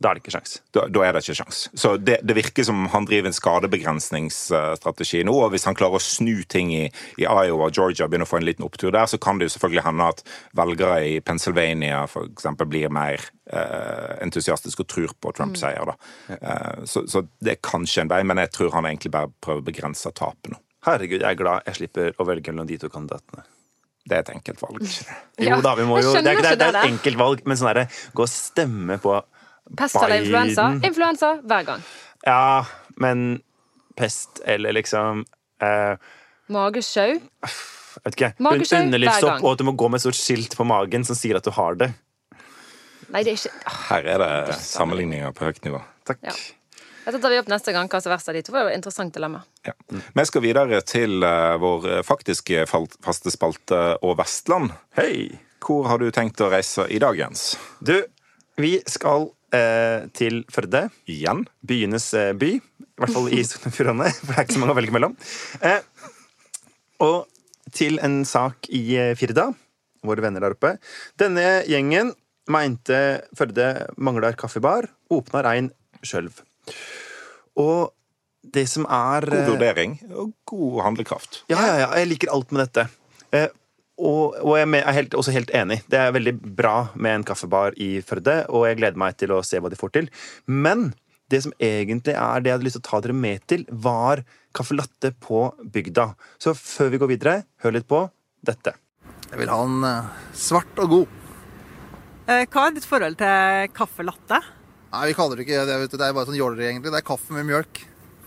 da 0.00 0.08
er 0.10 0.14
det 0.16 0.22
ikke 0.22 0.32
sjans. 0.32 0.60
da, 0.72 0.86
da 0.88 1.02
er 1.04 1.12
det 1.12 1.20
ikke 1.26 1.34
sjans. 1.42 1.58
Så 1.76 1.96
det, 2.00 2.20
det 2.24 2.36
virker 2.38 2.64
som 2.64 2.86
han 2.88 3.04
driver 3.04 3.28
en 3.28 3.36
skadebegrensningsstrategi 3.36 5.20
nå. 5.28 5.34
og 5.44 5.50
Hvis 5.52 5.66
han 5.68 5.76
klarer 5.76 5.98
å 5.98 6.00
snu 6.00 6.42
ting 6.48 6.70
i, 6.72 6.86
i 7.20 7.26
Iowa 7.26 7.66
og 7.68 7.74
Georgia 7.76 8.08
begynner 8.08 8.24
å 8.24 8.30
få 8.30 8.38
en 8.40 8.46
liten 8.48 8.64
opptur 8.64 8.94
der, 8.94 9.04
så 9.10 9.18
kan 9.20 9.36
det 9.38 9.50
jo 9.50 9.54
selvfølgelig 9.56 9.84
hende 9.84 10.08
at 10.14 10.24
velgere 10.56 11.02
i 11.10 11.20
Pennsylvania 11.20 12.06
eksempel, 12.06 12.70
blir 12.70 12.88
mer 12.94 13.20
eh, 13.52 14.16
entusiastiske 14.24 14.86
og 14.86 14.88
tror 14.94 15.12
på 15.20 15.34
Trumps 15.36 15.60
seier. 15.66 15.92
Mm. 16.30 16.38
Eh, 16.40 16.84
så, 16.88 17.04
så 17.10 17.26
det 17.40 17.56
er 17.58 17.62
kanskje 17.66 18.06
en 18.06 18.12
vei, 18.14 18.22
men 18.24 18.40
jeg 18.46 18.54
tror 18.56 18.72
han 18.78 18.88
egentlig 18.88 19.12
bare 19.12 19.32
prøver 19.44 19.60
å 19.60 19.68
begrense 19.68 20.12
tapet 20.16 20.54
nå. 20.54 20.62
Herregud, 20.86 21.20
jeg 21.20 21.28
er 21.28 21.38
glad 21.38 21.66
jeg 21.68 21.76
slipper 21.80 22.14
å 22.16 22.26
velge 22.28 22.52
mellom 22.54 22.68
de 22.68 22.78
to 22.80 22.88
kandidatene. 22.92 23.44
Det 24.08 24.16
er 24.16 24.24
et 24.24 24.32
enkelt 24.32 24.62
valg. 24.62 24.86
Jo 25.50 25.60
da, 25.64 25.74
vi 25.76 25.84
må 25.88 26.00
jo, 26.00 26.14
det, 26.16 26.24
er, 26.24 26.40
det, 26.40 26.54
er, 26.54 26.60
det 26.60 26.68
er 26.70 26.78
et 26.80 26.88
enkelt 26.88 27.20
valg, 27.20 27.44
men 27.48 27.58
sånn 27.60 27.70
herre 27.70 27.86
gå 28.16 28.24
og 28.24 28.32
stemme 28.32 28.96
på 29.02 29.18
Pest 29.76 29.98
eller 30.00 30.24
influensa? 30.24 30.64
Influensa 30.82 31.34
hver 31.46 31.66
gang. 31.68 31.82
Ja, 32.26 32.64
men 33.00 33.40
pest 33.96 34.40
eller 34.48 34.74
liksom 34.74 35.24
eh, 35.62 35.94
Magesjau. 36.50 37.12
Jeg 37.20 38.02
vet 38.04 38.16
ikke. 38.16 38.30
Magesjau 38.42 38.78
hver 38.80 38.88
Underlivssopp, 38.88 39.34
gang. 39.36 39.44
og 39.44 39.52
at 39.52 39.62
du 39.62 39.66
må 39.68 39.74
gå 39.78 39.90
med 39.92 40.00
et 40.00 40.06
stort 40.08 40.18
skilt 40.18 40.56
på 40.58 40.66
magen 40.66 41.06
som 41.06 41.18
sier 41.18 41.38
at 41.38 41.46
du 41.46 41.52
har 41.54 41.78
det. 41.78 41.92
Nei, 43.10 43.22
det 43.26 43.34
er 43.34 43.38
ikke 43.38 43.76
Her 43.88 44.08
er 44.14 44.22
det 44.22 44.56
sammenligninger 44.62 45.34
på 45.36 45.46
høyt 45.48 45.62
nivå. 45.66 45.82
Takk. 46.08 46.20
Ja. 46.26 46.34
Dette 47.10 47.24
tar 47.24 47.32
vi 47.34 47.38
opp 47.40 47.48
neste 47.50 47.72
gang. 47.74 47.88
Hva 47.90 47.98
som 47.98 48.12
er 48.12 48.14
verst 48.14 48.28
av 48.30 48.36
de 48.36 48.40
to? 48.46 48.52
Det 48.52 48.54
var 48.54 48.68
jo 48.68 48.70
et 48.70 48.78
interessant 48.78 49.16
dilemma. 49.16 49.40
Ja. 49.66 49.72
Vi 49.90 50.24
skal 50.28 50.42
videre 50.44 50.78
til 50.86 51.24
eh, 51.26 51.54
vår 51.58 51.86
eh, 51.90 52.02
faktiske 52.06 52.66
faste 52.70 53.32
spalte 53.34 53.80
og 54.06 54.12
Vestland. 54.20 54.70
Hei! 54.94 55.40
Hvor 55.58 55.88
har 55.90 55.98
du 55.98 56.06
tenkt 56.14 56.38
å 56.38 56.52
reise 56.52 56.84
i 56.86 57.00
dag, 57.02 57.18
Jens? 57.18 57.56
Du, 57.82 57.96
vi 58.62 58.76
skal 58.86 59.26
eh, 59.50 60.06
til 60.14 60.44
Førde. 60.54 60.84
Igjen? 61.10 61.42
Byenes 61.66 62.06
eh, 62.14 62.30
by. 62.38 62.52
I 62.62 63.02
hvert 63.02 63.14
fall 63.16 63.26
i 63.34 63.42
Sogn 63.48 63.72
og 63.72 63.74
Fjordane, 63.74 64.12
for 64.14 64.30
det 64.30 64.36
er 64.36 64.46
ikke 64.46 64.56
så 64.60 64.62
mange 64.62 64.76
å 64.76 64.78
velge 64.78 64.94
mellom. 64.94 65.16
Eh, 65.66 66.06
og 67.02 67.74
til 67.74 67.98
en 68.06 68.20
sak 68.28 68.70
i 68.70 68.84
eh, 68.94 69.16
Firda, 69.18 69.48
våre 70.06 70.22
venner 70.22 70.46
der 70.46 70.54
oppe. 70.54 70.76
Denne 71.18 71.64
gjengen 71.66 72.14
mente 72.50 73.00
Førde 73.34 73.72
mangler 73.98 74.38
kaffebar, 74.38 74.86
åpner 75.10 75.50
ein 75.50 75.72
sjølv. 76.06 76.38
Og 77.60 77.90
det 78.40 78.66
som 78.72 78.86
er 78.88 79.26
God 79.28 79.36
eh, 79.36 79.48
vurdering 79.50 79.96
og 80.16 80.32
god 80.48 80.82
handlekraft. 80.86 81.42
Ja, 81.52 81.60
ja, 81.60 81.74
ja. 81.82 81.88
Jeg 82.00 82.08
liker 82.14 82.32
alt 82.32 82.54
med 82.54 82.64
dette. 82.64 82.86
Eh, 83.36 83.50
og, 84.00 84.38
og 84.40 84.56
jeg 84.56 84.68
er 84.80 84.96
helt, 84.96 85.14
også 85.18 85.34
helt 85.34 85.52
enig. 85.52 85.82
Det 85.92 85.98
er 86.00 86.14
veldig 86.16 86.32
bra 86.56 86.74
med 86.96 87.18
en 87.18 87.26
kaffebar 87.28 87.76
i 87.76 87.98
Førde, 88.06 88.42
og 88.48 88.64
jeg 88.68 88.80
gleder 88.80 89.00
meg 89.00 89.18
til 89.20 89.34
å 89.36 89.42
se 89.44 89.60
hva 89.60 89.68
de 89.72 89.78
får 89.78 89.92
til. 89.98 90.08
Men 90.48 90.92
det 91.30 91.42
som 91.44 91.52
egentlig 91.62 92.16
er 92.16 92.40
det 92.42 92.50
jeg 92.50 92.56
hadde 92.56 92.66
lyst 92.66 92.78
til 92.80 92.82
å 92.86 92.88
ta 92.88 93.00
dere 93.04 93.14
med 93.14 93.44
til, 93.50 93.66
var 93.70 94.24
caffè 94.56 94.74
latte 94.74 95.12
på 95.22 95.44
bygda. 95.74 96.08
Så 96.42 96.56
før 96.58 96.94
vi 96.94 97.00
går 97.02 97.12
videre, 97.12 97.34
hør 97.62 97.76
litt 97.76 97.86
på 97.90 98.06
dette. 98.46 98.72
Jeg 99.30 99.38
vil 99.38 99.52
ha 99.52 99.60
den 99.62 99.84
eh, 99.86 100.08
svart 100.34 100.80
og 100.82 100.96
god. 100.96 101.18
Eh, 102.30 102.46
Hva 102.50 102.64
er 102.66 102.74
ditt 102.74 102.88
forhold 102.88 103.20
til 103.20 103.70
caffè 103.76 104.06
latte? 104.08 104.40
Nei, 104.90 105.04
vi 105.06 105.14
kaller 105.14 105.38
det 105.38 105.44
ikke 105.46 105.64
det. 105.68 105.76
vet 105.84 105.92
du. 105.92 105.98
Det 106.00 106.06
er 106.08 106.14
bare 106.16 106.26
sånn 106.28 106.38
jåleri, 106.38 106.66
egentlig. 106.72 106.90
Det 106.90 106.98
er 106.98 107.06
kaffe 107.06 107.34
med 107.36 107.46
mjølk. 107.46 107.82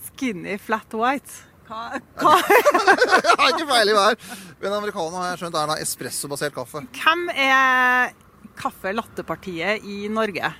Skinny 0.07 0.55
flat 0.61 0.93
white? 0.95 1.41
Hva, 1.67 1.97
hva? 2.21 2.33
Jeg 2.43 3.37
har 3.39 3.49
ikke 3.53 3.67
peiling 3.67 3.97
hva 3.97 4.05
det 4.11 4.15
er. 4.15 4.41
Men 4.61 4.75
americano 4.77 5.15
har 5.19 5.31
jeg 5.33 5.41
skjønt 5.41 5.57
er 5.59 5.71
da 5.71 5.77
espresso-basert 5.83 6.55
kaffe. 6.55 6.83
Hvem 6.99 7.23
er 7.33 8.13
kaffe 8.59 8.93
latte-partiet 8.95 9.83
i 9.89 10.05
Norge? 10.11 10.51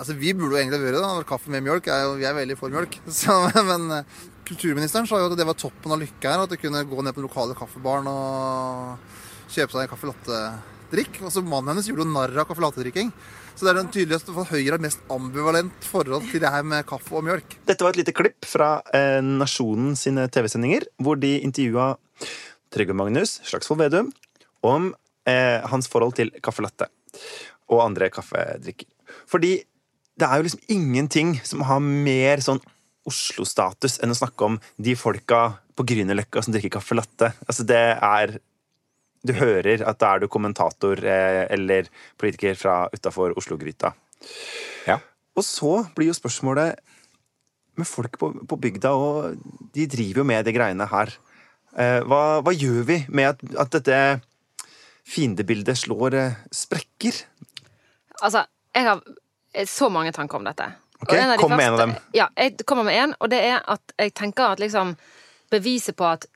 Altså, 0.00 0.16
Vi 0.16 0.32
burde 0.36 0.56
jo 0.56 0.60
egentlig 0.62 0.80
vært 0.80 1.00
det. 1.00 1.26
Kaffe 1.28 1.52
med 1.52 1.64
mjølk 1.66 1.90
er 1.92 2.04
jo, 2.06 2.14
Vi 2.20 2.28
er 2.28 2.36
veldig 2.38 2.56
for 2.60 2.72
mjølk. 2.72 2.96
Så, 3.20 3.36
men 3.68 3.88
eh, 3.98 4.20
kulturministeren 4.48 5.08
sa 5.10 5.20
jo 5.20 5.28
at 5.28 5.36
det 5.36 5.48
var 5.48 5.58
toppen 5.60 5.92
av 5.96 6.00
lykke 6.00 6.24
her. 6.32 6.44
At 6.46 6.54
de 6.54 6.60
kunne 6.60 6.84
gå 6.88 7.04
ned 7.04 7.16
på 7.16 7.20
den 7.20 7.28
lokale 7.28 7.56
kaffebaren 7.58 8.08
og 8.08 8.96
kjøpe 9.52 9.74
seg 9.76 9.84
en 9.84 9.92
kaffe 9.92 10.08
latte-drikk. 10.12 11.20
Og 11.26 11.34
så 11.34 11.44
mannen 11.44 11.74
hennes 11.74 11.90
gjorde 11.90 12.06
jo 12.06 12.12
narr 12.14 12.40
av 12.40 12.48
kaffe 12.48 12.64
latte-drikking. 12.64 13.12
Så 13.60 13.66
det 13.66 13.74
er 13.74 13.76
den 13.82 13.90
tydeligste 13.92 14.32
for 14.32 14.48
Høyre 14.48 14.72
har 14.72 14.80
mest 14.80 15.02
ambivalent 15.12 15.84
forhold 15.84 16.24
til 16.30 16.40
det 16.40 16.48
her 16.48 16.62
med 16.64 16.86
kaffe 16.88 17.12
og 17.18 17.26
mjølk. 17.26 17.58
Dette 17.68 17.84
var 17.84 17.92
et 17.92 17.98
lite 18.00 18.14
klipp 18.16 18.46
fra 18.48 18.70
eh, 18.96 19.18
Nasjonen 19.20 19.90
sine 20.00 20.24
TV-sendinger, 20.32 20.86
hvor 20.96 21.20
de 21.20 21.34
intervjua 21.44 21.90
Trygve 22.72 22.96
Magnus 22.96 23.34
Slagsvold 23.44 23.82
Vedum 23.82 24.08
om 24.64 24.88
eh, 25.28 25.60
hans 25.68 25.90
forhold 25.92 26.16
til 26.16 26.32
caffè 26.40 26.64
latte 26.64 26.88
og 27.68 27.84
andre 27.84 28.08
kaffedrikker. 28.08 28.88
Fordi 29.28 29.58
det 29.60 30.30
er 30.30 30.40
jo 30.40 30.48
liksom 30.48 30.64
ingenting 30.72 31.36
som 31.44 31.68
har 31.68 31.84
mer 31.84 32.40
sånn 32.40 32.64
Oslo-status 33.12 34.00
enn 34.00 34.16
å 34.16 34.20
snakke 34.22 34.48
om 34.48 34.56
de 34.80 34.96
folka 34.96 35.50
på 35.76 35.84
Grünerløkka 35.92 36.46
som 36.46 36.56
drikker 36.56 36.78
caffè 36.78 36.96
latte. 36.96 37.34
Altså, 37.44 37.68
det 37.68 37.84
er 38.00 38.38
Du 39.26 39.34
hører 39.36 39.82
at 39.84 39.98
da 40.00 40.14
er 40.14 40.22
du 40.22 40.30
kommentator 40.32 41.00
eh, 41.04 41.44
eller 41.52 41.90
politiker 42.20 42.56
fra 42.56 42.76
utafor 42.94 43.34
Oslo-gryta. 43.36 43.92
Ja. 44.88 44.96
Og 45.36 45.44
så 45.44 45.74
blir 45.96 46.10
jo 46.10 46.16
spørsmålet 46.16 46.80
med 47.80 47.88
folk 47.88 48.16
på, 48.20 48.32
på 48.48 48.58
bygda, 48.60 48.92
og 48.92 49.36
de 49.74 49.86
driver 49.88 50.22
jo 50.22 50.28
med 50.28 50.44
de 50.48 50.54
greiene 50.56 50.88
her. 50.90 51.12
Eh, 51.76 52.00
hva, 52.08 52.40
hva 52.44 52.54
gjør 52.56 52.82
vi 52.88 52.98
med 53.12 53.34
at, 53.34 53.44
at 53.60 53.76
dette 53.76 54.00
fiendebildet 55.10 55.78
slår 55.78 56.16
eh, 56.18 56.40
sprekker? 56.54 57.22
Altså, 58.20 58.44
jeg 58.76 58.88
har 58.88 59.04
så 59.68 59.88
mange 59.92 60.12
tanker 60.16 60.40
om 60.40 60.48
dette. 60.48 60.66
Og 61.00 61.06
Ok, 61.06 61.14
de 61.16 61.38
kom 61.40 61.56
med 61.56 61.66
en 61.66 61.76
av 61.76 61.80
dem. 61.80 61.94
Ja, 62.16 62.28
jeg 62.36 62.66
kommer 62.68 62.84
med 62.88 62.98
en, 63.00 63.14
og 63.20 63.30
det 63.32 63.40
er 63.52 63.62
at 63.72 63.94
jeg 63.96 64.12
tenker 64.16 64.52
at 64.52 64.60
liksom 64.60 64.96
Beviset 65.50 65.96
på 65.98 66.06
at 66.06 66.28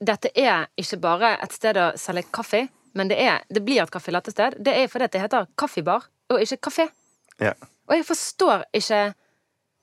dette 0.00 0.30
er 0.36 0.66
ikke 0.76 0.98
bare 1.00 1.34
et 1.42 1.52
sted 1.56 1.76
å 1.80 1.90
selge 1.96 2.26
kaffe, 2.34 2.66
men 2.96 3.08
det, 3.08 3.18
er, 3.20 3.42
det 3.52 3.62
blir 3.64 3.82
et 3.82 3.90
kaffe 3.92 4.12
latte-sted, 4.12 4.56
det 4.64 4.72
er 4.76 4.88
fordi 4.88 5.08
det 5.12 5.20
heter 5.20 5.46
kaffebar, 5.58 6.06
og 6.32 6.40
ikke 6.42 6.58
kafé. 6.68 6.88
Ja. 7.40 7.52
Og 7.86 7.94
jeg 7.98 8.06
forstår 8.08 8.64
ikke 8.74 9.14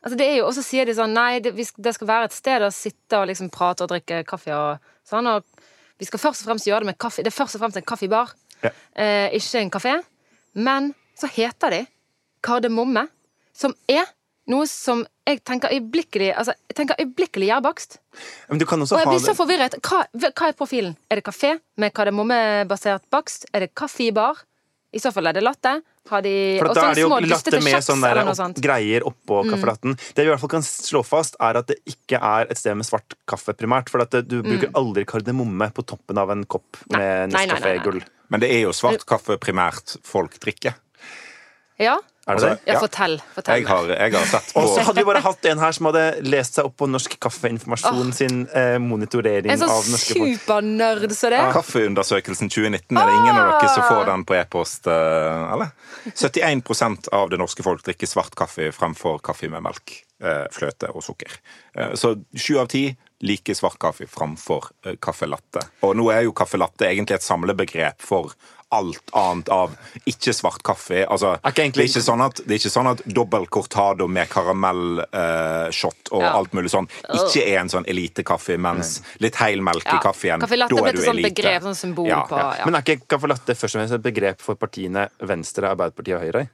Altså 0.03 0.17
det 0.19 0.25
er 0.27 0.33
jo, 0.41 0.47
Og 0.49 0.53
så 0.57 0.63
sier 0.65 0.83
de 0.89 0.91
sånn 0.97 1.13
Nei, 1.15 1.37
det, 1.39 1.53
vi, 1.55 1.63
det 1.79 1.93
skal 1.95 2.07
være 2.09 2.25
et 2.27 2.33
sted 2.35 2.63
å 2.65 2.67
sitte 2.75 3.21
og 3.21 3.29
liksom 3.29 3.47
prate 3.53 3.85
og 3.85 3.91
drikke 3.93 4.17
kaffe 4.27 4.51
og 4.51 4.81
sånn. 5.07 5.29
Og 5.31 5.45
vi 6.01 6.07
skal 6.09 6.19
først 6.19 6.41
og 6.43 6.49
fremst 6.49 6.67
gjøre 6.67 6.83
det 6.83 6.89
med 6.89 6.97
kaffe. 6.99 7.23
Det 7.23 7.31
er 7.31 7.37
først 7.37 7.55
og 7.55 7.61
fremst 7.63 7.79
en 7.79 7.85
kaffebar, 7.87 8.33
Ja. 8.65 8.71
eh, 8.99 9.29
ikke 9.37 9.61
en 9.61 9.71
kafé. 9.71 9.93
Men 10.59 10.89
så 11.15 11.29
heter 11.31 11.69
de 11.71 11.79
kardemomme, 12.43 13.05
som 13.55 13.71
er 13.87 14.03
noe 14.51 14.67
som 14.67 15.05
jeg 15.23 15.39
tenker 15.47 15.71
øyeblikkelig 15.71 16.33
Altså, 16.35 16.55
jeg 16.69 16.75
tenker 16.75 16.99
øyeblikkelig 16.99 17.47
gjærbakst. 17.47 17.99
Men 18.49 18.59
du 18.59 18.65
kan 18.67 18.81
også 18.81 18.97
Og 18.97 19.03
jeg 19.03 19.11
blir 19.13 19.23
så 19.23 19.35
forvirret. 19.37 19.77
Hva, 19.79 20.03
hva 20.11 20.49
er 20.49 20.57
profilen? 20.57 20.97
Er 21.09 21.19
det 21.21 21.25
kafé 21.27 21.55
med 21.79 21.93
kardemommebasert 21.95 23.07
bakst? 23.13 23.47
Er 23.53 23.65
det 23.65 23.73
kaffebar? 23.75 24.43
I 24.93 25.01
så 25.01 25.09
fall 25.13 25.31
er 25.31 25.33
det 25.33 25.41
latte. 25.41 25.79
Har 26.11 26.21
de 26.21 26.33
For 26.59 26.75
da 26.75 26.89
er 26.89 26.97
det 26.97 27.01
jo 27.05 27.07
små 27.09 27.19
latte 27.23 27.59
med 27.63 27.85
sånne 27.85 28.09
der 28.11 28.19
opp. 28.27 28.39
Mm. 28.43 28.55
greier 28.61 29.05
oppå 29.07 29.39
kaffelatten. 29.47 29.95
Det 29.95 30.21
vi 30.21 30.27
i 30.27 30.31
hvert 30.33 30.41
fall 30.43 30.51
kan 30.51 30.65
slå 30.67 31.01
fast, 31.07 31.37
er 31.41 31.61
at 31.61 31.71
det 31.71 31.79
ikke 31.89 32.19
er 32.19 32.51
et 32.51 32.59
sted 32.59 32.75
med 32.77 32.85
svart 32.85 33.15
kaffe 33.29 33.55
primært. 33.57 33.89
For 33.89 34.03
at 34.03 34.11
det, 34.13 34.25
du 34.29 34.41
bruker 34.43 34.73
aldri 34.77 35.05
kardemomme 35.09 35.71
på 35.73 35.85
toppen 35.87 36.19
av 36.19 36.35
en 36.35 36.43
kopp 36.45 36.83
med 36.91 37.31
Mm. 37.31 37.33
Nescafé-gull. 37.33 38.03
Men 38.29 38.43
det 38.43 38.51
er 38.51 38.65
jo 38.67 38.73
svart 38.75 39.05
kaffe 39.07 39.39
primært 39.41 39.95
folk 40.05 40.35
drikker. 40.43 40.75
Ja, 41.81 41.97
Er 42.25 42.37
det 42.39 42.43
det? 42.45 42.51
ja 42.69 42.73
Ja. 42.73 42.79
fortell. 42.79 43.17
fortell 43.35 43.57
Jeg 43.59 43.67
har, 43.67 43.87
jeg 43.89 44.13
har 44.13 44.25
sett 44.31 44.51
Og 44.59 44.69
så 44.71 44.83
hadde 44.87 45.01
vi 45.01 45.03
bare 45.09 45.19
hatt 45.25 45.45
en 45.51 45.59
her 45.59 45.71
som 45.75 45.89
hadde 45.89 46.03
lest 46.23 46.55
seg 46.55 46.65
opp 46.69 46.77
på 46.79 46.87
Norsk 46.87 47.17
Kaffeinformasjon 47.19 48.13
sin 48.15 48.45
eh, 48.55 48.77
monitorering 48.79 49.51
En 49.51 49.59
sånn 49.59 49.69
av 49.73 49.89
norske 49.91 50.15
folk. 50.15 50.37
supernerd 50.39 51.11
som 51.19 51.33
det. 51.35 51.41
Kaffeundersøkelsen 51.57 52.47
2019. 52.49 52.95
Er 52.97 53.11
det 53.11 53.17
ingen 53.19 53.35
av 53.41 53.51
dere 53.59 53.73
som 53.75 53.83
får 53.89 54.05
den 54.13 54.23
på 54.29 54.37
e-post? 54.39 54.87
eh, 54.87 55.53
eller? 55.53 55.73
71% 56.15 57.07
av 57.11 57.29
det 57.29 57.37
norske 57.41 57.63
folk 57.65 57.83
drikker 57.85 58.07
svart 58.07 58.35
kaffe 58.39 58.71
fremfor 58.75 59.19
kaffe 59.23 59.49
med 59.51 59.63
melk, 59.65 59.97
eh, 60.23 60.45
fløte 60.51 60.89
og 60.95 61.03
sukker. 61.03 61.31
Eh, 61.75 61.91
Så 61.99 62.15
sju 62.35 62.57
av 62.59 62.67
ti 62.71 62.95
liker 63.23 63.53
svart 63.55 63.77
kaffe 63.79 64.07
fremfor 64.07 64.71
eh, 64.85 64.95
kaffe 64.95 65.27
latte. 65.27 65.61
Og 65.83 65.95
nå 65.95 66.09
er 66.11 66.23
jo 66.23 66.31
kaffe 66.33 66.57
latte 66.59 66.87
egentlig 66.87 67.15
et 67.19 67.27
samlebegrep 67.27 68.01
for 68.03 68.31
alt 68.73 69.13
annet 69.19 69.49
av 69.53 69.75
ikke-svart 70.09 70.63
kaffe. 70.65 71.03
Altså, 71.05 71.35
okay, 71.43 71.69
det, 71.69 71.83
er 71.83 71.89
ikke 71.91 72.03
sånn 72.05 72.23
at, 72.25 72.41
det 72.43 72.55
er 72.57 72.61
ikke 72.61 72.73
sånn 72.73 72.89
at 72.91 73.03
dobbel 73.19 73.45
cortado 73.53 74.07
med 74.09 74.29
karamellshot 74.33 76.11
og 76.11 76.21
Ja. 76.21 76.33
alt 76.37 76.53
mulig 76.57 76.71
sånn 76.73 76.87
ikke 77.13 77.43
er 77.45 77.59
en 77.61 77.69
sånn 77.69 77.85
elitekaffe, 77.89 78.57
mens 78.57 79.01
litt 79.19 79.35
helmelk 79.35 79.85
i 79.85 79.95
Ja. 79.95 79.99
kaffen, 79.99 80.39
da 80.39 80.45
er 80.47 80.67
du 80.67 80.77
et 80.85 80.97
sånt 80.97 81.19
elite. 81.19 81.33
begrep, 81.33 81.61
sånn 81.63 81.75
symbol 81.75 82.07
Ja, 82.07 82.23
på. 82.25 82.35
Men 82.65 82.75
er 82.75 82.81
ikke 82.81 83.07
caffè 83.07 83.27
latte 83.29 83.55
først 83.55 83.75
og 83.75 83.81
fremst 83.81 83.93
et 83.93 84.01
begrep 84.03 84.41
for 84.41 84.55
partiene 84.55 85.09
Venstre, 85.21 85.69
Arbeiderpartiet 85.69 86.15
og 86.15 86.21
Høyre? 86.21 86.49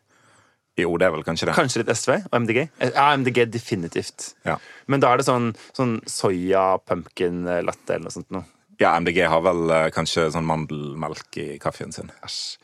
Jo, 0.78 0.96
det 0.98 1.08
er 1.08 1.12
vel 1.12 1.24
kanskje 1.24 1.46
det. 1.48 1.56
Kanskje 1.56 1.78
litt 1.84 1.90
SV 1.98 2.12
og 2.32 2.42
MDG? 2.42 2.70
Ja, 2.94 3.16
MDG 3.18 3.46
definitivt. 3.52 4.34
Ja. 4.46 4.58
Men 4.88 5.02
da 5.02 5.12
er 5.14 5.18
det 5.18 5.26
sånn, 5.26 5.56
sånn 5.76 6.00
soya 6.08 6.78
pumpkin 6.86 7.44
latte 7.66 7.96
eller 7.96 8.08
noe 8.08 8.12
sånt 8.16 8.32
noe. 8.32 8.46
Ja, 8.80 8.94
MDG 9.00 9.26
har 9.28 9.42
vel 9.44 9.70
eh, 9.76 9.90
kanskje 9.92 10.30
sånn 10.32 10.48
mandelmelk 10.48 11.38
i 11.38 11.58
kaffen 11.60 11.92
sin. 11.94 12.12
Æsj. 12.24 12.58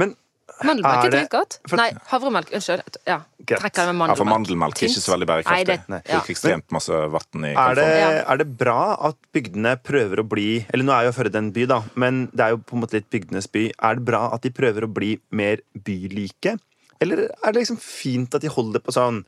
Men 0.00 0.16
Mandelmelk 0.60 1.04
Er 1.04 1.06
er 1.06 1.10
det- 1.10 1.30
godt. 1.32 1.54
for- 1.66 1.76
Nei, 1.78 1.90
havremelk. 2.10 2.50
Unnskyld. 2.52 2.96
Ja. 3.06 3.22
Greit. 3.46 3.60
Trekker 3.62 3.86
det 3.86 3.94
med 3.96 4.08
Ja, 4.10 4.14
for 4.14 4.26
mandelmelk. 4.26 4.76
er 4.76 4.88
ikke 4.88 5.00
så 5.00 5.14
veldig 5.16 5.26
bærekraftig. 5.30 5.48
Nei, 5.48 5.64
det- 5.64 5.86
Det 5.88 6.02
ja. 6.06 6.18
bruker 6.20 6.34
ekstremt 6.34 6.70
masse 6.70 6.90
vann 6.90 7.44
i 7.46 7.54
er 7.54 7.74
det. 7.74 7.86
Ja. 8.00 8.32
er 8.32 8.36
det 8.36 8.58
bra 8.58 8.96
at 9.08 9.16
bygdene 9.32 9.76
prøver 9.82 10.16
å 10.20 10.28
bli 10.28 10.66
Eller 10.74 10.84
nå 10.84 10.92
er 10.92 11.04
jo 11.06 11.12
Førde 11.12 11.36
en 11.36 11.50
by, 11.50 11.64
da, 11.66 11.82
men 11.94 12.26
det 12.34 12.40
er 12.40 12.50
jo 12.50 12.56
på 12.58 12.74
en 12.74 12.80
måte 12.82 12.92
litt 12.92 13.08
bygdenes 13.10 13.46
by. 13.50 13.72
Er 13.82 13.94
det 13.94 14.04
bra 14.04 14.34
at 14.34 14.42
de 14.42 14.50
prøver 14.50 14.82
å 14.84 14.92
bli 14.92 15.18
mer 15.30 15.58
bylike? 15.82 16.58
Eller 17.00 17.30
er 17.42 17.52
det 17.52 17.66
liksom 17.66 17.78
fint 17.80 18.34
at 18.34 18.42
de 18.42 18.48
holder 18.48 18.80
på 18.80 18.92
sånn 18.92 19.24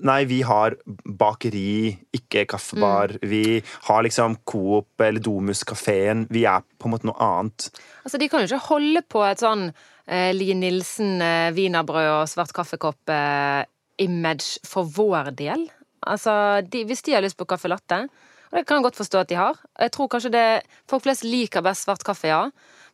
Nei, 0.00 0.22
vi 0.30 0.40
har 0.46 0.78
bakeri, 1.04 1.92
ikke 2.16 2.46
kaffebar. 2.54 3.18
Vi 3.20 3.60
har 3.88 4.06
liksom 4.06 4.38
Coop 4.48 5.04
eller 5.04 5.20
Domus-kafeen. 5.22 6.26
Vi 6.32 6.46
er 6.48 6.64
på 6.78 6.88
en 6.88 6.94
måte 6.94 7.08
noe 7.08 7.18
annet. 7.20 7.68
Altså, 8.04 8.18
De 8.18 8.28
kan 8.28 8.40
jo 8.40 8.50
ikke 8.50 8.70
holde 8.70 9.02
på 9.12 9.22
et 9.26 9.42
sånn 9.42 9.68
eh, 10.06 10.32
Lie 10.34 10.56
Nilsen, 10.58 11.20
eh, 11.22 11.52
wienerbrød 11.56 12.10
og 12.16 12.30
svart 12.30 12.54
kaffekopp-image 12.56 14.58
for 14.66 14.88
vår 14.88 15.32
del. 15.38 15.68
Altså, 16.02 16.32
de, 16.66 16.84
Hvis 16.88 17.04
de 17.06 17.16
har 17.16 17.22
lyst 17.22 17.38
på 17.38 17.46
caffè 17.46 17.70
latte, 17.70 18.04
og 18.52 18.58
det 18.58 18.66
kan 18.68 18.80
jeg 18.80 18.84
godt 18.84 19.00
forstå 19.00 19.20
at 19.22 19.30
de 19.30 19.36
har 19.38 19.56
Jeg 19.80 19.92
tror 19.94 20.10
kanskje 20.12 20.30
det 20.34 20.48
Folk 20.90 21.06
flest 21.06 21.24
liker 21.24 21.64
best 21.64 21.86
svart 21.86 22.02
kaffe, 22.04 22.28
ja. 22.28 22.42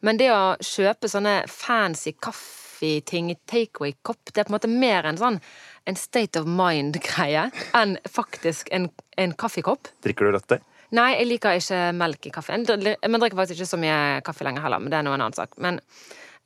Men 0.06 0.20
det 0.20 0.28
å 0.30 0.54
kjøpe 0.62 1.10
sånne 1.10 1.40
fancy 1.50 2.12
kaffeting 2.14 3.32
i 3.32 3.34
takeaway-kopp, 3.50 4.30
det 4.30 4.38
er 4.38 4.46
på 4.46 4.52
en 4.52 4.54
måte 4.54 4.70
mer 4.70 5.08
enn 5.08 5.18
sånn 5.18 5.40
en 5.88 5.98
state 5.98 6.40
of 6.40 6.48
mind-greie 6.48 7.48
enn 7.78 7.96
faktisk 8.08 8.70
en, 8.74 8.90
en 9.16 9.34
kaffekopp. 9.38 9.90
Drikker 10.04 10.28
du 10.28 10.36
latte? 10.36 10.60
Nei, 10.96 11.10
jeg 11.18 11.28
liker 11.28 11.58
ikke 11.58 11.80
melk 11.96 12.30
i 12.30 12.32
kaffen. 12.32 12.64
Jeg 12.64 12.80
drikker 12.80 13.36
faktisk 13.36 13.58
ikke 13.58 13.72
så 13.74 13.80
mye 13.80 13.98
kaffe 14.24 14.46
lenger 14.46 14.64
heller, 14.64 14.80
men 14.80 14.92
det 14.92 15.00
er 15.00 15.04
nå 15.04 15.12
en 15.12 15.20
annen 15.20 15.36
sak. 15.36 15.52
Men 15.60 15.80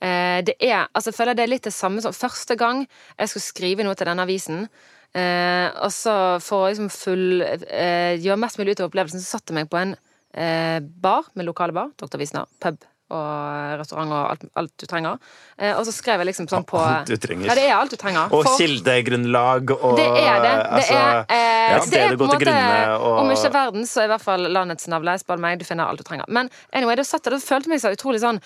eh, 0.03 0.41
det 0.43 0.57
er 0.59 0.89
Altså, 0.89 1.11
jeg 1.11 1.19
føler 1.19 1.37
det 1.37 1.45
er 1.45 1.53
litt 1.53 1.69
det 1.69 1.75
samme 1.75 2.03
som 2.03 2.15
første 2.15 2.57
gang 2.59 2.83
jeg 2.83 3.31
skulle 3.31 3.47
skrive 3.47 3.87
noe 3.87 3.95
til 3.99 4.11
denne 4.11 4.25
avisen. 4.27 4.65
Eh, 5.13 5.67
og 5.85 5.93
så 5.93 6.15
for 6.43 6.65
å 6.65 6.71
liksom 6.71 6.89
full 6.91 7.43
eh, 7.45 8.19
gjøre 8.19 8.41
mest 8.41 8.59
mulig 8.59 8.75
ut 8.75 8.83
av 8.83 8.89
opplevelsen, 8.89 9.21
så 9.21 9.37
satte 9.37 9.53
jeg 9.53 9.61
meg 9.61 9.71
på 9.71 9.79
en 9.79 9.93
eh, 9.95 10.79
bar 10.81 11.29
med 11.37 11.47
lokale 11.47 11.75
bar, 11.75 11.93
Dr. 12.01 12.19
Wisner, 12.19 12.49
pub 12.63 12.81
og 13.13 13.79
restaurant 13.79 14.13
og 14.15 14.31
alt, 14.31 14.45
alt 14.55 14.71
du 14.79 14.85
trenger. 14.89 15.19
Eh, 15.57 15.73
og 15.75 15.83
så 15.85 15.93
skrev 15.95 16.23
jeg 16.23 16.29
liksom 16.31 16.47
sånn 16.51 16.65
på 16.67 16.79
Alt 16.79 17.11
du 17.11 17.17
trenger. 17.21 17.49
Ja, 17.51 17.55
det 17.59 17.65
er 17.67 17.75
alt 17.77 17.93
du 17.93 17.97
trenger. 17.99 18.31
Og 18.33 18.47
For- 18.47 18.57
kildegrunnlag 18.61 19.75
og 19.75 19.95
det 19.99 20.07
er 20.07 20.41
det. 20.41 20.53
Det 20.53 20.73
altså, 20.79 20.97
er, 20.97 21.19
eh, 21.29 21.71
ja, 21.73 21.79
det 21.83 22.01
er 22.01 22.17
på 22.17 22.23
en 22.23 22.33
måte 22.33 22.99
og 23.03 23.19
Om 23.23 23.31
ikke 23.35 23.53
verden, 23.53 23.87
så 23.89 24.01
er 24.01 24.09
i 24.09 24.13
hvert 24.15 24.25
fall 24.25 24.49
landets 24.49 24.87
navle. 24.87 25.17
Spør 25.19 25.39
meg, 25.39 25.59
du 25.59 25.65
finner 25.65 25.89
alt 25.89 25.99
du 26.01 26.07
trenger. 26.07 26.25
Men 26.27 26.49
anyway, 26.71 26.95
da 26.95 27.03
satt 27.03 27.25
jeg, 27.25 27.33
og 27.33 27.43
følte 27.43 27.69
meg 27.69 27.83
så 27.83 27.93
utrolig 27.93 28.23
sånn 28.23 28.41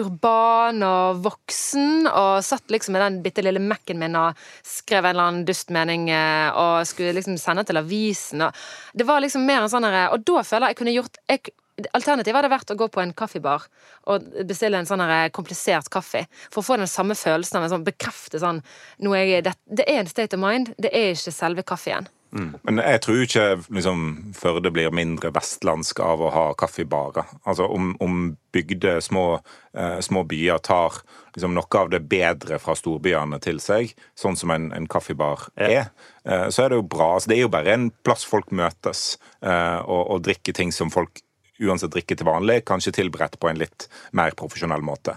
urban 0.00 0.82
og 0.86 1.22
voksen, 1.24 2.06
og 2.08 2.44
satt 2.44 2.70
liksom 2.72 2.94
med 2.96 3.02
den 3.04 3.18
bitte 3.24 3.44
lille 3.44 3.60
Mac-en 3.62 3.98
min 4.00 4.16
og 4.18 4.38
skrev 4.66 5.04
en 5.04 5.10
eller 5.14 5.28
annen 5.28 5.46
dustmening 5.48 6.08
eh, 6.14 6.50
og 6.56 6.86
skulle 6.88 7.14
liksom 7.16 7.38
sende 7.40 7.64
til 7.68 7.80
avisen. 7.80 8.44
Og 8.46 8.96
det 8.96 9.06
var 9.08 9.22
liksom 9.24 9.44
mer 9.46 9.64
en 9.64 9.72
sånn 9.72 9.88
Og 9.90 10.24
da 10.24 10.44
føler 10.46 10.68
jeg 10.68 10.70
jeg 10.70 10.80
kunne 10.80 10.94
gjort 10.94 11.18
jeg, 11.28 11.52
Alternativet 11.96 12.40
hadde 12.40 12.52
vært 12.52 12.72
å 12.74 12.78
gå 12.78 12.88
på 12.92 13.02
en 13.02 13.14
kaffebar 13.16 13.66
og 14.10 14.30
bestille 14.48 14.80
en 14.80 14.88
sånn 14.88 15.04
komplisert 15.36 15.90
kaffe. 15.92 16.26
For 16.48 16.62
å 16.62 16.66
få 16.66 16.80
den 16.80 16.90
samme 16.90 17.16
følelsen 17.18 17.60
av 17.60 17.66
en 17.66 17.74
sånn 17.76 17.86
bekrefte 17.86 18.40
sånn 18.42 18.62
jeg, 19.00 19.44
det, 19.44 19.56
det 19.66 19.86
er 19.88 20.02
en 20.02 20.10
state 20.10 20.36
of 20.36 20.42
mind, 20.42 20.74
det 20.78 20.92
er 20.94 21.12
ikke 21.14 21.34
selve 21.34 21.66
kaffen. 21.66 22.08
Men 22.30 22.78
jeg 22.78 23.00
tror 23.02 23.22
ikke 23.24 23.44
liksom, 23.74 24.02
Førde 24.38 24.70
blir 24.70 24.92
mindre 24.94 25.32
vestlandsk 25.34 25.98
av 26.04 26.22
å 26.22 26.30
ha 26.30 26.44
kaffebarer. 26.58 27.26
Altså 27.42 27.66
om, 27.66 27.90
om 28.02 28.20
bygde, 28.54 28.98
små, 29.02 29.40
eh, 29.74 29.98
små 30.04 30.22
byer 30.30 30.60
tar 30.62 31.00
liksom, 31.34 31.56
noe 31.58 31.80
av 31.80 31.90
det 31.90 32.02
bedre 32.10 32.60
fra 32.62 32.76
storbyene 32.78 33.40
til 33.42 33.58
seg, 33.62 33.94
sånn 34.18 34.38
som 34.38 34.54
en, 34.54 34.70
en 34.76 34.86
kaffebar 34.90 35.48
er, 35.58 35.90
eh, 36.24 36.46
så 36.54 36.64
er 36.64 36.70
det 36.70 36.78
jo 36.80 36.86
bra. 36.94 37.16
Altså, 37.16 37.32
det 37.32 37.40
er 37.40 37.44
jo 37.44 37.52
bare 37.56 37.74
en 37.74 37.90
plass 38.06 38.26
folk 38.26 38.54
møtes 38.54 39.18
eh, 39.42 39.80
og, 39.82 40.14
og 40.14 40.22
drikker 40.28 40.56
ting 40.56 40.74
som 40.74 40.94
folk 40.94 41.22
uansett 41.60 41.92
drikke 41.94 42.16
til 42.16 42.28
vanlig, 42.28 42.60
kanskje 42.68 42.94
tilberedt 43.00 43.38
på 43.40 43.50
en 43.50 43.60
litt 43.60 43.86
mer 44.16 44.34
profesjonell 44.38 44.84
måte. 44.84 45.16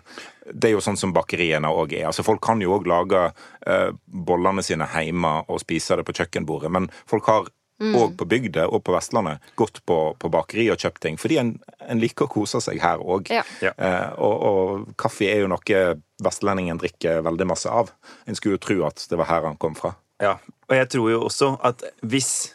Det 0.51 0.69
er 0.69 0.75
jo 0.75 0.83
sånn 0.83 0.99
som 0.99 1.13
bakeriene 1.15 1.71
òg 1.71 1.95
er. 1.95 2.07
Altså 2.09 2.25
Folk 2.27 2.43
kan 2.43 2.61
jo 2.61 2.75
òg 2.77 2.87
lage 2.89 3.25
eh, 3.65 3.89
bollene 4.05 4.63
sine 4.65 4.87
hjemme 4.91 5.39
og 5.47 5.61
spise 5.63 5.99
det 5.99 6.07
på 6.07 6.15
kjøkkenbordet, 6.19 6.71
men 6.73 6.89
folk 7.09 7.29
har 7.31 7.51
òg 7.83 8.15
på 8.17 8.25
bygda 8.29 8.67
og 8.69 8.83
på 8.85 8.93
Vestlandet 8.95 9.43
gått 9.59 9.81
på, 9.87 9.97
på 10.19 10.31
bakeri 10.31 10.69
og 10.71 10.79
kjøpt 10.79 11.01
ting, 11.03 11.17
fordi 11.19 11.39
en, 11.41 11.53
en 11.89 11.99
liker 11.99 12.27
å 12.27 12.31
kose 12.31 12.61
seg 12.63 12.79
her 12.83 13.01
òg. 13.01 13.31
Ja. 13.33 13.43
Eh, 13.73 14.09
og, 14.21 14.35
og 14.47 14.93
kaffe 14.99 15.27
er 15.27 15.43
jo 15.43 15.51
noe 15.51 15.83
vestlendingen 16.23 16.79
drikker 16.79 17.23
veldig 17.25 17.49
masse 17.49 17.71
av. 17.71 17.91
En 18.29 18.37
skulle 18.39 18.57
jo 18.57 18.63
tro 18.63 18.79
at 18.87 19.03
det 19.09 19.19
var 19.19 19.31
her 19.31 19.49
han 19.49 19.59
kom 19.59 19.75
fra. 19.79 19.95
Ja, 20.21 20.37
og 20.69 20.75
jeg 20.77 20.91
tror 20.93 21.09
jo 21.11 21.23
også 21.27 21.55
at 21.65 21.83
hvis, 22.05 22.53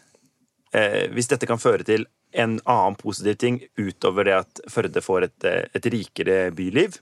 eh, 0.73 1.09
hvis 1.13 1.29
dette 1.33 1.49
kan 1.51 1.61
føre 1.61 1.85
til 1.85 2.07
en 2.33 2.61
annen 2.65 2.95
positiv 3.01 3.37
ting 3.41 3.61
utover 3.79 4.25
det 4.25 4.35
at 4.43 4.61
Førde 4.71 5.01
får 5.05 5.23
et, 5.29 5.45
eh, 5.45 5.65
et 5.75 5.87
rikere 5.93 6.51
byliv, 6.55 6.99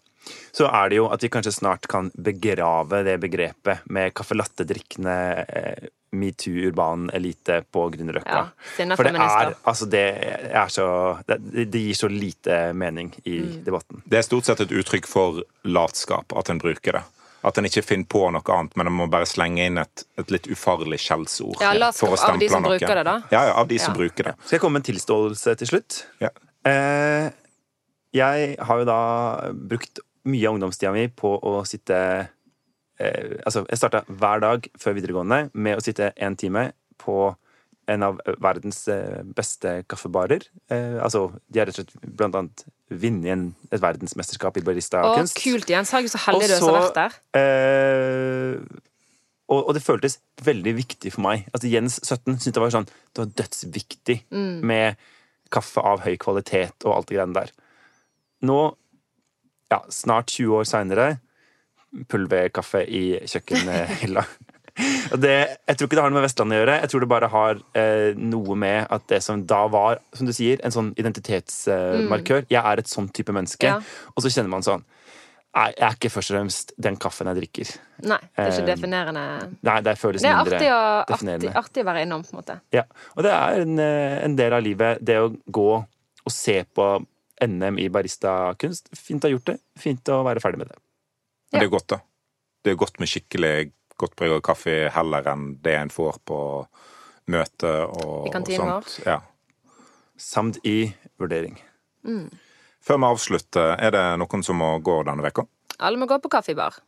så 0.52 0.66
er 0.72 0.88
det 0.90 0.96
jo 0.98 1.08
at 1.14 1.22
vi 1.22 1.28
kanskje 1.30 1.52
snart 1.54 1.86
kan 1.88 2.10
begrave 2.18 3.04
det 3.06 3.20
begrepet 3.22 3.84
med 3.94 4.12
caffè 4.14 4.34
latte-drikkende 4.34 5.16
eh, 5.48 5.88
metoo 6.16 6.54
urban 6.68 7.10
elite 7.14 7.60
på 7.70 7.84
Grünerløkka. 7.92 8.38
Ja, 8.78 8.96
For 8.96 9.04
det 9.04 9.14
er, 9.20 9.54
altså 9.68 9.86
det 9.90 10.04
er 10.48 10.68
så 10.72 10.86
det, 11.28 11.40
det 11.70 11.82
gir 11.82 11.94
så 11.98 12.08
lite 12.10 12.72
mening 12.74 13.12
i 13.24 13.40
Mm. 13.40 13.64
debatten. 13.66 14.02
Det 14.06 14.18
er 14.18 14.22
stort 14.22 14.44
sett 14.48 14.60
et 14.64 14.70
uttrykk 14.72 15.06
for 15.06 15.42
latskap 15.64 16.32
at 16.38 16.48
en 16.50 16.58
bruker 16.62 16.92
det. 16.98 17.02
At 17.46 17.58
en 17.60 17.68
ikke 17.68 17.84
finner 17.84 18.08
på 18.10 18.22
noe 18.34 18.54
annet, 18.54 18.76
men 18.78 18.90
en 18.90 18.96
må 18.96 19.06
bare 19.12 19.28
slenge 19.28 19.66
inn 19.68 19.78
et, 19.78 20.04
et 20.18 20.32
litt 20.34 20.48
ufarlig 20.50 20.98
skjellsord. 21.02 21.60
Ja, 21.62 21.90
for 21.94 22.16
å 22.16 22.18
av 22.18 22.40
de 22.40 22.48
som 22.50 22.64
noe. 22.64 22.74
bruker 22.74 22.98
det, 22.98 23.04
da. 23.06 23.16
Ja, 23.30 23.42
ja, 23.50 23.56
av 23.60 23.68
de 23.70 23.78
som 23.82 23.94
bruker 23.96 24.30
det. 24.30 24.34
Skal 24.46 24.56
jeg 24.56 24.64
komme 24.64 24.80
med 24.80 24.86
en 24.86 24.88
tilståelse 24.88 25.54
til 25.60 25.70
slutt? 25.70 26.00
Ja. 26.24 26.32
Eh, 26.66 27.28
jeg 28.16 28.56
har 28.58 28.80
jo 28.80 28.88
da 28.88 29.00
brukt 29.52 30.00
mye 30.26 30.48
av 30.48 30.56
ungdomstida 30.56 30.90
mi 30.94 31.06
på 31.12 31.36
å 31.38 31.60
sitte 31.68 31.98
eh, 32.98 33.36
Altså, 33.44 33.62
jeg 33.68 33.78
starta 33.78 34.02
hver 34.08 34.42
dag 34.42 34.66
før 34.80 34.96
videregående 34.98 35.40
med 35.54 35.78
å 35.78 35.84
sitte 35.84 36.10
en 36.16 36.38
time 36.40 36.70
på 36.98 37.28
en 37.88 38.02
av 38.02 38.16
verdens 38.42 38.80
eh, 38.90 39.20
beste 39.36 39.84
kaffebarer. 39.90 40.42
Eh, 40.72 40.96
altså, 41.02 41.28
de 41.46 41.60
har 41.60 41.68
rett 41.68 41.78
og 41.78 41.84
slett 41.86 42.16
blant 42.18 42.34
annet 42.40 42.64
vunnet 42.90 43.52
et 43.74 43.82
verdensmesterskap 43.82 44.56
i 44.58 44.64
baristakunst. 44.66 45.38
kult, 45.38 45.70
Jens. 45.70 45.92
Er 45.94 46.06
så 46.10 46.18
heldig 46.26 46.48
du 46.50 46.54
har 46.66 46.80
vært 46.80 46.98
der. 46.98 47.16
Eh, 47.38 48.80
og, 49.46 49.60
og 49.68 49.74
det 49.76 49.84
føltes 49.86 50.18
veldig 50.42 50.72
viktig 50.80 51.12
for 51.14 51.22
meg. 51.28 51.44
Altså 51.54 51.70
Jens 51.70 52.00
17 52.02 52.34
syntes 52.40 52.56
det 52.56 52.62
var 52.64 52.72
sånn 52.74 52.88
Det 52.90 53.22
var 53.22 53.30
dødsviktig 53.42 54.16
Mm. 54.34 54.56
med 54.66 54.96
kaffe 55.54 55.78
av 55.86 56.02
høy 56.02 56.16
kvalitet 56.18 56.82
og 56.84 56.96
alt 56.96 57.06
det 57.06 57.16
greiene 57.20 57.36
der. 57.38 57.52
Nå, 58.46 58.58
ja, 59.70 59.78
snart 59.94 60.26
20 60.34 60.58
år 60.58 60.66
seinere, 60.66 61.06
pulverkaffe 62.10 62.82
i 62.90 63.04
kjøkkenhylla. 63.30 64.26
Og 65.12 65.20
det, 65.22 65.34
jeg 65.68 65.76
tror 65.78 65.88
ikke 65.88 65.96
det 65.96 66.02
har 66.04 66.10
noe 66.12 66.18
med 66.18 66.26
Vestlandet 66.26 66.56
å 66.56 66.60
gjøre. 66.60 66.74
Jeg 66.82 66.90
tror 66.92 67.00
det 67.04 67.08
bare 67.12 67.28
har 67.32 67.60
eh, 67.80 68.18
noe 68.18 68.56
med 68.60 68.90
at 68.92 69.06
det 69.08 69.22
som 69.24 69.44
da 69.48 69.62
var, 69.72 70.02
som 70.16 70.28
du 70.28 70.32
sier, 70.36 70.60
en 70.66 70.74
sånn 70.74 70.90
identitetsmarkør. 71.00 72.44
Jeg 72.52 72.60
er 72.60 72.82
et 72.82 72.90
sånn 72.90 73.08
type 73.14 73.32
menneske. 73.34 73.70
Ja. 73.70 73.78
Og 74.14 74.24
så 74.24 74.32
kjenner 74.32 74.52
man 74.52 74.66
sånn 74.66 74.84
Nei, 75.56 75.70
jeg 75.72 75.84
er 75.86 75.94
ikke 75.96 76.10
først 76.12 76.28
og 76.28 76.34
fremst 76.36 76.72
den 76.84 76.98
kaffen 77.00 77.30
jeg 77.30 77.36
drikker. 77.38 77.68
Nei, 78.04 78.18
det 78.20 78.42
er 78.44 78.50
ikke 78.50 78.60
Eh, 78.60 78.66
definerende. 78.74 79.22
Nei, 79.64 79.76
det 79.86 79.94
føles 79.96 80.20
Det 80.20 80.28
er 80.28 80.34
mindre 80.36 80.58
artig 80.58 80.68
å, 80.68 80.80
artig, 80.82 81.14
definerende. 81.14 81.52
artig 81.62 81.80
å 81.80 81.86
være 81.86 82.02
innom, 82.04 82.24
på 82.26 82.34
en 82.34 82.40
måte. 82.42 82.56
Ja. 82.76 82.82
Og 83.16 83.24
det 83.24 83.32
er 83.32 83.60
en, 83.62 83.78
eh, 83.80 84.16
en 84.26 84.34
del 84.36 84.52
av 84.52 84.60
livet, 84.66 85.00
det 85.00 85.16
å 85.16 85.30
gå 85.32 85.70
og 85.80 86.34
se 86.34 86.58
på 86.76 87.06
NM 87.40 87.78
i 87.80 87.88
baristakunst. 87.88 88.92
Fint 89.00 89.24
å 89.24 89.30
ha 89.30 89.32
gjort 89.32 89.48
det. 89.54 89.56
Fint 89.80 90.04
å 90.12 90.20
være 90.28 90.44
ferdig 90.44 90.58
med 90.60 90.68
det. 90.74 90.76
Men 91.54 91.60
det 91.62 91.66
er 91.70 91.72
godt, 91.72 91.88
da. 91.88 92.00
Det 92.62 92.72
er 92.74 92.76
godt 92.84 93.00
med 93.00 93.08
skikkelig 93.08 93.72
godt 94.00 94.16
brygget 94.18 94.44
kaffe 94.46 94.76
heller 94.94 95.30
enn 95.32 95.54
det 95.64 95.76
en 95.78 95.92
får 95.92 96.20
på 96.28 96.40
møte 97.32 97.72
og 97.86 98.28
I 98.28 98.34
kantinen 98.34 98.76
sånt. 98.76 98.98
Ja. 99.06 99.20
Samt 100.16 100.60
i 100.64 100.92
vurdering. 101.20 101.58
Før 102.86 103.00
vi 103.02 103.08
avslutter, 103.10 103.74
er 103.82 103.94
det 103.94 104.04
noen 104.22 104.44
som 104.46 104.60
må 104.62 104.76
gå 104.84 105.00
denne 105.08 105.24
veka? 105.26 105.46
Alle 105.82 106.00
må 106.00 106.08
gå 106.08 106.18
på 106.22 106.30
kaffebar. 106.32 106.78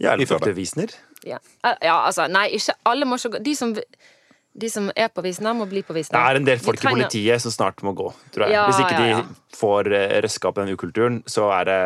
Ja, 0.00 0.14
eller 0.14 0.26
til 0.26 0.54
Wiesner. 0.56 0.92
Ja. 1.26 1.38
Ja, 1.82 2.00
altså, 2.06 2.26
nei, 2.30 2.48
ikke 2.58 2.74
alle 2.88 3.06
må 3.08 3.18
ikke 3.18 3.36
gå. 3.36 3.42
De 3.46 3.54
som, 3.58 3.74
de 3.74 4.70
som 4.70 4.90
er 4.96 5.10
på 5.14 5.22
Visna, 5.24 5.54
må 5.56 5.66
bli 5.70 5.84
på 5.86 5.94
Det 5.94 6.06
er 6.10 6.40
en 6.40 6.46
del 6.46 6.58
De 6.58 6.64
folk 6.64 6.82
i 6.82 6.90
politiet 6.90 7.42
som 7.42 7.54
snart 7.54 7.82
må 7.86 7.94
gå, 7.96 8.10
tror 8.34 8.46
jeg. 8.46 8.56
Ja, 8.56 8.66
Hvis 8.68 8.82
ikke 8.82 8.98
de 8.98 9.08
ja, 9.10 9.22
de 9.22 9.56
får 9.58 9.92
eh, 9.94 10.16
røska 10.26 10.50
opp 10.50 10.60
den 10.60 10.74
ukulturen, 10.74 11.22
så 11.26 11.50
er 11.60 11.64
det 11.70 11.80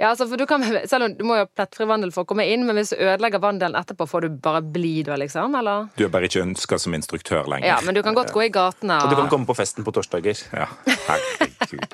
Ja, 0.00 0.08
altså, 0.08 0.28
for 0.28 0.36
du 0.36 0.46
kan, 0.46 0.64
selv 0.88 1.04
om 1.04 1.14
du 1.14 1.24
må 1.28 1.34
jo 1.36 1.42
ha 1.44 1.48
plettfri 1.52 1.84
vandel 1.84 2.08
for 2.14 2.22
å 2.24 2.26
komme 2.30 2.46
inn, 2.48 2.62
men 2.64 2.76
hvis 2.78 2.94
du 2.94 3.00
ødelegger 3.02 3.38
vandelen 3.42 3.76
etterpå, 3.76 4.06
får 4.08 4.20
du 4.24 4.28
bare 4.40 4.62
bli 4.64 5.02
da, 5.04 5.16
liksom? 5.20 5.52
Eller? 5.60 5.92
Du 5.98 6.04
er 6.06 6.10
bare 6.14 6.24
ikke 6.30 6.40
ønska 6.40 6.78
som 6.80 6.94
instruktør 6.96 7.44
lenger. 7.52 7.68
Ja, 7.68 7.76
men 7.84 7.92
du 7.94 8.00
kan 8.06 8.16
godt 8.16 8.32
gå 8.32 8.40
i 8.46 8.54
gatene 8.54 8.96
Og 9.04 9.10
du 9.12 9.16
kan 9.18 9.28
komme 9.28 9.46
på 9.50 9.58
festen 9.58 9.84
på 9.84 9.92
torsdager. 9.92 10.36
Ja, 10.56 10.68
herregud. 11.04 11.84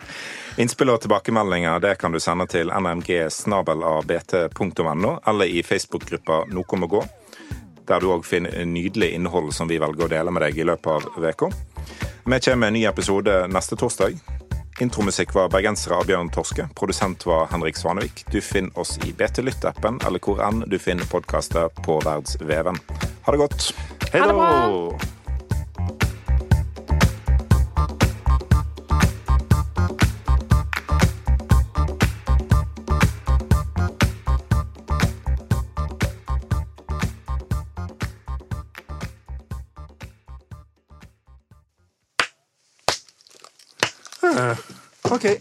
Innspill 0.62 0.90
og 0.94 1.02
tilbakemeldinger 1.02 1.82
det 1.82 1.98
kan 1.98 2.14
du 2.14 2.22
sende 2.22 2.46
til 2.46 2.70
nmg.snabelavbt.no 2.70 5.10
eller 5.26 5.46
i 5.50 5.66
Facebook-gruppa 5.66 6.46
Noe 6.54 6.78
må 6.78 6.86
gå, 6.94 7.02
der 7.90 7.98
du 7.98 8.06
òg 8.14 8.22
finner 8.24 8.54
nydelig 8.70 9.18
innhold 9.18 9.50
som 9.50 9.66
vi 9.66 9.82
velger 9.82 10.06
å 10.06 10.14
dele 10.14 10.30
med 10.30 10.46
deg 10.46 10.54
i 10.62 10.68
løpet 10.70 10.94
av 10.94 11.10
uka. 11.18 11.50
Vi 12.22 12.38
kommer 12.38 12.62
med 12.62 12.70
en 12.70 12.78
ny 12.78 12.86
episode 12.86 13.50
neste 13.50 13.74
torsdag. 13.74 14.45
Intromusikk 14.80 15.34
var 15.34 15.48
bergensere 15.48 15.96
av 15.96 16.04
Bjørn 16.04 16.28
Torske. 16.28 16.66
Produsent 16.76 17.24
var 17.26 17.48
Henrik 17.48 17.78
Svanevik. 17.80 18.26
Du 18.28 18.40
finner 18.44 18.76
oss 18.78 18.98
i 19.08 19.12
BT 19.16 19.40
Lytt-appen 19.46 20.02
eller 20.04 20.20
hvor 20.20 20.42
enn 20.44 20.66
du 20.68 20.76
finner 20.78 21.08
podkaster 21.08 21.72
på 21.86 21.96
Verdsveven. 22.04 22.76
Ha 23.24 23.32
det 23.32 23.40
godt. 23.40 23.70
Hei 24.12 24.20
Ha 24.20 24.26
det 24.28 24.36
bra. 24.36 24.50
da! 24.68 25.15
OK. 45.10 45.40